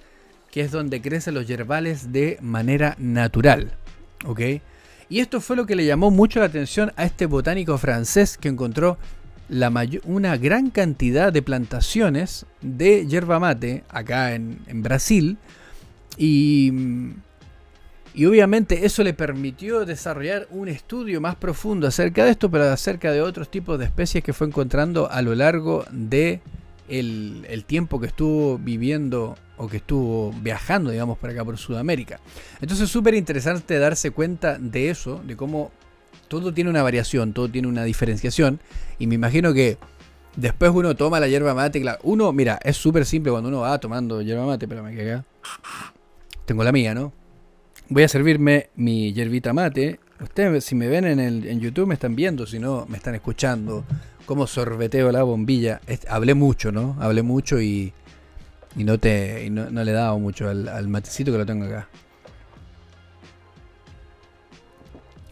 que 0.51 0.59
es 0.59 0.71
donde 0.71 1.01
crecen 1.01 1.33
los 1.33 1.47
yerbales 1.47 2.11
de 2.11 2.37
manera 2.41 2.95
natural. 2.99 3.71
¿Ok? 4.25 4.41
Y 5.07 5.21
esto 5.21 5.39
fue 5.39 5.55
lo 5.55 5.65
que 5.65 5.77
le 5.77 5.85
llamó 5.85 6.11
mucho 6.11 6.41
la 6.41 6.47
atención 6.47 6.91
a 6.97 7.05
este 7.05 7.25
botánico 7.25 7.77
francés 7.77 8.37
que 8.37 8.49
encontró 8.49 8.97
una 10.03 10.35
gran 10.35 10.71
cantidad 10.71 11.31
de 11.31 11.41
plantaciones 11.41 12.45
de 12.59 13.07
yerba 13.07 13.39
mate 13.39 13.83
acá 13.87 14.35
en, 14.35 14.59
en 14.67 14.83
Brasil. 14.83 15.37
Y 16.17 16.73
y 18.13 18.25
obviamente 18.25 18.85
eso 18.85 19.03
le 19.03 19.13
permitió 19.13 19.85
desarrollar 19.85 20.47
un 20.51 20.67
estudio 20.67 21.21
más 21.21 21.35
profundo 21.35 21.87
acerca 21.87 22.25
de 22.25 22.31
esto, 22.31 22.49
pero 22.49 22.65
acerca 22.65 23.11
de 23.11 23.21
otros 23.21 23.49
tipos 23.49 23.77
de 23.77 23.85
especies 23.85 24.23
que 24.23 24.33
fue 24.33 24.47
encontrando 24.47 25.09
a 25.11 25.21
lo 25.21 25.35
largo 25.35 25.85
de 25.91 26.41
el, 26.87 27.63
tiempo 27.67 27.99
que 27.99 28.07
estuvo 28.07 28.57
viviendo 28.57 29.37
o 29.57 29.67
que 29.67 29.77
estuvo 29.77 30.33
viajando, 30.41 30.89
digamos, 30.91 31.17
por 31.17 31.29
acá 31.29 31.45
por 31.45 31.57
Sudamérica. 31.57 32.19
Entonces 32.61 32.85
es 32.85 32.91
súper 32.91 33.13
interesante 33.13 33.77
darse 33.77 34.11
cuenta 34.11 34.57
de 34.57 34.89
eso, 34.89 35.21
de 35.25 35.35
cómo 35.35 35.71
todo 36.27 36.53
tiene 36.53 36.69
una 36.69 36.81
variación, 36.81 37.33
todo 37.33 37.49
tiene 37.49 37.67
una 37.67 37.83
diferenciación. 37.83 38.59
Y 38.97 39.07
me 39.07 39.15
imagino 39.15 39.53
que 39.53 39.77
después 40.35 40.71
uno 40.73 40.95
toma 40.95 41.19
la 41.19 41.27
hierba 41.27 41.53
mate. 41.53 41.83
Uno, 42.03 42.31
mira, 42.33 42.59
es 42.63 42.77
súper 42.77 43.05
simple 43.05 43.31
cuando 43.31 43.49
uno 43.49 43.59
va 43.59 43.77
tomando 43.79 44.21
hierba 44.21 44.45
mate, 44.45 44.67
pero 44.67 44.81
me 44.81 44.99
acá. 44.99 45.25
Tengo 46.45 46.63
la 46.63 46.71
mía, 46.71 46.95
¿no? 46.95 47.18
Voy 47.89 48.03
a 48.03 48.07
servirme 48.07 48.69
mi 48.75 49.13
yerbita 49.13 49.53
mate. 49.53 49.99
Ustedes, 50.21 50.65
si 50.65 50.75
me 50.75 50.87
ven 50.87 51.05
en, 51.05 51.19
el, 51.19 51.45
en 51.47 51.59
YouTube, 51.59 51.87
me 51.87 51.93
están 51.93 52.15
viendo, 52.15 52.45
si 52.45 52.59
no, 52.59 52.85
me 52.87 52.97
están 52.97 53.15
escuchando. 53.15 53.83
Cómo 54.25 54.45
sorbeteo 54.45 55.11
la 55.11 55.23
bombilla. 55.23 55.81
hablé 56.07 56.33
mucho, 56.35 56.71
¿no? 56.71 56.95
Hablé 56.99 57.23
mucho 57.23 57.59
y, 57.59 57.93
y 58.75 58.83
no, 58.83 58.99
te, 58.99 59.49
no, 59.49 59.69
le 59.69 59.91
he 59.91 59.93
dado 59.93 60.19
mucho 60.19 60.47
al, 60.49 60.87
matecito 60.87 61.31
que 61.31 61.37
lo 61.37 61.45
tengo 61.45 61.65
acá. 61.65 61.87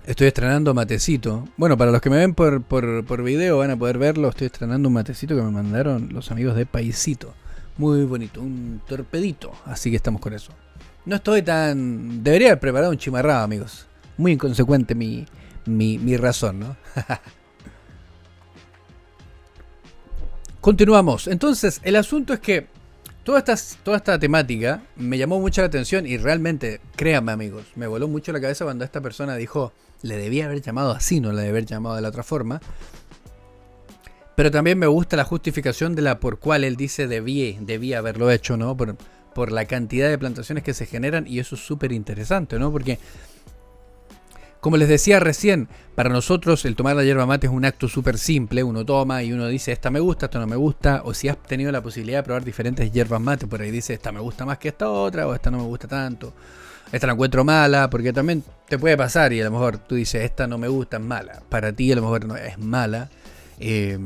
Estoy 0.06 0.28
estrenando 0.28 0.74
matecito. 0.74 1.48
Bueno, 1.58 1.78
para 1.78 1.92
los 1.92 2.02
que 2.02 2.10
me 2.10 2.16
ven 2.18 2.34
por, 2.34 2.64
por, 2.64 3.06
por, 3.06 3.24
video 3.24 3.58
van 3.58 3.72
a 3.72 3.78
poder 3.78 3.98
verlo. 3.98 4.30
Estoy 4.30 4.48
estrenando 4.48 4.88
un 4.88 4.94
matecito 4.94 5.36
que 5.36 5.42
me 5.42 5.52
mandaron 5.52 6.10
los 6.14 6.32
amigos 6.32 6.56
de 6.56 6.66
Paisito. 6.66 7.34
Muy 7.78 8.06
bonito, 8.06 8.42
un 8.42 8.82
torpedito. 8.88 9.52
Así 9.66 9.90
que 9.92 9.98
estamos 9.98 10.22
con 10.22 10.34
eso. 10.34 10.54
No 11.08 11.16
estoy 11.16 11.42
tan. 11.42 12.22
Debería 12.22 12.50
haber 12.50 12.60
preparado 12.60 12.92
un 12.92 12.98
chimarrado, 12.98 13.42
amigos. 13.42 13.88
Muy 14.18 14.34
inconsecuente 14.34 14.94
mi, 14.94 15.26
mi, 15.66 16.18
razón, 16.18 16.60
¿no? 16.60 16.76
Continuamos. 20.62 21.28
Entonces, 21.28 21.80
el 21.84 21.96
asunto 21.96 22.34
es 22.34 22.42
que 22.42 22.68
toda 23.24 23.40
esta, 23.40 23.56
toda 23.84 23.96
esta 23.96 24.20
temática 24.20 24.82
me 24.98 25.18
llamó 25.18 25.40
mucho 25.40 25.62
la 25.62 25.68
atención 25.68 26.06
y 26.06 26.18
realmente, 26.18 26.82
créanme 26.98 27.32
amigos, 27.32 27.68
me 27.76 27.88
voló 27.88 28.10
mucho 28.10 28.34
la 28.34 28.42
cabeza 28.42 28.66
cuando 28.66 28.84
esta 28.84 29.00
persona 29.00 29.38
dijo, 29.38 29.72
le 30.02 30.18
debía 30.18 30.48
haber 30.48 30.62
llamado 30.62 30.92
así, 30.92 31.22
no 31.22 31.32
le 31.32 31.38
debía 31.38 31.52
haber 31.52 31.66
llamado 31.68 31.96
de 31.96 32.02
la 32.02 32.10
otra 32.10 32.24
forma. 32.24 32.60
Pero 34.36 34.52
también 34.52 34.78
me 34.78 34.88
gusta 34.88 35.16
la 35.16 35.24
justificación 35.24 35.96
de 35.96 36.02
la 36.02 36.20
por 36.20 36.40
cual 36.40 36.66
él 36.66 36.76
dice 36.76 37.08
debía, 37.08 37.56
debía 37.62 38.00
haberlo 38.00 38.30
hecho, 38.30 38.58
¿no? 38.58 38.76
por 38.76 38.98
la 39.46 39.66
cantidad 39.66 40.10
de 40.10 40.18
plantaciones 40.18 40.64
que 40.64 40.74
se 40.74 40.86
generan 40.86 41.26
y 41.28 41.40
eso 41.40 41.56
es 41.56 41.62
súper 41.62 41.92
interesante, 41.92 42.58
¿no? 42.60 42.72
Porque 42.72 43.00
Como 44.60 44.76
les 44.78 44.90
decía 44.90 45.20
recién, 45.20 45.70
para 45.96 46.10
nosotros 46.10 46.66
el 46.66 46.76
tomar 46.76 46.96
la 46.96 47.04
yerba 47.04 47.26
mate 47.26 47.48
es 47.48 47.54
un 47.54 47.64
acto 47.64 47.88
súper 47.88 48.18
simple. 48.18 48.64
Uno 48.64 48.86
toma 48.86 49.24
y 49.24 49.32
uno 49.32 49.48
dice, 49.48 49.72
esta 49.72 49.92
me 49.92 50.00
gusta, 50.00 50.26
esta 50.26 50.40
no 50.40 50.48
me 50.48 50.56
gusta. 50.56 51.04
O 51.06 51.14
si 51.14 51.30
has 51.30 51.42
tenido 51.44 51.72
la 51.72 51.82
posibilidad 51.82 52.20
de 52.20 52.24
probar 52.24 52.44
diferentes 52.44 52.92
hierbas 52.92 53.22
mate, 53.22 53.48
por 53.48 53.62
ahí 53.62 53.72
dice, 53.72 53.94
esta 53.94 54.12
me 54.12 54.20
gusta 54.20 54.46
más 54.46 54.58
que 54.58 54.70
esta 54.70 54.90
otra, 54.90 55.28
o 55.28 55.34
esta 55.34 55.52
no 55.52 55.58
me 55.60 55.64
gusta 55.64 55.88
tanto. 55.88 56.34
Esta 56.92 57.06
la 57.08 57.14
encuentro 57.14 57.44
mala, 57.44 57.90
porque 57.90 58.12
también 58.12 58.44
te 58.68 58.80
puede 58.80 58.98
pasar 58.98 59.32
y 59.32 59.42
a 59.42 59.46
lo 59.46 59.52
mejor 59.52 59.78
tú 59.78 59.96
dices, 59.96 60.24
esta 60.24 60.48
no 60.48 60.58
me 60.58 60.68
gusta, 60.68 60.98
es 60.98 61.04
mala. 61.04 61.42
Para 61.50 61.72
ti 61.72 61.92
a 61.92 61.96
lo 61.96 62.02
mejor 62.02 62.26
no 62.26 62.36
es 62.36 62.58
mala. 62.58 63.10
Eh, 63.60 63.98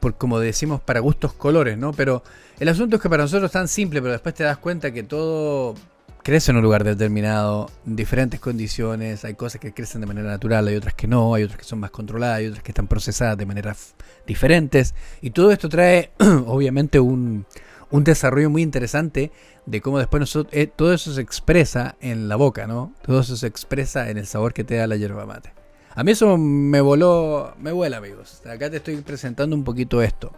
por, 0.00 0.14
como 0.16 0.38
decimos, 0.38 0.80
para 0.80 1.00
gustos 1.00 1.32
colores, 1.32 1.78
¿no? 1.78 1.92
Pero 1.92 2.22
el 2.62 2.68
asunto 2.68 2.94
es 2.94 3.02
que 3.02 3.08
para 3.08 3.24
nosotros 3.24 3.48
es 3.48 3.52
tan 3.52 3.66
simple, 3.66 4.00
pero 4.00 4.12
después 4.12 4.36
te 4.36 4.44
das 4.44 4.56
cuenta 4.56 4.92
que 4.92 5.02
todo 5.02 5.74
crece 6.22 6.52
en 6.52 6.58
un 6.58 6.62
lugar 6.62 6.84
determinado, 6.84 7.68
en 7.84 7.96
diferentes 7.96 8.38
condiciones, 8.38 9.24
hay 9.24 9.34
cosas 9.34 9.60
que 9.60 9.74
crecen 9.74 10.00
de 10.00 10.06
manera 10.06 10.28
natural, 10.28 10.68
hay 10.68 10.76
otras 10.76 10.94
que 10.94 11.08
no, 11.08 11.34
hay 11.34 11.42
otras 11.42 11.58
que 11.58 11.64
son 11.64 11.80
más 11.80 11.90
controladas, 11.90 12.38
hay 12.38 12.46
otras 12.46 12.62
que 12.62 12.70
están 12.70 12.86
procesadas 12.86 13.36
de 13.36 13.46
maneras 13.46 13.96
diferentes, 14.28 14.94
y 15.20 15.30
todo 15.30 15.50
esto 15.50 15.68
trae 15.68 16.12
obviamente 16.46 17.00
un, 17.00 17.46
un 17.90 18.04
desarrollo 18.04 18.48
muy 18.48 18.62
interesante 18.62 19.32
de 19.66 19.80
cómo 19.80 19.98
después 19.98 20.20
nosotros, 20.20 20.54
eh, 20.54 20.68
todo 20.68 20.94
eso 20.94 21.12
se 21.12 21.20
expresa 21.20 21.96
en 22.00 22.28
la 22.28 22.36
boca, 22.36 22.68
¿no? 22.68 22.94
Todo 23.04 23.22
eso 23.22 23.36
se 23.36 23.48
expresa 23.48 24.08
en 24.08 24.18
el 24.18 24.28
sabor 24.28 24.54
que 24.54 24.62
te 24.62 24.76
da 24.76 24.86
la 24.86 24.94
yerba 24.94 25.26
mate. 25.26 25.52
A 25.96 26.04
mí 26.04 26.12
eso 26.12 26.38
me 26.38 26.80
voló, 26.80 27.56
me 27.58 27.72
vuela 27.72 27.96
amigos. 27.96 28.40
Acá 28.46 28.70
te 28.70 28.76
estoy 28.76 28.98
presentando 28.98 29.56
un 29.56 29.64
poquito 29.64 30.00
esto. 30.00 30.32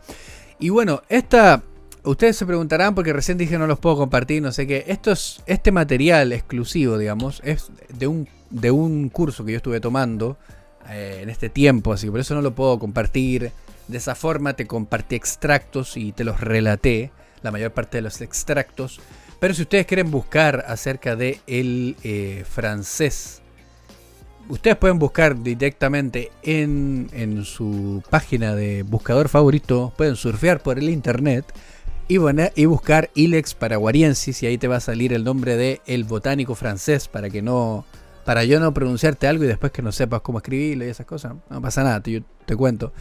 Y 0.59 0.71
bueno, 0.71 1.03
esta 1.11 1.63
ustedes 2.05 2.37
se 2.37 2.47
preguntarán, 2.47 2.95
porque 2.95 3.13
recién 3.13 3.39
dije 3.39 3.59
no 3.59 3.67
los 3.67 3.79
puedo 3.79 3.97
compartir, 3.97 4.43
no 4.43 4.53
sé 4.53 4.67
qué. 4.67 4.85
Esto 4.87 5.13
es, 5.13 5.43
este 5.47 5.73
material 5.73 6.33
exclusivo, 6.33 6.99
digamos, 6.99 7.41
es 7.45 7.71
de 7.89 8.07
un, 8.07 8.29
de 8.51 8.71
un 8.71 9.09
curso 9.09 9.45
que 9.45 9.53
yo 9.53 9.57
estuve 9.57 9.81
tomando 9.81 10.37
eh, 10.91 11.21
en 11.23 11.31
este 11.31 11.49
tiempo, 11.49 11.93
así 11.93 12.07
que 12.07 12.11
por 12.11 12.21
eso 12.21 12.35
no 12.35 12.43
lo 12.43 12.55
puedo 12.55 12.79
compartir. 12.79 13.53
De 13.89 13.99
esa 13.99 14.15
forma 14.15 14.55
te 14.55 14.67
compartí 14.67 15.15
extractos 15.15 15.97
y 15.97 16.13
te 16.13 16.25
los 16.25 16.41
relaté, 16.41 17.11
la 17.43 17.51
mayor 17.51 17.73
parte 17.73 17.99
de 17.99 18.03
los 18.03 18.21
extractos. 18.21 19.01
Pero 19.41 19.53
si 19.53 19.63
ustedes 19.63 19.85
quieren 19.85 20.11
buscar 20.11 20.65
acerca 20.67 21.17
de 21.17 21.41
el 21.47 21.97
eh, 22.03 22.45
francés, 22.49 23.43
ustedes 24.49 24.77
pueden 24.77 24.99
buscar 24.99 25.43
directamente 25.43 26.31
en, 26.43 27.11
en 27.13 27.45
su 27.45 28.03
página 28.09 28.55
de 28.55 28.85
buscador 28.85 29.29
favorito, 29.29 29.93
pueden 29.99 30.17
surfear 30.17 30.63
por 30.63 30.79
el 30.79 30.89
internet 30.89 31.45
y, 32.09 32.19
y 32.55 32.67
buscar 32.67 33.11
Ilex 33.15 33.55
paraguariensis 33.55 34.43
y 34.43 34.47
ahí 34.47 34.59
te 34.59 34.69
va 34.69 34.77
a 34.77 34.81
salir 34.81 35.13
el 35.13 35.25
nombre 35.25 35.57
de 35.57 35.81
el 35.87 36.05
botánico 36.05 36.55
francés 36.55 37.09
para 37.09 37.31
que 37.31 37.43
no 37.43 37.85
para 38.25 38.45
yo 38.45 38.59
no 38.59 38.73
pronunciarte 38.73 39.27
algo 39.27 39.45
y 39.45 39.47
después 39.47 39.71
que 39.71 39.83
no 39.83 39.93
sepas 39.93 40.23
cómo 40.23 40.39
escribirlo 40.39 40.87
y 40.87 40.89
esas 40.89 41.07
cosas. 41.07 41.35
No 41.51 41.61
pasa 41.61 41.85
nada, 41.85 42.01
te, 42.01 42.23
te 42.47 42.57
cuento. 42.57 42.93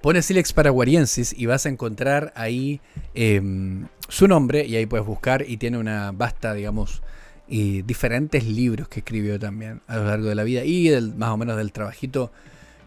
Pones 0.00 0.30
Ilex 0.30 0.52
paraguariensis 0.52 1.34
y 1.36 1.46
vas 1.46 1.66
a 1.66 1.68
encontrar 1.68 2.32
ahí 2.34 2.80
em, 3.14 3.86
su 4.08 4.26
nombre 4.26 4.66
y 4.66 4.76
ahí 4.76 4.86
puedes 4.86 5.06
buscar 5.06 5.44
y 5.46 5.58
tiene 5.58 5.78
una 5.78 6.10
vasta, 6.10 6.54
digamos, 6.54 7.02
y 7.46 7.82
diferentes 7.82 8.44
libros 8.44 8.88
que 8.88 9.00
escribió 9.00 9.38
también 9.38 9.82
a 9.86 9.96
lo 9.96 10.06
largo 10.06 10.28
de 10.28 10.34
la 10.34 10.42
vida 10.42 10.64
y 10.64 10.88
del, 10.88 11.14
más 11.14 11.30
o 11.30 11.36
menos 11.36 11.56
del 11.56 11.70
trabajito 11.70 12.32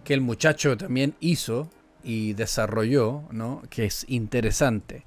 que 0.04 0.14
el 0.14 0.22
muchacho 0.22 0.76
también 0.76 1.16
hizo 1.20 1.70
y 2.06 2.34
desarrolló, 2.34 3.24
¿no? 3.32 3.64
Que 3.70 3.86
es 3.86 4.06
interesante. 4.08 5.06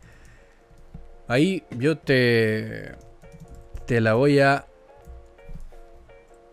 Ahí 1.28 1.62
yo 1.70 1.96
te, 1.96 2.96
te 3.86 4.00
la 4.00 4.14
voy 4.14 4.40
a... 4.40 4.66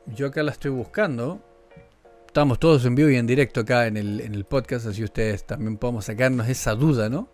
Yo 0.06 0.28
acá 0.28 0.44
la 0.44 0.52
estoy 0.52 0.72
buscando. 0.72 1.42
Estamos 2.28 2.60
todos 2.60 2.86
en 2.86 2.94
vivo 2.94 3.10
y 3.10 3.16
en 3.16 3.26
directo 3.26 3.62
acá 3.62 3.88
en 3.88 3.98
el, 3.98 4.22
en 4.22 4.36
el 4.36 4.46
podcast, 4.46 4.86
así 4.86 5.04
ustedes 5.04 5.48
también 5.48 5.78
podemos 5.78 6.06
sacarnos 6.06 6.48
esa 6.48 6.76
duda, 6.76 7.10
¿no? 7.10 7.30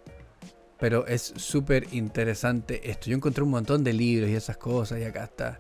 Pero 0.79 1.05
es 1.05 1.33
súper 1.35 1.87
interesante 1.91 2.89
esto. 2.89 3.09
Yo 3.09 3.17
encontré 3.17 3.43
un 3.43 3.49
montón 3.49 3.83
de 3.83 3.91
libros 3.93 4.29
y 4.29 4.35
esas 4.35 4.57
cosas 4.57 4.99
y 4.99 5.03
acá 5.03 5.25
está. 5.25 5.59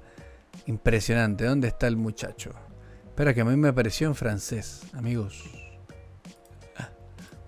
Impresionante. 0.67 1.43
¿Dónde 1.45 1.67
está 1.67 1.87
el 1.87 1.97
muchacho? 1.97 2.51
Espera 3.07 3.33
que 3.33 3.41
a 3.41 3.45
mí 3.45 3.55
me 3.57 3.67
apareció 3.67 4.07
en 4.07 4.15
francés, 4.15 4.83
amigos. 4.93 5.60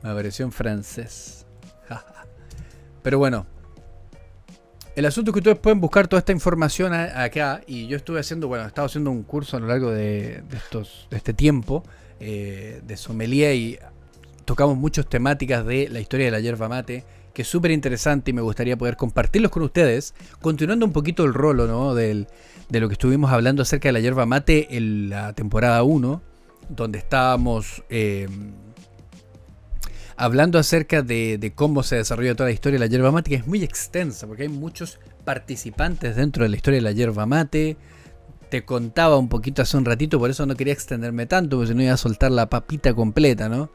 Me 0.04 0.10
apareció 0.10 0.45
en 0.45 0.51
francés. 0.51 1.45
Pero 3.01 3.18
bueno. 3.18 3.45
El 4.95 5.06
asunto 5.06 5.32
es 5.32 5.34
que 5.34 5.39
ustedes 5.39 5.58
pueden 5.58 5.82
buscar 5.82 6.08
toda 6.08 6.20
esta 6.20 6.32
información 6.32 6.93
acá. 6.93 7.62
Y 7.66 7.88
yo 7.88 7.97
estuve 7.97 8.20
haciendo, 8.20 8.47
bueno, 8.47 8.66
he 8.66 8.68
estado 8.68 8.86
haciendo 8.86 9.10
un 9.10 9.24
curso 9.24 9.58
a 9.58 9.60
lo 9.60 9.68
largo 9.68 9.89
de, 9.89 10.43
estos, 10.54 11.08
de 11.10 11.18
este 11.18 11.34
tiempo 11.34 11.84
eh, 12.20 12.80
de 12.86 12.95
sommelier 12.95 13.56
y 13.56 13.80
tocamos 14.45 14.78
muchas 14.78 15.08
temáticas 15.08 15.66
de 15.66 15.89
la 15.89 15.99
historia 15.99 16.28
de 16.28 16.32
la 16.32 16.39
yerba 16.41 16.70
mate, 16.70 17.06
que 17.34 17.41
es 17.41 17.47
súper 17.47 17.72
interesante 17.72 18.30
y 18.30 18.34
me 18.34 18.41
gustaría 18.41 18.78
poder 18.78 18.95
compartirlos 18.95 19.51
con 19.51 19.64
ustedes, 19.64 20.14
continuando 20.41 20.86
un 20.86 20.93
poquito 20.93 21.24
el 21.24 21.34
rolo 21.34 21.66
¿no? 21.66 21.95
de 21.95 22.28
lo 22.70 22.88
que 22.88 22.93
estuvimos 22.93 23.32
hablando 23.32 23.64
acerca 23.64 23.89
de 23.89 23.93
la 23.93 23.99
yerba 23.99 24.28
mate 24.28 24.78
en 24.78 25.10
la 25.10 25.34
temporada 25.34 25.82
1, 25.82 26.22
donde 26.70 26.99
estábamos 26.99 27.84
eh, 27.89 28.28
hablando 30.24 30.58
acerca 30.58 31.02
de, 31.02 31.52
cómo 31.54 31.84
se 31.84 31.98
desarrolla 31.98 32.34
toda 32.34 32.48
la 32.48 32.54
historia 32.54 32.80
de 32.80 32.86
la 32.86 32.90
yerba 32.90 33.12
mate, 33.12 33.30
que 33.30 33.36
es 33.36 33.46
muy 33.46 33.62
extensa, 33.62 34.26
porque 34.26 34.44
hay 34.44 34.50
muchos 34.50 35.00
participantes 35.26 36.16
dentro 36.16 36.44
de 36.44 36.50
la 36.50 36.56
historia 36.56 36.78
de 36.78 36.82
la 36.82 36.94
yerba 36.94 37.26
mate. 37.26 37.76
Te 38.50 38.64
contaba 38.64 39.18
un 39.18 39.28
poquito 39.28 39.62
hace 39.62 39.76
un 39.76 39.84
ratito, 39.84 40.20
por 40.20 40.30
eso 40.30 40.46
no 40.46 40.56
quería 40.56 40.72
extenderme 40.72 41.26
tanto, 41.26 41.58
porque 41.58 41.74
si 41.74 41.76
no 41.76 41.84
iba 41.84 41.92
a 41.92 41.98
soltar 41.98 42.32
la 42.32 42.50
papita 42.50 42.94
completa, 42.94 43.50
¿no? 43.50 43.70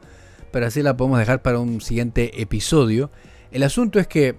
Pero 0.51 0.65
así 0.65 0.81
la 0.81 0.97
podemos 0.97 1.19
dejar 1.19 1.43
para 1.43 1.59
un 1.59 1.81
siguiente 1.81 2.41
episodio. 2.41 3.11
El 3.51 3.61
asunto 3.61 3.99
es 3.99 4.07
que 4.07 4.35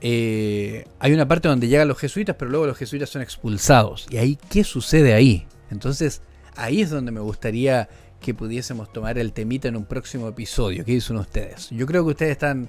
eh, 0.00 0.86
hay 0.98 1.12
una 1.12 1.28
parte 1.28 1.48
donde 1.48 1.68
llegan 1.68 1.88
los 1.88 1.98
jesuitas, 1.98 2.36
pero 2.38 2.50
luego 2.50 2.68
los 2.68 2.78
jesuitas 2.78 3.10
son 3.10 3.20
expulsados. 3.20 4.06
¿Y 4.08 4.16
ahí 4.16 4.38
qué 4.48 4.64
sucede 4.64 5.12
ahí? 5.12 5.46
Entonces, 5.70 6.22
ahí 6.56 6.80
es 6.80 6.88
donde 6.88 7.12
me 7.12 7.20
gustaría 7.20 7.90
que 8.20 8.34
pudiésemos 8.34 8.92
tomar 8.92 9.18
el 9.18 9.32
temita 9.32 9.68
en 9.68 9.76
un 9.76 9.86
próximo 9.86 10.28
episodio. 10.28 10.84
¿Qué 10.84 10.92
dicen 10.92 11.16
ustedes? 11.16 11.70
Yo 11.70 11.86
creo 11.86 12.04
que 12.04 12.10
ustedes 12.10 12.32
están 12.32 12.68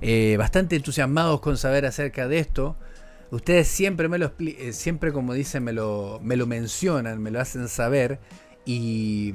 eh, 0.00 0.36
bastante 0.38 0.76
entusiasmados 0.76 1.40
con 1.40 1.58
saber 1.58 1.84
acerca 1.84 2.28
de 2.28 2.38
esto. 2.38 2.76
Ustedes 3.30 3.66
siempre 3.66 4.08
me 4.08 4.18
lo 4.18 4.32
eh, 4.38 4.72
siempre 4.72 5.12
como 5.12 5.34
dicen 5.34 5.64
me 5.64 5.72
lo, 5.72 6.20
me 6.22 6.36
lo 6.36 6.46
mencionan, 6.46 7.20
me 7.20 7.30
lo 7.30 7.40
hacen 7.40 7.68
saber 7.68 8.20
y 8.64 9.34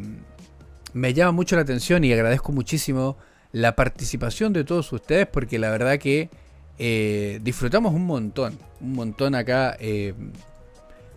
me 0.94 1.14
llama 1.14 1.34
mucho 1.34 1.56
la 1.56 1.64
atención 1.64 2.04
y 2.04 2.14
agradezco 2.14 2.52
muchísimo 2.52 3.18
la 3.52 3.76
participación 3.76 4.54
de 4.54 4.64
todos 4.64 4.92
ustedes 4.94 5.28
porque 5.28 5.60
la 5.60 5.70
verdad 5.70 5.98
que 6.00 6.30
eh, 6.78 7.40
disfrutamos 7.44 7.94
un 7.94 8.06
montón, 8.06 8.58
un 8.80 8.94
montón 8.94 9.36
acá 9.36 9.78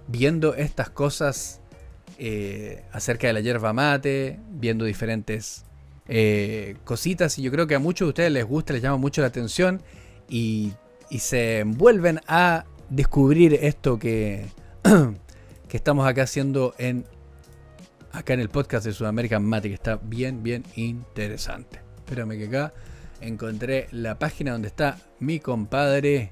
viendo 0.09 0.55
estas 0.55 0.91
cosas 0.91 1.62
eh, 2.25 2.85
acerca 2.93 3.27
de 3.27 3.33
la 3.33 3.41
yerba 3.41 3.73
mate, 3.73 4.39
viendo 4.49 4.85
diferentes 4.85 5.65
eh, 6.07 6.77
cositas 6.85 7.37
y 7.37 7.43
yo 7.43 7.51
creo 7.51 7.67
que 7.67 7.75
a 7.75 7.81
muchos 7.81 8.07
de 8.07 8.09
ustedes 8.11 8.31
les 8.31 8.45
gusta, 8.45 8.73
les 8.73 8.81
llama 8.81 8.97
mucho 8.97 9.23
la 9.23 9.27
atención 9.27 9.83
y, 10.29 10.75
se 11.19 11.59
envuelven 11.59 12.21
a 12.29 12.65
descubrir 12.91 13.55
esto 13.55 13.99
que, 13.99 14.47
que 15.69 15.77
estamos 15.77 16.07
acá 16.07 16.23
haciendo 16.23 16.77
en 16.79 17.07
acá 18.13 18.35
en 18.35 18.41
el 18.41 18.51
podcast 18.51 18.87
de 18.87 18.93
Sudamérica 18.93 19.41
Mate, 19.41 19.69
que 19.69 19.75
está 19.75 19.97
bien, 19.97 20.45
bien 20.45 20.63
interesante. 20.77 21.81
Espérame 21.99 22.39
que 22.39 22.45
acá 22.45 22.73
encontré 23.21 23.89
la 23.91 24.17
página 24.21 24.53
donde 24.53 24.69
está 24.69 24.97
mi 25.19 25.41
compadre. 25.41 26.31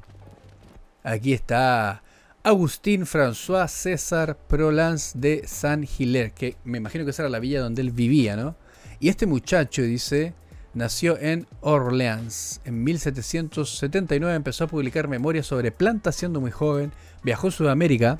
Aquí 1.02 1.32
está 1.32 2.04
Agustín 2.42 3.04
François 3.04 3.68
César 3.68 4.38
Prolans 4.48 5.12
de 5.14 5.42
Saint-Hilaire, 5.46 6.32
que 6.32 6.56
me 6.64 6.78
imagino 6.78 7.04
que 7.04 7.10
esa 7.10 7.22
era 7.22 7.28
la 7.28 7.38
villa 7.38 7.60
donde 7.60 7.82
él 7.82 7.90
vivía, 7.90 8.34
¿no? 8.34 8.56
Y 8.98 9.10
este 9.10 9.26
muchacho, 9.26 9.82
dice, 9.82 10.32
nació 10.72 11.18
en 11.18 11.46
Orleans. 11.60 12.62
En 12.64 12.82
1779 12.82 14.34
empezó 14.34 14.64
a 14.64 14.68
publicar 14.68 15.06
memorias 15.06 15.46
sobre 15.46 15.70
plantas 15.70 16.16
siendo 16.16 16.40
muy 16.40 16.50
joven. 16.50 16.92
Viajó 17.22 17.48
a 17.48 17.50
Sudamérica. 17.50 18.18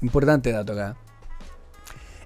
Importante 0.00 0.50
dato 0.50 0.72
acá. 0.72 0.96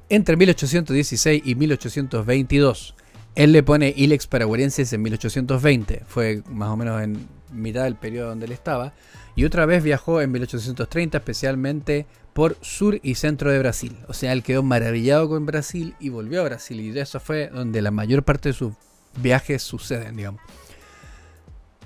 Entre 0.09 0.37
1816 0.37 1.43
y 1.45 1.55
1822. 1.55 2.95
Él 3.34 3.53
le 3.53 3.62
pone 3.62 3.93
Ilex 3.95 4.26
paraguarensis 4.26 4.91
en 4.95 5.03
1820. 5.03 6.05
Fue 6.07 6.43
más 6.49 6.70
o 6.70 6.76
menos 6.76 7.03
en 7.03 7.28
mitad 7.57 7.85
del 7.85 7.97
periodo 7.97 8.29
donde 8.29 8.47
él 8.47 8.53
estaba 8.53 8.93
y 9.35 9.45
otra 9.45 9.67
vez 9.67 9.83
viajó 9.83 10.21
en 10.21 10.33
1830 10.33 11.19
especialmente 11.19 12.07
por 12.33 12.57
sur 12.61 13.01
y 13.03 13.15
centro 13.15 13.51
de 13.51 13.59
Brasil. 13.59 13.97
O 14.09 14.13
sea, 14.13 14.33
él 14.33 14.43
quedó 14.43 14.63
maravillado 14.63 15.29
con 15.29 15.47
Brasil 15.47 15.95
y 15.99 16.11
volvió 16.11 16.41
a 16.41 16.45
Brasil 16.45 16.81
y 16.81 16.99
eso 16.99 17.21
fue 17.21 17.49
donde 17.49 17.83
la 17.83 17.91
mayor 17.91 18.25
parte 18.25 18.51
de 18.51 18.53
sus 18.55 18.75
viajes 19.17 19.63
suceden, 19.63 20.17
digamos. 20.17 20.41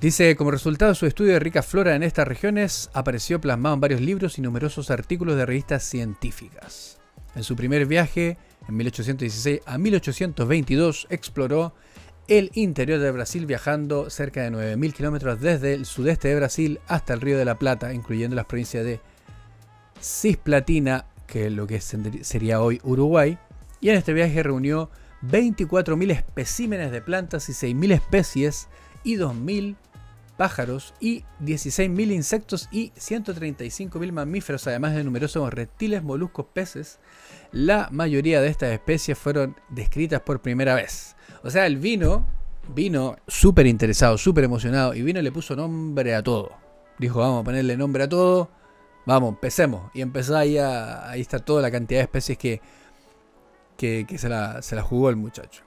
Dice, 0.01 0.35
como 0.35 0.51
resultado 0.51 0.93
de 0.93 0.97
su 0.97 1.05
estudio 1.05 1.35
de 1.35 1.41
rica 1.41 1.63
flora 1.63 1.95
en 1.95 2.03
estas 2.03 2.27
regiones, 2.27 2.89
apareció 2.95 3.39
plasmado 3.39 3.75
en 3.75 3.81
varios 3.83 4.01
libros 4.01 4.39
y 4.39 4.41
numerosos 4.41 4.91
artículos 4.91 5.37
de 5.37 5.45
revistas 5.45 5.83
científicas. 5.83 6.99
En 7.35 7.45
su 7.45 7.55
primer 7.55 7.85
viaje, 7.85 8.39
en 8.67 8.77
1816 8.77 9.61
a 9.67 9.77
1822, 9.77 11.07
exploró 11.11 11.75
el 12.31 12.53
interior 12.55 13.01
de 13.01 13.11
Brasil 13.11 13.45
viajando 13.45 14.09
cerca 14.09 14.43
de 14.43 14.53
9.000 14.53 14.93
kilómetros 14.93 15.41
desde 15.41 15.75
el 15.75 15.85
sudeste 15.85 16.29
de 16.29 16.37
Brasil 16.37 16.81
hasta 16.87 17.13
el 17.13 17.21
Río 17.21 17.37
de 17.37 17.45
la 17.45 17.59
Plata, 17.59 17.93
incluyendo 17.93 18.37
las 18.37 18.47
provincias 18.47 18.85
de 18.85 19.01
Cisplatina, 20.01 21.07
que 21.27 21.47
es 21.47 21.53
lo 21.53 21.67
que 21.67 21.81
sería 21.81 22.63
hoy 22.63 22.81
Uruguay. 22.85 23.37
Y 23.81 23.89
en 23.89 23.97
este 23.97 24.13
viaje 24.13 24.45
reunió 24.45 24.91
24.000 25.23 26.13
especímenes 26.13 26.93
de 26.93 27.01
plantas 27.01 27.49
y 27.49 27.53
6.000 27.53 27.95
especies 27.95 28.69
y 29.03 29.17
2.000 29.17 29.75
pájaros 30.37 30.95
y 31.01 31.25
16.000 31.43 32.13
insectos 32.13 32.69
y 32.71 32.93
135.000 32.93 34.13
mamíferos, 34.13 34.69
además 34.69 34.95
de 34.95 35.03
numerosos 35.03 35.53
reptiles, 35.53 36.05
moluscos, 36.05 36.47
peces. 36.53 37.01
La 37.51 37.89
mayoría 37.91 38.41
de 38.41 38.49
estas 38.51 38.71
especies 38.71 39.19
fueron 39.19 39.57
descritas 39.69 40.21
por 40.21 40.41
primera 40.41 40.77
vez. 40.77 41.17
O 41.43 41.51
sea, 41.51 41.67
el 41.67 41.77
vino, 41.79 42.27
vino 42.75 43.17
súper 43.27 43.67
interesado, 43.67 44.19
súper 44.19 44.45
emocionado, 44.45 44.95
y 44.95 45.03
vino 45.03 45.21
le 45.23 45.33
puso 45.33 45.57
nombre 45.57 46.15
a 46.15 46.23
todo. 46.23 46.53
Dijo, 46.99 47.21
vamos 47.21 47.43
a 47.43 47.45
ponerle 47.45 47.77
nombre 47.77 48.05
a 48.05 48.09
todo, 48.09 48.51
vamos, 49.07 49.31
empecemos. 49.31 49.91
Y 49.95 50.03
empezó 50.03 50.37
ahí 50.37 50.59
a, 50.59 51.09
ahí 51.09 51.21
está 51.21 51.39
toda 51.39 51.63
la 51.63 51.71
cantidad 51.71 52.01
de 52.01 52.05
especies 52.05 52.39
que, 52.39 52.61
que, 53.77 54.19
se, 54.19 54.29
la, 54.29 54.61
se 54.63 54.77
la 54.77 54.83
jugó 54.83 55.09
el 55.09 55.17
muchacho. 55.17 55.63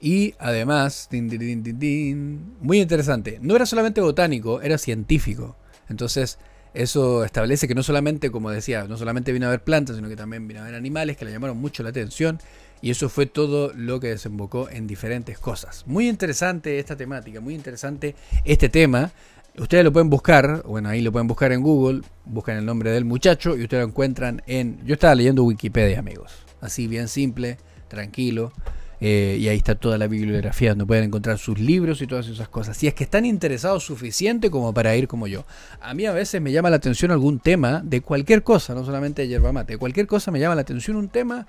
Y 0.00 0.34
además, 0.38 1.08
muy 1.12 2.80
interesante, 2.80 3.38
no 3.42 3.54
era 3.54 3.66
solamente 3.66 4.00
botánico, 4.00 4.62
era 4.62 4.78
científico. 4.78 5.56
Entonces, 5.88 6.38
eso 6.72 7.24
establece 7.24 7.68
que 7.68 7.74
no 7.74 7.82
solamente, 7.82 8.30
como 8.30 8.50
decía, 8.50 8.84
no 8.84 8.96
solamente 8.96 9.32
vino 9.32 9.46
a 9.46 9.50
ver 9.50 9.62
plantas, 9.62 9.96
sino 9.96 10.08
que 10.08 10.16
también 10.16 10.48
vino 10.48 10.60
a 10.60 10.64
ver 10.64 10.74
animales 10.74 11.16
que 11.16 11.24
le 11.24 11.32
llamaron 11.32 11.58
mucho 11.58 11.82
la 11.82 11.90
atención. 11.90 12.38
Y 12.82 12.90
eso 12.90 13.08
fue 13.08 13.26
todo 13.26 13.72
lo 13.74 14.00
que 14.00 14.08
desembocó 14.08 14.68
en 14.70 14.86
diferentes 14.86 15.38
cosas. 15.38 15.84
Muy 15.86 16.08
interesante 16.08 16.78
esta 16.78 16.96
temática, 16.96 17.40
muy 17.40 17.54
interesante 17.54 18.14
este 18.44 18.68
tema. 18.68 19.10
Ustedes 19.58 19.84
lo 19.84 19.92
pueden 19.92 20.08
buscar, 20.08 20.62
bueno, 20.62 20.88
ahí 20.88 21.02
lo 21.02 21.12
pueden 21.12 21.26
buscar 21.26 21.52
en 21.52 21.60
Google, 21.60 22.02
buscan 22.24 22.56
el 22.56 22.64
nombre 22.64 22.90
del 22.90 23.04
muchacho 23.04 23.56
y 23.56 23.62
ustedes 23.64 23.82
lo 23.82 23.88
encuentran 23.88 24.42
en... 24.46 24.78
Yo 24.86 24.94
estaba 24.94 25.14
leyendo 25.14 25.44
Wikipedia, 25.44 25.98
amigos. 25.98 26.32
Así, 26.60 26.86
bien 26.86 27.08
simple, 27.08 27.58
tranquilo. 27.88 28.52
Eh, 29.00 29.38
y 29.40 29.48
ahí 29.48 29.56
está 29.56 29.74
toda 29.74 29.96
la 29.96 30.06
bibliografía 30.06 30.70
donde 30.70 30.84
pueden 30.84 31.04
encontrar 31.04 31.38
sus 31.38 31.58
libros 31.58 32.02
y 32.02 32.06
todas 32.06 32.28
esas 32.28 32.48
cosas. 32.48 32.76
Si 32.76 32.86
es 32.86 32.94
que 32.94 33.04
están 33.04 33.24
interesados 33.24 33.84
suficiente 33.84 34.50
como 34.50 34.74
para 34.74 34.94
ir 34.94 35.08
como 35.08 35.26
yo. 35.26 35.46
A 35.80 35.94
mí 35.94 36.04
a 36.06 36.12
veces 36.12 36.40
me 36.40 36.52
llama 36.52 36.70
la 36.70 36.76
atención 36.76 37.10
algún 37.10 37.40
tema 37.40 37.80
de 37.84 38.02
cualquier 38.02 38.42
cosa, 38.42 38.74
no 38.74 38.84
solamente 38.84 39.22
de 39.22 39.28
yerba 39.28 39.52
mate. 39.52 39.74
De 39.74 39.78
cualquier 39.78 40.06
cosa 40.06 40.30
me 40.30 40.38
llama 40.38 40.54
la 40.54 40.60
atención 40.60 40.96
un 40.96 41.08
tema 41.08 41.46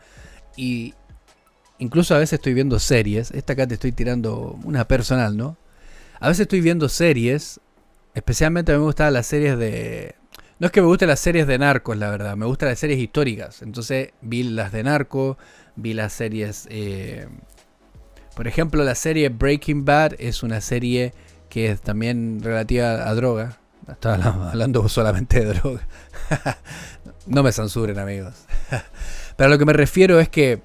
y, 0.56 0.94
Incluso 1.82 2.14
a 2.14 2.20
veces 2.20 2.34
estoy 2.34 2.54
viendo 2.54 2.78
series. 2.78 3.32
Esta 3.32 3.54
acá 3.54 3.66
te 3.66 3.74
estoy 3.74 3.92
tirando 3.92 4.56
una 4.64 4.88
personal, 4.88 5.36
¿no? 5.36 5.58
A 6.20 6.28
veces 6.28 6.42
estoy 6.42 6.62
viendo 6.62 6.88
series. 6.88 7.60
Especialmente 8.14 8.72
a 8.72 8.76
mí 8.76 8.82
me 8.82 8.86
gustan 8.86 9.12
las 9.14 9.26
series 9.26 9.58
de. 9.58 10.14
No 10.60 10.68
es 10.68 10.72
que 10.72 10.80
me 10.80 10.86
gusten 10.86 11.08
las 11.08 11.20
series 11.20 11.48
de 11.48 11.58
narcos, 11.58 11.98
la 11.98 12.12
verdad. 12.12 12.38
Me 12.38 12.46
gustan 12.46 12.70
las 12.70 12.78
series 12.78 13.00
históricas. 13.00 13.64
Entonces 13.64 14.12
vi 14.22 14.44
las 14.44 14.72
de 14.72 14.84
narco. 14.84 15.40
Vi 15.76 15.96
las 15.96 16.14
series. 16.14 16.68
Eh, 16.70 17.28
por 18.36 18.48
ejemplo, 18.48 18.84
la 18.84 18.94
serie 18.94 19.30
Breaking 19.30 19.84
Bad 19.84 20.14
es 20.20 20.44
una 20.44 20.62
serie 20.62 21.16
que 21.50 21.72
es 21.72 21.82
también 21.82 22.44
relativa 22.44 23.10
a 23.10 23.16
droga. 23.16 23.58
Estaba 23.92 24.24
hablando 24.52 24.88
solamente 24.88 25.40
de 25.40 25.52
droga. 25.56 25.88
no 27.26 27.42
me 27.42 27.52
censuren, 27.52 27.98
amigos. 27.98 28.36
Pero 29.36 29.50
lo 29.50 29.58
que 29.58 29.66
me 29.66 29.74
refiero 29.74 30.20
es 30.20 30.30
que 30.30 30.62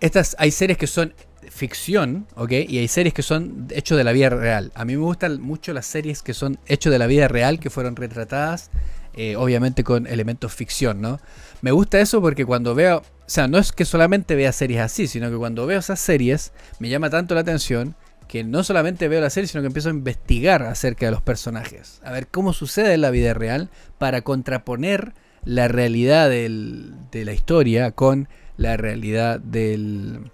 estas, 0.00 0.36
hay 0.38 0.50
series 0.50 0.78
que 0.78 0.86
son 0.86 1.14
ficción, 1.48 2.26
¿ok? 2.36 2.52
Y 2.68 2.78
hay 2.78 2.88
series 2.88 3.14
que 3.14 3.22
son 3.22 3.68
hechos 3.70 3.98
de 3.98 4.04
la 4.04 4.12
vida 4.12 4.30
real. 4.30 4.72
A 4.74 4.84
mí 4.84 4.96
me 4.96 5.02
gustan 5.02 5.40
mucho 5.40 5.72
las 5.72 5.86
series 5.86 6.22
que 6.22 6.34
son 6.34 6.58
hechos 6.66 6.92
de 6.92 6.98
la 6.98 7.06
vida 7.06 7.28
real, 7.28 7.58
que 7.60 7.70
fueron 7.70 7.96
retratadas, 7.96 8.70
eh, 9.14 9.36
obviamente 9.36 9.84
con 9.84 10.06
elementos 10.06 10.52
ficción, 10.52 11.00
¿no? 11.00 11.20
Me 11.62 11.72
gusta 11.72 12.00
eso 12.00 12.20
porque 12.20 12.44
cuando 12.44 12.74
veo, 12.74 12.98
o 12.98 13.04
sea, 13.26 13.48
no 13.48 13.58
es 13.58 13.72
que 13.72 13.84
solamente 13.84 14.34
vea 14.34 14.52
series 14.52 14.80
así, 14.80 15.06
sino 15.06 15.30
que 15.30 15.36
cuando 15.36 15.66
veo 15.66 15.78
esas 15.78 16.00
series 16.00 16.52
me 16.78 16.88
llama 16.88 17.10
tanto 17.10 17.34
la 17.34 17.40
atención 17.40 17.96
que 18.28 18.44
no 18.44 18.62
solamente 18.62 19.08
veo 19.08 19.20
la 19.20 19.30
serie, 19.30 19.48
sino 19.48 19.62
que 19.62 19.66
empiezo 19.66 19.88
a 19.88 19.92
investigar 19.92 20.62
acerca 20.62 21.06
de 21.06 21.12
los 21.12 21.20
personajes, 21.20 22.00
a 22.04 22.12
ver 22.12 22.28
cómo 22.28 22.52
sucede 22.52 22.94
en 22.94 23.00
la 23.00 23.10
vida 23.10 23.34
real 23.34 23.70
para 23.98 24.22
contraponer 24.22 25.14
la 25.44 25.66
realidad 25.66 26.30
de 26.30 27.24
la 27.24 27.32
historia 27.32 27.90
con 27.90 28.28
la 28.60 28.76
realidad 28.76 29.40
del, 29.40 30.30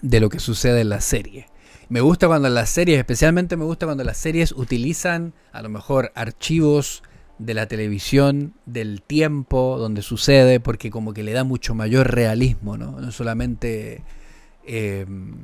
de 0.00 0.20
lo 0.20 0.28
que 0.28 0.38
sucede 0.38 0.82
en 0.82 0.90
la 0.90 1.00
serie. 1.00 1.48
Me 1.88 2.00
gusta 2.00 2.28
cuando 2.28 2.48
las 2.48 2.70
series, 2.70 2.98
especialmente 2.98 3.56
me 3.56 3.64
gusta 3.64 3.86
cuando 3.86 4.04
las 4.04 4.16
series 4.16 4.52
utilizan 4.52 5.34
a 5.52 5.60
lo 5.60 5.68
mejor 5.68 6.12
archivos 6.14 7.02
de 7.38 7.54
la 7.54 7.66
televisión, 7.66 8.54
del 8.64 9.02
tiempo 9.02 9.76
donde 9.76 10.02
sucede, 10.02 10.60
porque 10.60 10.90
como 10.90 11.12
que 11.12 11.24
le 11.24 11.32
da 11.32 11.42
mucho 11.42 11.74
mayor 11.74 12.14
realismo, 12.14 12.78
¿no? 12.78 13.00
No 13.00 13.10
solamente... 13.10 14.04
Em, 14.64 15.34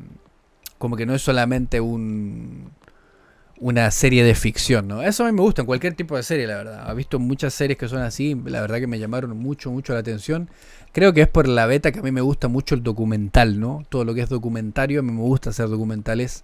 como 0.78 0.96
que 0.96 1.06
no 1.06 1.14
es 1.14 1.22
solamente 1.22 1.80
un, 1.80 2.70
una 3.62 3.88
serie 3.92 4.24
de 4.24 4.34
ficción, 4.34 4.88
¿no? 4.88 5.02
Eso 5.02 5.24
a 5.24 5.30
mí 5.30 5.32
me 5.32 5.40
gusta 5.40 5.62
en 5.62 5.66
cualquier 5.66 5.94
tipo 5.94 6.16
de 6.16 6.24
serie, 6.24 6.48
la 6.48 6.56
verdad. 6.56 6.90
He 6.90 6.94
visto 6.96 7.20
muchas 7.20 7.54
series 7.54 7.78
que 7.78 7.86
son 7.86 8.00
así, 8.00 8.34
la 8.44 8.60
verdad 8.60 8.80
que 8.80 8.88
me 8.88 8.98
llamaron 8.98 9.38
mucho, 9.38 9.70
mucho 9.70 9.92
la 9.92 10.00
atención. 10.00 10.50
Creo 10.90 11.12
que 11.12 11.22
es 11.22 11.28
por 11.28 11.46
la 11.46 11.66
beta 11.66 11.92
que 11.92 12.00
a 12.00 12.02
mí 12.02 12.10
me 12.10 12.22
gusta 12.22 12.48
mucho 12.48 12.74
el 12.74 12.82
documental, 12.82 13.60
¿no? 13.60 13.84
Todo 13.88 14.04
lo 14.04 14.14
que 14.14 14.22
es 14.22 14.28
documentario, 14.28 14.98
a 14.98 15.02
mí 15.04 15.12
me 15.12 15.20
gusta 15.20 15.50
hacer 15.50 15.68
documentales. 15.68 16.42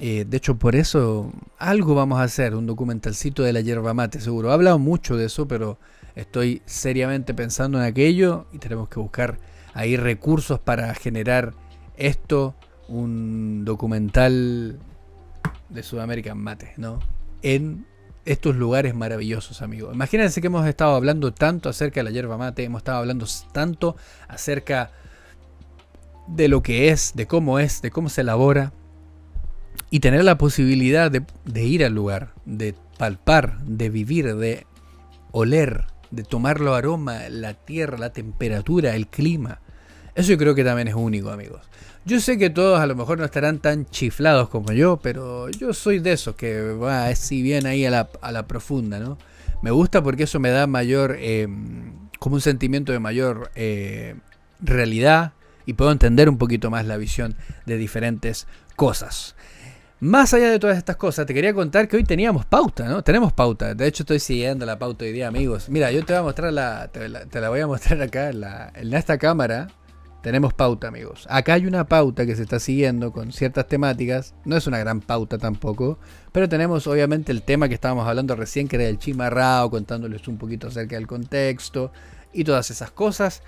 Eh, 0.00 0.26
de 0.28 0.36
hecho, 0.36 0.56
por 0.56 0.74
eso 0.74 1.32
algo 1.56 1.94
vamos 1.94 2.18
a 2.18 2.24
hacer, 2.24 2.56
un 2.56 2.66
documentalcito 2.66 3.44
de 3.44 3.52
la 3.52 3.60
yerba 3.60 3.94
mate, 3.94 4.20
seguro. 4.20 4.50
He 4.50 4.54
hablado 4.54 4.80
mucho 4.80 5.16
de 5.16 5.26
eso, 5.26 5.46
pero 5.46 5.78
estoy 6.16 6.62
seriamente 6.66 7.32
pensando 7.32 7.78
en 7.78 7.84
aquello 7.84 8.46
y 8.52 8.58
tenemos 8.58 8.88
que 8.88 8.98
buscar 8.98 9.38
ahí 9.72 9.96
recursos 9.96 10.58
para 10.58 10.92
generar 10.94 11.54
esto, 11.96 12.56
un 12.88 13.64
documental 13.64 14.80
de 15.68 15.82
Sudamérica 15.82 16.34
Mate, 16.34 16.74
¿no? 16.76 17.00
En 17.42 17.86
estos 18.24 18.56
lugares 18.56 18.94
maravillosos, 18.94 19.62
amigos. 19.62 19.94
Imagínense 19.94 20.40
que 20.40 20.46
hemos 20.46 20.66
estado 20.66 20.94
hablando 20.94 21.32
tanto 21.32 21.68
acerca 21.68 22.00
de 22.00 22.04
la 22.04 22.10
yerba 22.10 22.38
mate, 22.38 22.64
hemos 22.64 22.80
estado 22.80 22.98
hablando 22.98 23.26
tanto 23.52 23.96
acerca 24.28 24.90
de 26.26 26.48
lo 26.48 26.62
que 26.62 26.88
es, 26.88 27.12
de 27.14 27.26
cómo 27.26 27.58
es, 27.58 27.82
de 27.82 27.90
cómo 27.90 28.08
se 28.08 28.22
elabora, 28.22 28.72
y 29.90 30.00
tener 30.00 30.24
la 30.24 30.38
posibilidad 30.38 31.10
de, 31.10 31.64
ir 31.64 31.84
al 31.84 31.94
lugar, 31.94 32.32
de 32.44 32.74
palpar, 32.98 33.60
de 33.64 33.90
vivir, 33.90 34.34
de 34.36 34.66
oler, 35.30 35.84
de 36.10 36.22
tomar 36.22 36.60
los 36.60 36.76
aromas, 36.76 37.30
la 37.30 37.54
tierra, 37.54 37.98
la 37.98 38.10
temperatura, 38.10 38.94
el 38.94 39.08
clima. 39.08 39.60
Eso 40.14 40.30
yo 40.32 40.38
creo 40.38 40.54
que 40.54 40.64
también 40.64 40.88
es 40.88 40.94
único, 40.94 41.30
amigos. 41.30 41.60
Yo 42.06 42.20
sé 42.20 42.36
que 42.36 42.50
todos 42.50 42.80
a 42.80 42.86
lo 42.86 42.94
mejor 42.94 43.18
no 43.18 43.24
estarán 43.24 43.60
tan 43.60 43.86
chiflados 43.86 44.50
como 44.50 44.72
yo, 44.72 44.98
pero 44.98 45.48
yo 45.48 45.72
soy 45.72 46.00
de 46.00 46.12
esos 46.12 46.36
que 46.36 46.60
va 46.60 47.06
así 47.06 47.40
bien 47.40 47.66
ahí 47.66 47.86
a 47.86 47.90
la, 47.90 48.08
a 48.20 48.30
la 48.30 48.46
profunda, 48.46 48.98
¿no? 48.98 49.16
Me 49.62 49.70
gusta 49.70 50.02
porque 50.02 50.24
eso 50.24 50.38
me 50.38 50.50
da 50.50 50.66
mayor, 50.66 51.16
em, 51.18 51.92
como 52.18 52.34
un 52.34 52.42
sentimiento 52.42 52.92
de 52.92 52.98
mayor 52.98 53.50
eh, 53.54 54.16
realidad 54.60 55.32
y 55.64 55.72
puedo 55.72 55.90
entender 55.92 56.28
un 56.28 56.36
poquito 56.36 56.70
más 56.70 56.84
la 56.84 56.98
visión 56.98 57.36
de 57.64 57.78
diferentes 57.78 58.46
cosas. 58.76 59.34
Más 60.00 60.34
allá 60.34 60.50
de 60.50 60.58
todas 60.58 60.76
estas 60.76 60.96
cosas, 60.96 61.24
te 61.24 61.32
quería 61.32 61.54
contar 61.54 61.88
que 61.88 61.96
hoy 61.96 62.04
teníamos 62.04 62.44
pauta, 62.44 62.86
¿no? 62.86 63.02
Tenemos 63.02 63.32
pauta. 63.32 63.74
De 63.74 63.86
hecho, 63.86 64.02
estoy 64.02 64.18
siguiendo 64.18 64.66
la 64.66 64.78
pauta 64.78 65.06
hoy 65.06 65.12
día, 65.12 65.28
amigos. 65.28 65.70
Mira, 65.70 65.90
yo 65.90 66.04
te 66.04 66.12
voy 66.12 66.20
a 66.20 66.22
mostrar 66.24 66.52
la, 66.52 66.88
te 66.88 67.40
la, 67.40 67.48
voy 67.48 67.60
a 67.60 67.66
mostrar 67.66 68.02
acá 68.02 68.28
en 68.28 68.92
esta 68.92 69.16
cámara. 69.16 69.68
Tenemos 70.24 70.54
pauta, 70.54 70.88
amigos. 70.88 71.26
Acá 71.28 71.52
hay 71.52 71.66
una 71.66 71.86
pauta 71.86 72.24
que 72.24 72.34
se 72.34 72.44
está 72.44 72.58
siguiendo 72.58 73.12
con 73.12 73.30
ciertas 73.30 73.68
temáticas. 73.68 74.34
No 74.46 74.56
es 74.56 74.66
una 74.66 74.78
gran 74.78 75.02
pauta 75.02 75.36
tampoco. 75.36 75.98
Pero 76.32 76.48
tenemos 76.48 76.86
obviamente 76.86 77.30
el 77.30 77.42
tema 77.42 77.68
que 77.68 77.74
estábamos 77.74 78.08
hablando 78.08 78.34
recién, 78.34 78.66
que 78.66 78.76
era 78.76 78.86
el 78.86 78.98
chimarrao, 78.98 79.68
contándoles 79.68 80.26
un 80.26 80.38
poquito 80.38 80.68
acerca 80.68 80.96
del 80.96 81.06
contexto 81.06 81.92
y 82.32 82.42
todas 82.42 82.70
esas 82.70 82.90
cosas. 82.90 83.42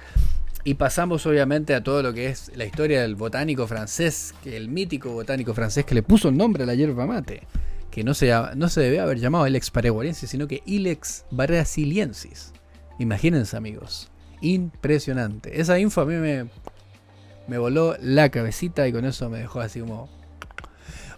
Y 0.65 0.75
pasamos 0.75 1.25
obviamente 1.25 1.75
a 1.75 1.83
todo 1.83 2.03
lo 2.03 2.13
que 2.13 2.27
es 2.27 2.53
la 2.55 2.67
historia 2.67 3.01
del 3.01 3.15
botánico 3.15 3.67
francés, 3.67 4.35
que 4.45 4.55
el 4.55 4.69
mítico 4.69 5.13
botánico 5.13 5.55
francés 5.55 5.87
que 5.87 5.95
le 5.95 6.03
puso 6.03 6.29
el 6.29 6.37
nombre 6.37 6.65
a 6.65 6.67
la 6.67 6.75
hierba 6.75 7.07
mate. 7.07 7.45
Que 7.91 8.05
no 8.05 8.13
se, 8.13 8.31
no 8.55 8.69
se 8.69 8.83
debe 8.83 9.01
haber 9.01 9.19
llamado 9.19 9.47
Ilex 9.47 9.71
paraguarensis, 9.71 10.29
sino 10.29 10.47
que 10.47 10.63
Ilex 10.67 11.25
brasiliensis. 11.31 12.53
Imagínense 12.99 13.57
amigos. 13.57 14.11
Impresionante. 14.47 15.61
Esa 15.61 15.77
info 15.81 16.03
a 16.03 16.07
mí 16.07 16.15
me, 16.15 17.59
voló 17.59 17.97
la 18.01 18.29
cabecita 18.29 18.87
y 18.87 18.93
con 18.93 19.05
eso 19.05 19.29
me 19.29 19.39
dejó 19.39 19.61
así 19.61 19.81
como... 19.81 20.09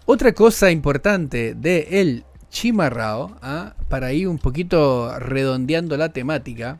Otra 0.05 0.33
cosa 0.33 0.71
importante 0.71 1.53
de 1.53 2.01
el 2.01 2.23
chimarrao, 2.49 3.37
¿ah? 3.43 3.75
para 3.87 4.13
ir 4.13 4.27
un 4.27 4.39
poquito 4.39 5.19
redondeando 5.19 5.95
la 5.95 6.09
temática, 6.09 6.79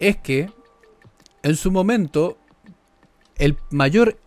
es 0.00 0.16
que 0.16 0.50
en 1.44 1.54
su 1.54 1.70
momento 1.70 2.38
el 3.36 3.56
mayor 3.70 4.18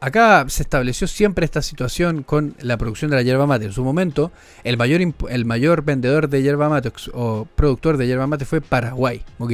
acá 0.00 0.44
se 0.50 0.64
estableció 0.64 1.06
siempre 1.06 1.46
esta 1.46 1.62
situación 1.62 2.22
con 2.24 2.54
la 2.60 2.76
producción 2.76 3.10
de 3.10 3.16
la 3.16 3.22
yerba 3.22 3.46
mate. 3.46 3.64
En 3.64 3.72
su 3.72 3.84
momento, 3.84 4.32
el 4.64 4.76
mayor, 4.76 5.00
el 5.30 5.44
mayor 5.46 5.82
vendedor 5.82 6.28
de 6.28 6.42
yerba 6.42 6.68
mate 6.68 6.92
o 7.14 7.46
productor 7.56 7.96
de 7.96 8.06
yerba 8.06 8.26
mate 8.26 8.44
fue 8.44 8.60
Paraguay, 8.60 9.24
¿ok? 9.38 9.52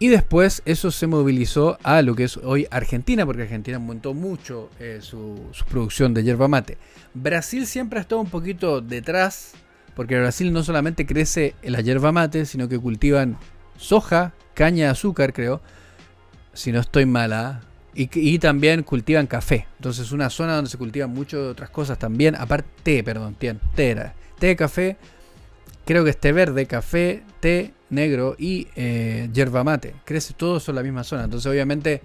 Y 0.00 0.08
después 0.08 0.62
eso 0.64 0.92
se 0.92 1.08
movilizó 1.08 1.76
a 1.82 2.02
lo 2.02 2.14
que 2.14 2.24
es 2.24 2.36
hoy 2.36 2.68
Argentina, 2.70 3.26
porque 3.26 3.42
Argentina 3.42 3.78
aumentó 3.78 4.14
mucho 4.14 4.70
eh, 4.78 4.98
su, 5.02 5.50
producción 5.68 6.14
de 6.14 6.22
yerba 6.22 6.46
mate. 6.46 6.78
Brasil 7.14 7.66
siempre 7.66 7.98
ha 7.98 8.02
estado 8.02 8.20
un 8.20 8.30
poquito 8.30 8.80
detrás, 8.80 9.54
porque 9.96 10.18
Brasil 10.18 10.52
no 10.52 10.62
solamente 10.62 11.04
crece 11.04 11.56
la 11.62 11.80
yerba 11.80 12.12
mate, 12.12 12.46
sino 12.46 12.68
que 12.68 12.78
cultivan 12.78 13.38
soja, 13.76 14.34
caña 14.54 14.84
de 14.84 14.90
azúcar, 14.90 15.32
creo, 15.32 15.60
si 16.52 16.70
no 16.70 16.78
estoy 16.78 17.04
mala, 17.04 17.62
y, 17.94 18.38
también 18.38 18.84
cultivan 18.84 19.26
café. 19.26 19.66
Entonces 19.78 20.06
es 20.06 20.12
una 20.12 20.30
zona 20.30 20.54
donde 20.54 20.70
se 20.70 20.78
cultivan 20.78 21.10
muchas 21.10 21.40
otras 21.40 21.70
cosas 21.70 21.98
también. 21.98 22.36
Aparte, 22.36 22.68
té, 22.84 23.02
perdón, 23.02 23.34
té, 23.34 23.56
té. 23.74 24.12
Té, 24.38 24.54
café, 24.54 24.96
creo 25.88 26.04
que 26.04 26.10
es 26.10 26.18
té 26.18 26.32
verde, 26.32 26.66
café, 26.66 27.22
té 27.40 27.72
negro 27.88 28.36
y 28.38 28.66
eh, 28.76 29.30
yerba 29.32 29.64
mate. 29.64 29.94
Crece 30.04 30.34
todo 30.34 30.58
eso 30.58 30.70
en 30.70 30.76
la 30.76 30.82
misma 30.82 31.02
zona. 31.02 31.24
Entonces 31.24 31.50
obviamente 31.50 32.02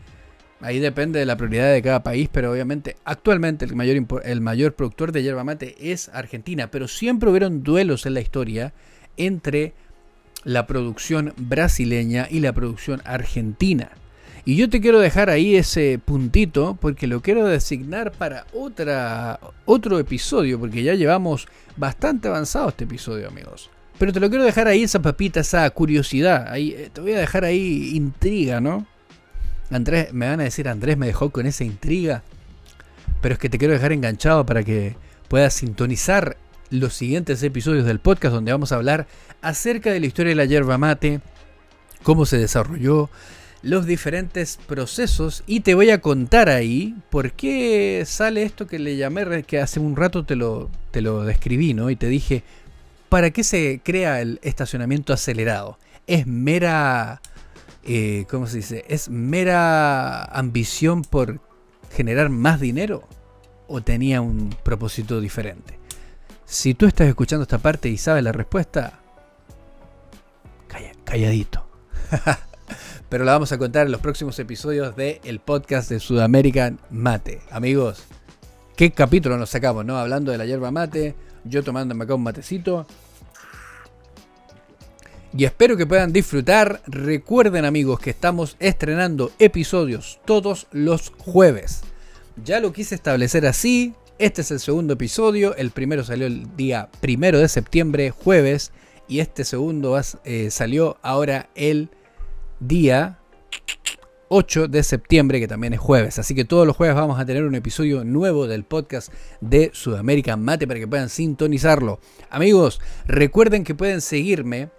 ahí 0.61 0.79
depende 0.79 1.19
de 1.19 1.25
la 1.25 1.35
prioridad 1.35 1.73
de 1.73 1.81
cada 1.81 2.01
país, 2.01 2.29
pero 2.31 2.53
obviamente 2.53 2.95
actualmente 3.03 3.65
el 3.65 3.75
mayor, 3.75 4.21
el 4.23 4.39
mayor 4.39 4.73
productor 4.75 5.11
de 5.11 5.23
yerba 5.23 5.43
mate 5.43 5.75
es 5.81 6.07
Argentina. 6.13 6.71
Pero 6.71 6.87
siempre 6.87 7.29
hubieron 7.29 7.61
duelos 7.61 8.05
en 8.05 8.13
la 8.13 8.21
historia 8.21 8.73
entre 9.17 9.73
la 10.45 10.65
producción 10.65 11.33
brasileña 11.35 12.29
y 12.31 12.39
la 12.39 12.53
producción 12.53 13.01
argentina. 13.03 13.91
Y 14.45 14.55
yo 14.55 14.69
te 14.69 14.79
quiero 14.79 14.99
dejar 14.99 15.29
ahí 15.29 15.57
ese 15.57 15.99
puntito 16.03 16.77
porque 16.79 17.07
lo 17.07 17.21
quiero 17.21 17.45
designar 17.47 18.13
para 18.13 18.45
otra, 18.53 19.41
otro 19.65 19.99
episodio, 19.99 20.57
porque 20.57 20.83
ya 20.83 20.95
llevamos 20.95 21.47
bastante 21.75 22.29
avanzado 22.29 22.69
este 22.69 22.85
episodio, 22.85 23.27
amigos. 23.27 23.69
Pero 23.97 24.11
te 24.11 24.19
lo 24.19 24.29
quiero 24.29 24.43
dejar 24.43 24.67
ahí 24.67 24.83
esa 24.83 25.01
papita, 25.01 25.39
esa 25.39 25.69
curiosidad. 25.69 26.47
Ahí, 26.49 26.71
eh, 26.71 26.89
te 26.91 27.01
voy 27.01 27.13
a 27.13 27.19
dejar 27.19 27.45
ahí 27.45 27.91
intriga, 27.95 28.59
¿no? 28.59 28.85
Andrés, 29.69 30.13
me 30.13 30.27
van 30.27 30.39
a 30.39 30.43
decir, 30.43 30.67
Andrés 30.67 30.97
me 30.97 31.07
dejó 31.07 31.29
con 31.29 31.45
esa 31.45 31.63
intriga. 31.63 32.23
Pero 33.21 33.33
es 33.33 33.39
que 33.39 33.49
te 33.49 33.57
quiero 33.57 33.73
dejar 33.73 33.91
enganchado 33.91 34.45
para 34.45 34.63
que 34.63 34.95
puedas 35.27 35.53
sintonizar 35.53 36.37
los 36.69 36.93
siguientes 36.93 37.41
episodios 37.43 37.85
del 37.85 37.99
podcast 37.99 38.33
donde 38.33 38.51
vamos 38.51 38.71
a 38.71 38.75
hablar 38.75 39.07
acerca 39.41 39.91
de 39.91 39.99
la 39.99 40.07
historia 40.07 40.31
de 40.31 40.35
la 40.35 40.45
yerba 40.45 40.77
mate, 40.77 41.21
cómo 42.01 42.25
se 42.25 42.37
desarrolló, 42.37 43.09
los 43.61 43.85
diferentes 43.85 44.59
procesos 44.67 45.43
y 45.47 45.61
te 45.61 45.73
voy 45.73 45.89
a 45.89 46.01
contar 46.01 46.49
ahí 46.49 46.95
por 47.09 47.31
qué 47.31 48.03
sale 48.05 48.43
esto 48.43 48.67
que 48.67 48.77
le 48.77 48.97
llamé, 48.97 49.43
que 49.43 49.59
hace 49.59 49.79
un 49.79 49.95
rato 49.95 50.25
te 50.25 50.35
lo, 50.35 50.69
te 50.91 51.01
lo 51.01 51.23
describí, 51.23 51.73
¿no? 51.73 51.89
Y 51.89 51.95
te 51.95 52.07
dije, 52.07 52.43
¿para 53.13 53.29
qué 53.29 53.43
se 53.43 53.79
crea 53.83 54.21
el 54.21 54.39
estacionamiento 54.41 55.13
acelerado? 55.13 55.77
¿Es 56.07 56.25
mera, 56.25 57.21
eh, 57.83 58.25
¿cómo 58.27 58.47
se 58.47 58.57
dice? 58.57 58.85
¿Es 58.87 59.07
mera 59.07 60.23
ambición 60.23 61.03
por 61.03 61.39
generar 61.91 62.29
más 62.29 62.59
dinero? 62.59 63.07
¿O 63.67 63.81
tenía 63.83 64.19
un 64.19 64.49
propósito 64.63 65.21
diferente? 65.21 65.77
Si 66.43 66.73
tú 66.73 66.87
estás 66.87 67.07
escuchando 67.07 67.43
esta 67.43 67.59
parte 67.59 67.87
y 67.87 67.99
sabes 67.99 68.23
la 68.23 68.31
respuesta, 68.31 68.99
calladito. 71.05 71.67
pero 73.09 73.25
la 73.25 73.33
vamos 73.33 73.51
a 73.51 73.59
contar 73.59 73.85
en 73.85 73.91
los 73.91 74.01
próximos 74.01 74.39
episodios 74.39 74.95
del 74.95 75.39
podcast 75.39 75.87
de 75.87 75.99
Sudamerican 75.99 76.79
Mate. 76.89 77.43
Amigos, 77.51 78.05
¿qué 78.75 78.91
capítulo 78.91 79.37
nos 79.37 79.51
sacamos, 79.51 79.85
no? 79.85 79.99
Hablando 79.99 80.31
de 80.31 80.39
la 80.39 80.47
hierba 80.47 80.71
mate, 80.71 81.15
yo 81.43 81.63
tomándome 81.63 82.05
acá 82.05 82.15
un 82.15 82.23
matecito. 82.23 82.87
Y 85.35 85.45
espero 85.45 85.75
que 85.77 85.87
puedan 85.87 86.13
disfrutar. 86.13 86.83
Recuerden 86.85 87.65
amigos 87.65 87.99
que 87.99 88.11
estamos 88.11 88.55
estrenando 88.59 89.31
episodios 89.39 90.19
todos 90.25 90.67
los 90.71 91.11
jueves. 91.17 91.81
Ya 92.43 92.59
lo 92.59 92.71
quise 92.71 92.93
establecer 92.93 93.47
así. 93.47 93.95
Este 94.19 94.41
es 94.41 94.51
el 94.51 94.59
segundo 94.59 94.93
episodio. 94.93 95.55
El 95.55 95.71
primero 95.71 96.03
salió 96.03 96.27
el 96.27 96.55
día 96.55 96.89
primero 97.01 97.39
de 97.39 97.47
septiembre, 97.49 98.11
jueves. 98.11 98.71
Y 99.07 99.21
este 99.21 99.43
segundo 99.43 99.99
eh, 100.23 100.51
salió 100.51 100.97
ahora 101.01 101.49
el 101.55 101.89
día 102.59 103.17
8 104.29 104.67
de 104.67 104.83
septiembre, 104.83 105.39
que 105.39 105.47
también 105.47 105.73
es 105.73 105.79
jueves. 105.79 106.19
Así 106.19 106.35
que 106.35 106.45
todos 106.45 106.67
los 106.67 106.75
jueves 106.75 106.95
vamos 106.95 107.19
a 107.19 107.25
tener 107.25 107.43
un 107.43 107.55
episodio 107.55 108.03
nuevo 108.03 108.45
del 108.45 108.65
podcast 108.65 109.11
de 109.41 109.71
Sudamérica 109.73 110.37
Mate 110.37 110.67
para 110.67 110.79
que 110.79 110.87
puedan 110.87 111.09
sintonizarlo. 111.09 111.99
Amigos, 112.29 112.79
recuerden 113.07 113.63
que 113.63 113.73
pueden 113.73 114.01
seguirme, 114.01 114.69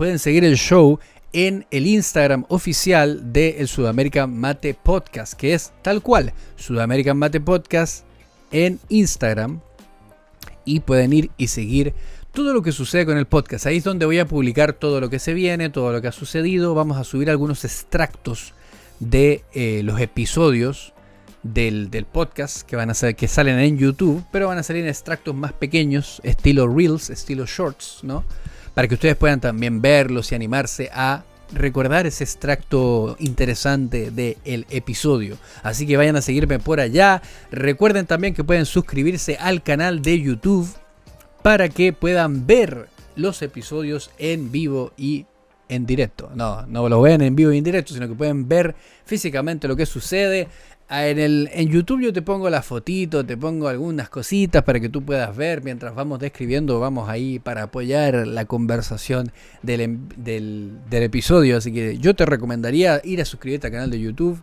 pueden 0.00 0.18
seguir 0.18 0.46
el 0.46 0.56
show 0.56 0.98
en 1.34 1.66
el 1.70 1.86
Instagram 1.86 2.46
oficial 2.48 3.34
de 3.34 3.56
el 3.58 3.68
Sudamerican 3.68 4.34
Mate 4.34 4.72
Podcast, 4.72 5.34
que 5.34 5.52
es 5.52 5.74
tal 5.82 6.00
cual, 6.00 6.32
Sudamerican 6.56 7.18
Mate 7.18 7.38
Podcast 7.38 8.06
en 8.50 8.80
Instagram. 8.88 9.60
Y 10.64 10.80
pueden 10.80 11.12
ir 11.12 11.30
y 11.36 11.48
seguir 11.48 11.92
todo 12.32 12.54
lo 12.54 12.62
que 12.62 12.72
sucede 12.72 13.04
con 13.04 13.18
el 13.18 13.26
podcast. 13.26 13.66
Ahí 13.66 13.76
es 13.76 13.84
donde 13.84 14.06
voy 14.06 14.18
a 14.18 14.26
publicar 14.26 14.72
todo 14.72 15.02
lo 15.02 15.10
que 15.10 15.18
se 15.18 15.34
viene, 15.34 15.68
todo 15.68 15.92
lo 15.92 16.00
que 16.00 16.08
ha 16.08 16.12
sucedido. 16.12 16.74
Vamos 16.74 16.96
a 16.96 17.04
subir 17.04 17.28
algunos 17.28 17.66
extractos 17.66 18.54
de 19.00 19.44
eh, 19.52 19.82
los 19.84 20.00
episodios 20.00 20.94
del, 21.42 22.06
podcast 22.10 22.62
que 22.62 22.76
van 22.76 22.90
a 22.90 22.94
ser 22.94 23.16
que 23.16 23.28
salen 23.28 23.58
en 23.58 23.78
YouTube, 23.78 24.24
pero 24.30 24.48
van 24.48 24.58
a 24.58 24.62
salir 24.62 24.86
extractos 24.86 25.34
más 25.34 25.52
pequeños, 25.52 26.20
estilo 26.24 26.68
reels, 26.68 27.10
estilo 27.10 27.46
shorts, 27.46 28.00
¿no? 28.02 28.24
Para 28.74 28.88
que 28.88 28.94
ustedes 28.94 29.16
puedan 29.16 29.40
también 29.40 29.80
verlos 29.80 30.32
y 30.32 30.34
animarse 30.34 30.90
a 30.92 31.24
recordar 31.52 32.06
ese 32.06 32.24
extracto 32.24 33.16
interesante 33.18 34.10
del 34.10 34.66
episodio. 34.70 35.36
Así 35.62 35.86
que 35.86 35.96
vayan 35.96 36.16
a 36.16 36.22
seguirme 36.22 36.58
por 36.58 36.80
allá. 36.80 37.22
Recuerden 37.50 38.06
también 38.06 38.34
que 38.34 38.44
pueden 38.44 38.66
suscribirse 38.66 39.36
al 39.36 39.62
canal 39.62 40.02
de 40.02 40.20
YouTube 40.20 40.68
para 41.42 41.68
que 41.68 41.92
puedan 41.92 42.46
ver 42.46 42.88
los 43.16 43.42
episodios 43.42 44.10
en 44.18 44.52
vivo 44.52 44.92
y 44.96 45.26
en 45.68 45.86
directo. 45.86 46.30
No, 46.34 46.66
no 46.66 46.88
lo 46.88 47.00
ven 47.00 47.22
en 47.22 47.36
vivo 47.36 47.52
y 47.52 47.58
en 47.58 47.64
directo, 47.64 47.94
sino 47.94 48.08
que 48.08 48.14
pueden 48.14 48.48
ver 48.48 48.74
físicamente 49.04 49.68
lo 49.68 49.76
que 49.76 49.86
sucede. 49.86 50.48
Ah, 50.92 51.06
en, 51.06 51.20
el, 51.20 51.48
en 51.52 51.68
YouTube 51.68 52.02
yo 52.02 52.12
te 52.12 52.20
pongo 52.20 52.50
la 52.50 52.62
fotito, 52.62 53.24
te 53.24 53.36
pongo 53.36 53.68
algunas 53.68 54.08
cositas 54.08 54.64
para 54.64 54.80
que 54.80 54.88
tú 54.88 55.04
puedas 55.04 55.36
ver 55.36 55.62
mientras 55.62 55.94
vamos 55.94 56.18
describiendo, 56.18 56.80
vamos 56.80 57.08
ahí 57.08 57.38
para 57.38 57.62
apoyar 57.62 58.26
la 58.26 58.44
conversación 58.46 59.30
del, 59.62 59.82
em, 59.82 60.08
del, 60.16 60.72
del 60.90 61.04
episodio. 61.04 61.58
Así 61.58 61.72
que 61.72 61.96
yo 61.98 62.16
te 62.16 62.26
recomendaría 62.26 63.00
ir 63.04 63.20
a 63.20 63.24
suscribirte 63.24 63.68
al 63.68 63.72
canal 63.72 63.90
de 63.92 64.00
YouTube. 64.00 64.42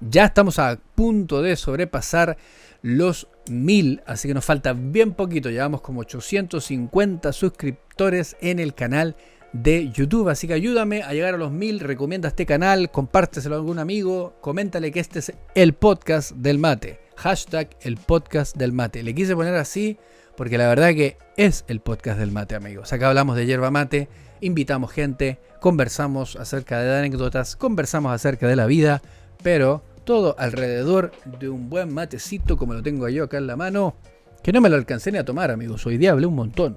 Ya 0.00 0.24
estamos 0.24 0.58
a 0.58 0.80
punto 0.94 1.42
de 1.42 1.54
sobrepasar 1.54 2.38
los 2.80 3.28
mil, 3.50 4.00
así 4.06 4.26
que 4.26 4.32
nos 4.32 4.46
falta 4.46 4.72
bien 4.72 5.12
poquito, 5.12 5.50
llevamos 5.50 5.82
como 5.82 6.00
850 6.00 7.30
suscriptores 7.34 8.38
en 8.40 8.58
el 8.58 8.72
canal 8.72 9.16
YouTube, 9.62 10.28
así 10.28 10.48
que 10.48 10.54
ayúdame 10.54 11.02
a 11.02 11.12
llegar 11.12 11.34
a 11.34 11.38
los 11.38 11.52
mil, 11.52 11.78
recomienda 11.78 12.28
este 12.28 12.44
canal, 12.44 12.90
compárteselo 12.90 13.54
a 13.54 13.58
algún 13.58 13.78
amigo, 13.78 14.34
coméntale 14.40 14.90
que 14.90 14.98
este 14.98 15.20
es 15.20 15.32
el 15.54 15.74
podcast 15.74 16.32
del 16.32 16.58
mate, 16.58 16.98
hashtag 17.16 17.70
el 17.82 17.96
podcast 17.96 18.56
del 18.56 18.72
mate, 18.72 19.04
le 19.04 19.14
quise 19.14 19.36
poner 19.36 19.54
así 19.54 19.96
porque 20.36 20.58
la 20.58 20.66
verdad 20.66 20.88
que 20.88 21.18
es 21.36 21.64
el 21.68 21.78
podcast 21.78 22.18
del 22.18 22.32
mate 22.32 22.56
amigos, 22.56 22.92
acá 22.92 23.08
hablamos 23.08 23.36
de 23.36 23.46
hierba 23.46 23.70
mate, 23.70 24.08
invitamos 24.40 24.90
gente, 24.90 25.38
conversamos 25.60 26.34
acerca 26.34 26.80
de 26.80 26.98
anécdotas, 26.98 27.54
conversamos 27.54 28.12
acerca 28.12 28.48
de 28.48 28.56
la 28.56 28.66
vida, 28.66 29.02
pero 29.44 29.84
todo 30.02 30.34
alrededor 30.36 31.12
de 31.38 31.48
un 31.48 31.70
buen 31.70 31.94
matecito 31.94 32.56
como 32.56 32.74
lo 32.74 32.82
tengo 32.82 33.08
yo 33.08 33.24
acá 33.24 33.38
en 33.38 33.46
la 33.46 33.54
mano, 33.54 33.94
que 34.42 34.52
no 34.52 34.60
me 34.60 34.68
lo 34.68 34.74
alcancé 34.74 35.12
ni 35.12 35.18
a 35.18 35.24
tomar, 35.24 35.52
amigos. 35.52 35.86
Hoy 35.86 35.96
día 35.96 36.10
hablé 36.10 36.26
un 36.26 36.34
montón. 36.34 36.76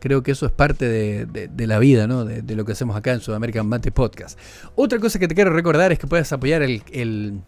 Creo 0.00 0.22
que 0.22 0.32
eso 0.32 0.46
es 0.46 0.52
parte 0.52 0.86
de, 0.88 1.66
la 1.66 1.78
vida, 1.78 2.06
¿no? 2.06 2.24
De, 2.24 2.56
lo 2.56 2.64
que 2.64 2.72
hacemos 2.72 2.96
acá 2.96 3.12
en 3.12 3.20
Sudamerican 3.20 3.66
Mate 3.66 3.90
Podcast. 3.90 4.38
Otra 4.74 4.98
cosa 4.98 5.18
que 5.18 5.28
te 5.28 5.34
quiero 5.34 5.50
recordar 5.50 5.92
es 5.92 5.98
que 5.98 6.06
puedes 6.06 6.32
apoyar 6.32 6.62
el, 6.62 7.42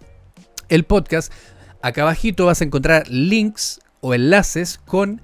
podcast. 0.86 1.32
Acá 1.82 2.02
abajito 2.02 2.46
vas 2.46 2.60
a 2.60 2.64
encontrar 2.64 3.08
links 3.08 3.80
o 4.00 4.14
enlaces 4.14 4.78
con 4.84 5.22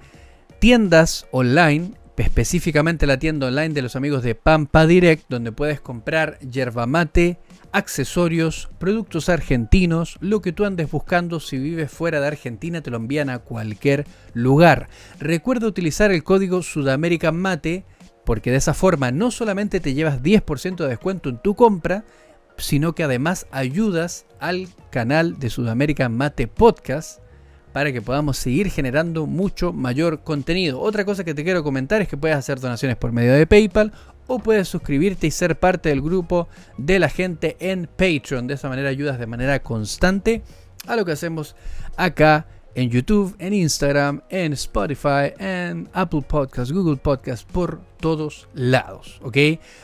tiendas 0.59 1.27
online 1.31 1.91
específicamente 2.17 3.05
la 3.05 3.19
tienda 3.19 3.47
online 3.47 3.69
de 3.69 3.81
los 3.81 3.95
amigos 3.95 4.23
de 4.23 4.35
Pampa 4.35 4.87
Direct, 4.87 5.25
donde 5.29 5.51
puedes 5.51 5.79
comprar 5.79 6.39
yerba 6.39 6.87
mate, 6.87 7.37
accesorios, 7.71 8.69
productos 8.79 9.29
argentinos, 9.29 10.17
lo 10.21 10.41
que 10.41 10.53
tú 10.53 10.65
andes 10.65 10.89
buscando 10.89 11.39
si 11.39 11.57
vives 11.57 11.91
fuera 11.91 12.19
de 12.19 12.27
Argentina 12.27 12.81
te 12.81 12.91
lo 12.91 12.97
envían 12.97 13.29
a 13.29 13.39
cualquier 13.39 14.05
lugar. 14.33 14.89
Recuerda 15.19 15.67
utilizar 15.67 16.11
el 16.11 16.23
código 16.23 16.61
Sudamerican 16.63 17.35
Mate 17.35 17.85
porque 18.25 18.51
de 18.51 18.57
esa 18.57 18.73
forma 18.73 19.11
no 19.11 19.31
solamente 19.31 19.79
te 19.79 19.93
llevas 19.93 20.21
10% 20.21 20.75
de 20.75 20.89
descuento 20.89 21.29
en 21.29 21.37
tu 21.37 21.55
compra, 21.55 22.03
sino 22.57 22.93
que 22.93 23.03
además 23.03 23.47
ayudas 23.51 24.25
al 24.39 24.67
canal 24.89 25.39
de 25.39 25.49
Sudamérica 25.49 26.09
Mate 26.09 26.47
Podcast 26.47 27.21
para 27.71 27.93
que 27.93 28.01
podamos 28.01 28.37
seguir 28.37 28.71
generando 28.71 29.27
mucho 29.27 29.71
mayor 29.71 30.23
contenido. 30.23 30.81
Otra 30.81 31.05
cosa 31.05 31.23
que 31.23 31.33
te 31.33 31.43
quiero 31.43 31.63
comentar 31.63 32.01
es 32.01 32.07
que 32.07 32.17
puedes 32.17 32.35
hacer 32.35 32.59
donaciones 32.59 32.97
por 32.97 33.11
medio 33.11 33.33
de 33.33 33.45
PayPal 33.45 33.93
o 34.27 34.39
puedes 34.39 34.67
suscribirte 34.67 35.27
y 35.27 35.31
ser 35.31 35.57
parte 35.57 35.89
del 35.89 36.01
grupo 36.01 36.47
de 36.77 36.99
la 36.99 37.09
gente 37.09 37.57
en 37.59 37.87
Patreon. 37.87 38.47
De 38.47 38.53
esa 38.53 38.69
manera 38.69 38.89
ayudas 38.89 39.19
de 39.19 39.27
manera 39.27 39.59
constante 39.63 40.43
a 40.85 40.95
lo 40.95 41.05
que 41.05 41.13
hacemos 41.13 41.55
acá 41.95 42.45
en 42.77 42.91
YouTube, 42.91 43.35
en 43.39 43.55
Instagram, 43.55 44.21
en 44.29 44.53
Spotify, 44.53 45.33
en 45.39 45.89
Apple 45.93 46.21
Podcasts, 46.21 46.71
Google 46.71 46.97
Podcasts, 46.97 47.43
por 47.43 47.81
todos 47.99 48.47
lados. 48.53 49.19
¿Ok? 49.23 49.37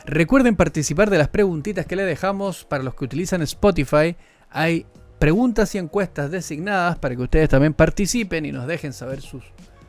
Recuerden 0.06 0.54
participar 0.54 1.10
de 1.10 1.18
las 1.18 1.26
preguntitas 1.26 1.86
que 1.86 1.96
le 1.96 2.04
dejamos 2.04 2.64
para 2.64 2.84
los 2.84 2.94
que 2.94 3.04
utilizan 3.04 3.42
Spotify. 3.42 4.14
Hay 4.48 4.86
preguntas 5.18 5.74
y 5.74 5.78
encuestas 5.78 6.30
designadas 6.30 6.96
para 6.98 7.16
que 7.16 7.22
ustedes 7.22 7.48
también 7.48 7.74
participen 7.74 8.46
y 8.46 8.52
nos 8.52 8.68
dejen 8.68 8.92
saber 8.92 9.20
sus, 9.20 9.42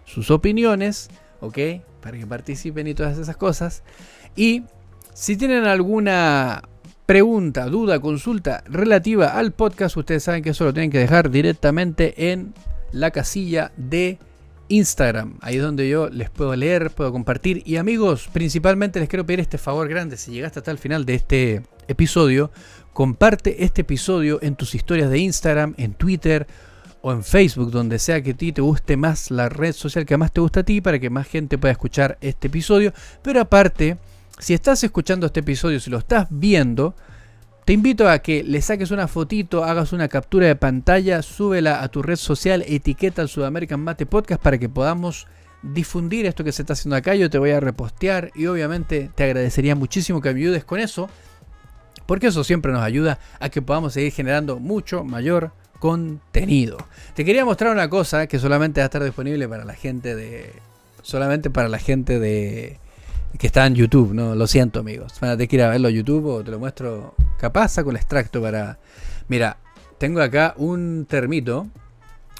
sus 0.06 0.32
opiniones. 0.32 1.12
¿Ok? 1.41 1.60
Para 2.01 2.18
que 2.18 2.26
participen 2.26 2.88
y 2.88 2.95
todas 2.95 3.20
esas 3.20 3.38
cosas. 3.38 3.84
Y 4.36 4.63
si 5.13 5.38
tienen 5.38 5.65
alguna 5.65 6.63
pregunta, 7.05 7.67
duda, 7.67 7.99
consulta 7.99 8.63
relativa 8.67 9.27
al 9.27 9.51
podcast, 9.51 9.95
ustedes 9.97 10.23
saben 10.23 10.43
que 10.43 10.49
eso 10.49 10.65
lo 10.65 10.73
tienen 10.73 10.91
que 10.91 10.99
dejar 10.99 11.29
directamente 11.29 12.31
en 12.31 12.53
la 12.91 13.11
casilla 13.11 13.71
de 13.77 14.17
Instagram. 14.67 15.38
Ahí 15.41 15.57
es 15.57 15.61
donde 15.61 15.88
yo 15.88 16.09
les 16.09 16.29
puedo 16.29 16.55
leer, 16.55 16.91
puedo 16.91 17.11
compartir. 17.11 17.61
Y 17.65 17.77
amigos, 17.77 18.29
principalmente 18.33 18.99
les 18.99 19.09
quiero 19.09 19.25
pedir 19.25 19.39
este 19.39 19.57
favor 19.57 19.88
grande. 19.88 20.17
Si 20.17 20.31
llegaste 20.31 20.59
hasta 20.59 20.71
el 20.71 20.77
final 20.77 21.05
de 21.05 21.15
este 21.15 21.63
episodio, 21.88 22.51
comparte 22.93 23.63
este 23.63 23.81
episodio 23.81 24.39
en 24.41 24.55
tus 24.55 24.73
historias 24.73 25.09
de 25.09 25.19
Instagram, 25.19 25.75
en 25.77 25.93
Twitter 25.93 26.47
o 27.01 27.11
en 27.11 27.23
Facebook, 27.23 27.69
donde 27.69 27.99
sea 27.99 28.23
que 28.23 28.31
a 28.31 28.38
ti 28.38 28.51
te 28.51 28.61
guste 28.61 28.97
más 28.97 29.29
la 29.29 29.47
red 29.49 29.73
social 29.73 30.05
que 30.05 30.17
más 30.17 30.31
te 30.31 30.41
gusta 30.41 30.61
a 30.61 30.63
ti, 30.63 30.81
para 30.81 30.97
que 30.97 31.11
más 31.11 31.27
gente 31.27 31.59
pueda 31.59 31.71
escuchar 31.71 32.17
este 32.21 32.47
episodio. 32.47 32.93
Pero 33.21 33.41
aparte, 33.41 33.97
si 34.39 34.53
estás 34.53 34.83
escuchando 34.83 35.27
este 35.27 35.39
episodio, 35.41 35.79
si 35.79 35.89
lo 35.89 35.97
estás 35.97 36.27
viendo, 36.29 36.95
te 37.65 37.73
invito 37.73 38.07
a 38.07 38.19
que 38.19 38.43
le 38.43 38.61
saques 38.61 38.91
una 38.91 39.07
fotito, 39.07 39.63
hagas 39.63 39.91
una 39.91 40.07
captura 40.07 40.47
de 40.47 40.55
pantalla, 40.55 41.21
súbela 41.21 41.81
a 41.81 41.88
tu 41.88 42.03
red 42.03 42.17
social, 42.17 42.63
etiqueta 42.67 43.21
al 43.21 43.29
Sudamerican 43.29 43.79
Mate 43.79 44.05
Podcast 44.05 44.41
para 44.41 44.57
que 44.57 44.69
podamos 44.69 45.25
difundir 45.63 46.27
esto 46.27 46.43
que 46.43 46.51
se 46.51 46.61
está 46.61 46.73
haciendo 46.73 46.95
acá. 46.95 47.15
Yo 47.15 47.29
te 47.29 47.39
voy 47.39 47.51
a 47.51 47.59
repostear 47.59 48.31
y 48.36 48.45
obviamente 48.45 49.09
te 49.15 49.23
agradecería 49.23 49.75
muchísimo 49.75 50.21
que 50.21 50.31
me 50.31 50.39
ayudes 50.39 50.63
con 50.63 50.79
eso, 50.79 51.09
porque 52.05 52.27
eso 52.27 52.43
siempre 52.43 52.71
nos 52.71 52.83
ayuda 52.83 53.17
a 53.39 53.49
que 53.49 53.61
podamos 53.61 53.93
seguir 53.93 54.11
generando 54.11 54.59
mucho 54.59 55.03
mayor 55.03 55.51
contenido. 55.79 56.77
Te 57.15 57.25
quería 57.25 57.45
mostrar 57.45 57.71
una 57.71 57.89
cosa 57.89 58.27
que 58.27 58.38
solamente 58.38 58.81
va 58.81 58.83
a 58.83 58.86
estar 58.86 59.03
disponible 59.03 59.47
para 59.47 59.65
la 59.65 59.73
gente 59.73 60.15
de 60.15 60.53
solamente 61.01 61.49
para 61.49 61.69
la 61.69 61.79
gente 61.79 62.19
de 62.19 62.79
que 63.38 63.47
está 63.47 63.65
en 63.65 63.75
YouTube, 63.75 64.13
no 64.13 64.36
lo 64.36 64.47
siento 64.47 64.79
amigos. 64.79 65.19
Van 65.19 65.31
a 65.31 65.33
tener 65.33 65.47
que 65.47 65.55
ir 65.55 65.63
a 65.63 65.69
verlo 65.69 65.89
en 65.89 65.95
YouTube 65.95 66.25
o 66.27 66.43
te 66.43 66.51
lo 66.51 66.59
muestro 66.59 67.15
capaz 67.38 67.69
saco 67.69 67.91
el 67.91 67.97
extracto 67.97 68.41
para... 68.41 68.79
Mira, 69.27 69.57
tengo 69.97 70.21
acá 70.21 70.53
un 70.57 71.05
termito. 71.09 71.67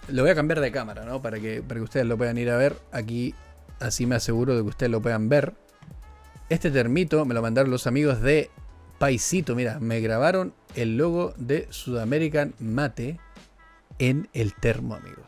Lo 0.08 0.22
voy 0.22 0.32
a 0.32 0.36
cambiar 0.36 0.60
de 0.60 0.72
cámara, 0.72 1.04
¿no? 1.06 1.22
Para 1.22 1.40
que, 1.40 1.62
para 1.62 1.80
que 1.80 1.84
ustedes 1.84 2.06
lo 2.06 2.18
puedan 2.18 2.38
ir 2.38 2.50
a 2.50 2.58
ver. 2.58 2.78
Aquí 2.92 3.34
así 3.80 4.06
me 4.06 4.16
aseguro 4.16 4.56
de 4.56 4.62
que 4.62 4.70
ustedes 4.70 4.92
lo 4.92 5.02
puedan 5.02 5.30
ver. 5.30 5.54
Este 6.50 6.70
termito 6.70 7.26
me 7.26 7.34
lo 7.34 7.42
mandaron 7.42 7.72
los 7.72 7.88
amigos 7.88 8.22
de 8.22 8.50
Paisito. 9.00 9.56
Mira, 9.56 9.80
me 9.80 10.00
grabaron 10.00 10.54
el 10.76 10.98
logo 10.98 11.34
de 11.38 11.68
Sudamerican 11.72 12.54
Mate 12.60 13.20
en 14.00 14.30
el 14.34 14.54
termo, 14.54 14.96
amigos. 14.96 15.26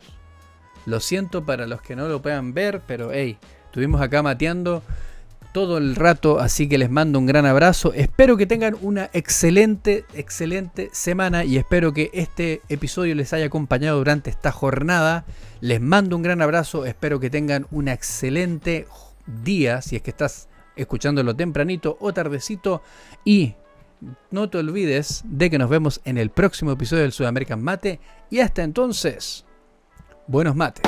Lo 0.86 1.00
siento 1.00 1.44
para 1.44 1.66
los 1.66 1.82
que 1.82 1.96
no 1.96 2.08
lo 2.08 2.22
puedan 2.22 2.54
ver, 2.54 2.82
pero 2.86 3.10
hey, 3.12 3.36
estuvimos 3.66 4.00
acá 4.00 4.22
mateando 4.22 4.82
todo 5.52 5.78
el 5.78 5.96
rato, 5.96 6.38
así 6.38 6.68
que 6.68 6.78
les 6.78 6.90
mando 6.90 7.18
un 7.18 7.26
gran 7.26 7.46
abrazo. 7.46 7.92
Espero 7.92 8.36
que 8.36 8.46
tengan 8.46 8.76
una 8.82 9.10
excelente, 9.12 10.04
excelente 10.14 10.90
semana 10.92 11.44
y 11.44 11.56
espero 11.56 11.92
que 11.92 12.10
este 12.12 12.62
episodio 12.68 13.14
les 13.14 13.32
haya 13.32 13.46
acompañado 13.46 13.98
durante 13.98 14.30
esta 14.30 14.52
jornada. 14.52 15.24
Les 15.60 15.80
mando 15.80 16.16
un 16.16 16.22
gran 16.22 16.42
abrazo, 16.42 16.86
espero 16.86 17.20
que 17.20 17.30
tengan 17.30 17.66
un 17.70 17.88
excelente 17.88 18.86
día, 19.42 19.82
si 19.82 19.96
es 19.96 20.02
que 20.02 20.10
estás 20.10 20.48
escuchándolo 20.76 21.34
tempranito 21.34 21.96
o 22.00 22.12
tardecito 22.12 22.82
y 23.24 23.54
no 24.30 24.48
te 24.48 24.58
olvides 24.58 25.22
de 25.24 25.50
que 25.50 25.58
nos 25.58 25.68
vemos 25.68 26.00
en 26.04 26.18
el 26.18 26.30
próximo 26.30 26.72
episodio 26.72 27.02
del 27.02 27.12
Sudamerican 27.12 27.62
Mate 27.62 28.00
y 28.30 28.40
hasta 28.40 28.62
entonces, 28.62 29.44
buenos 30.26 30.54
mates. 30.54 30.84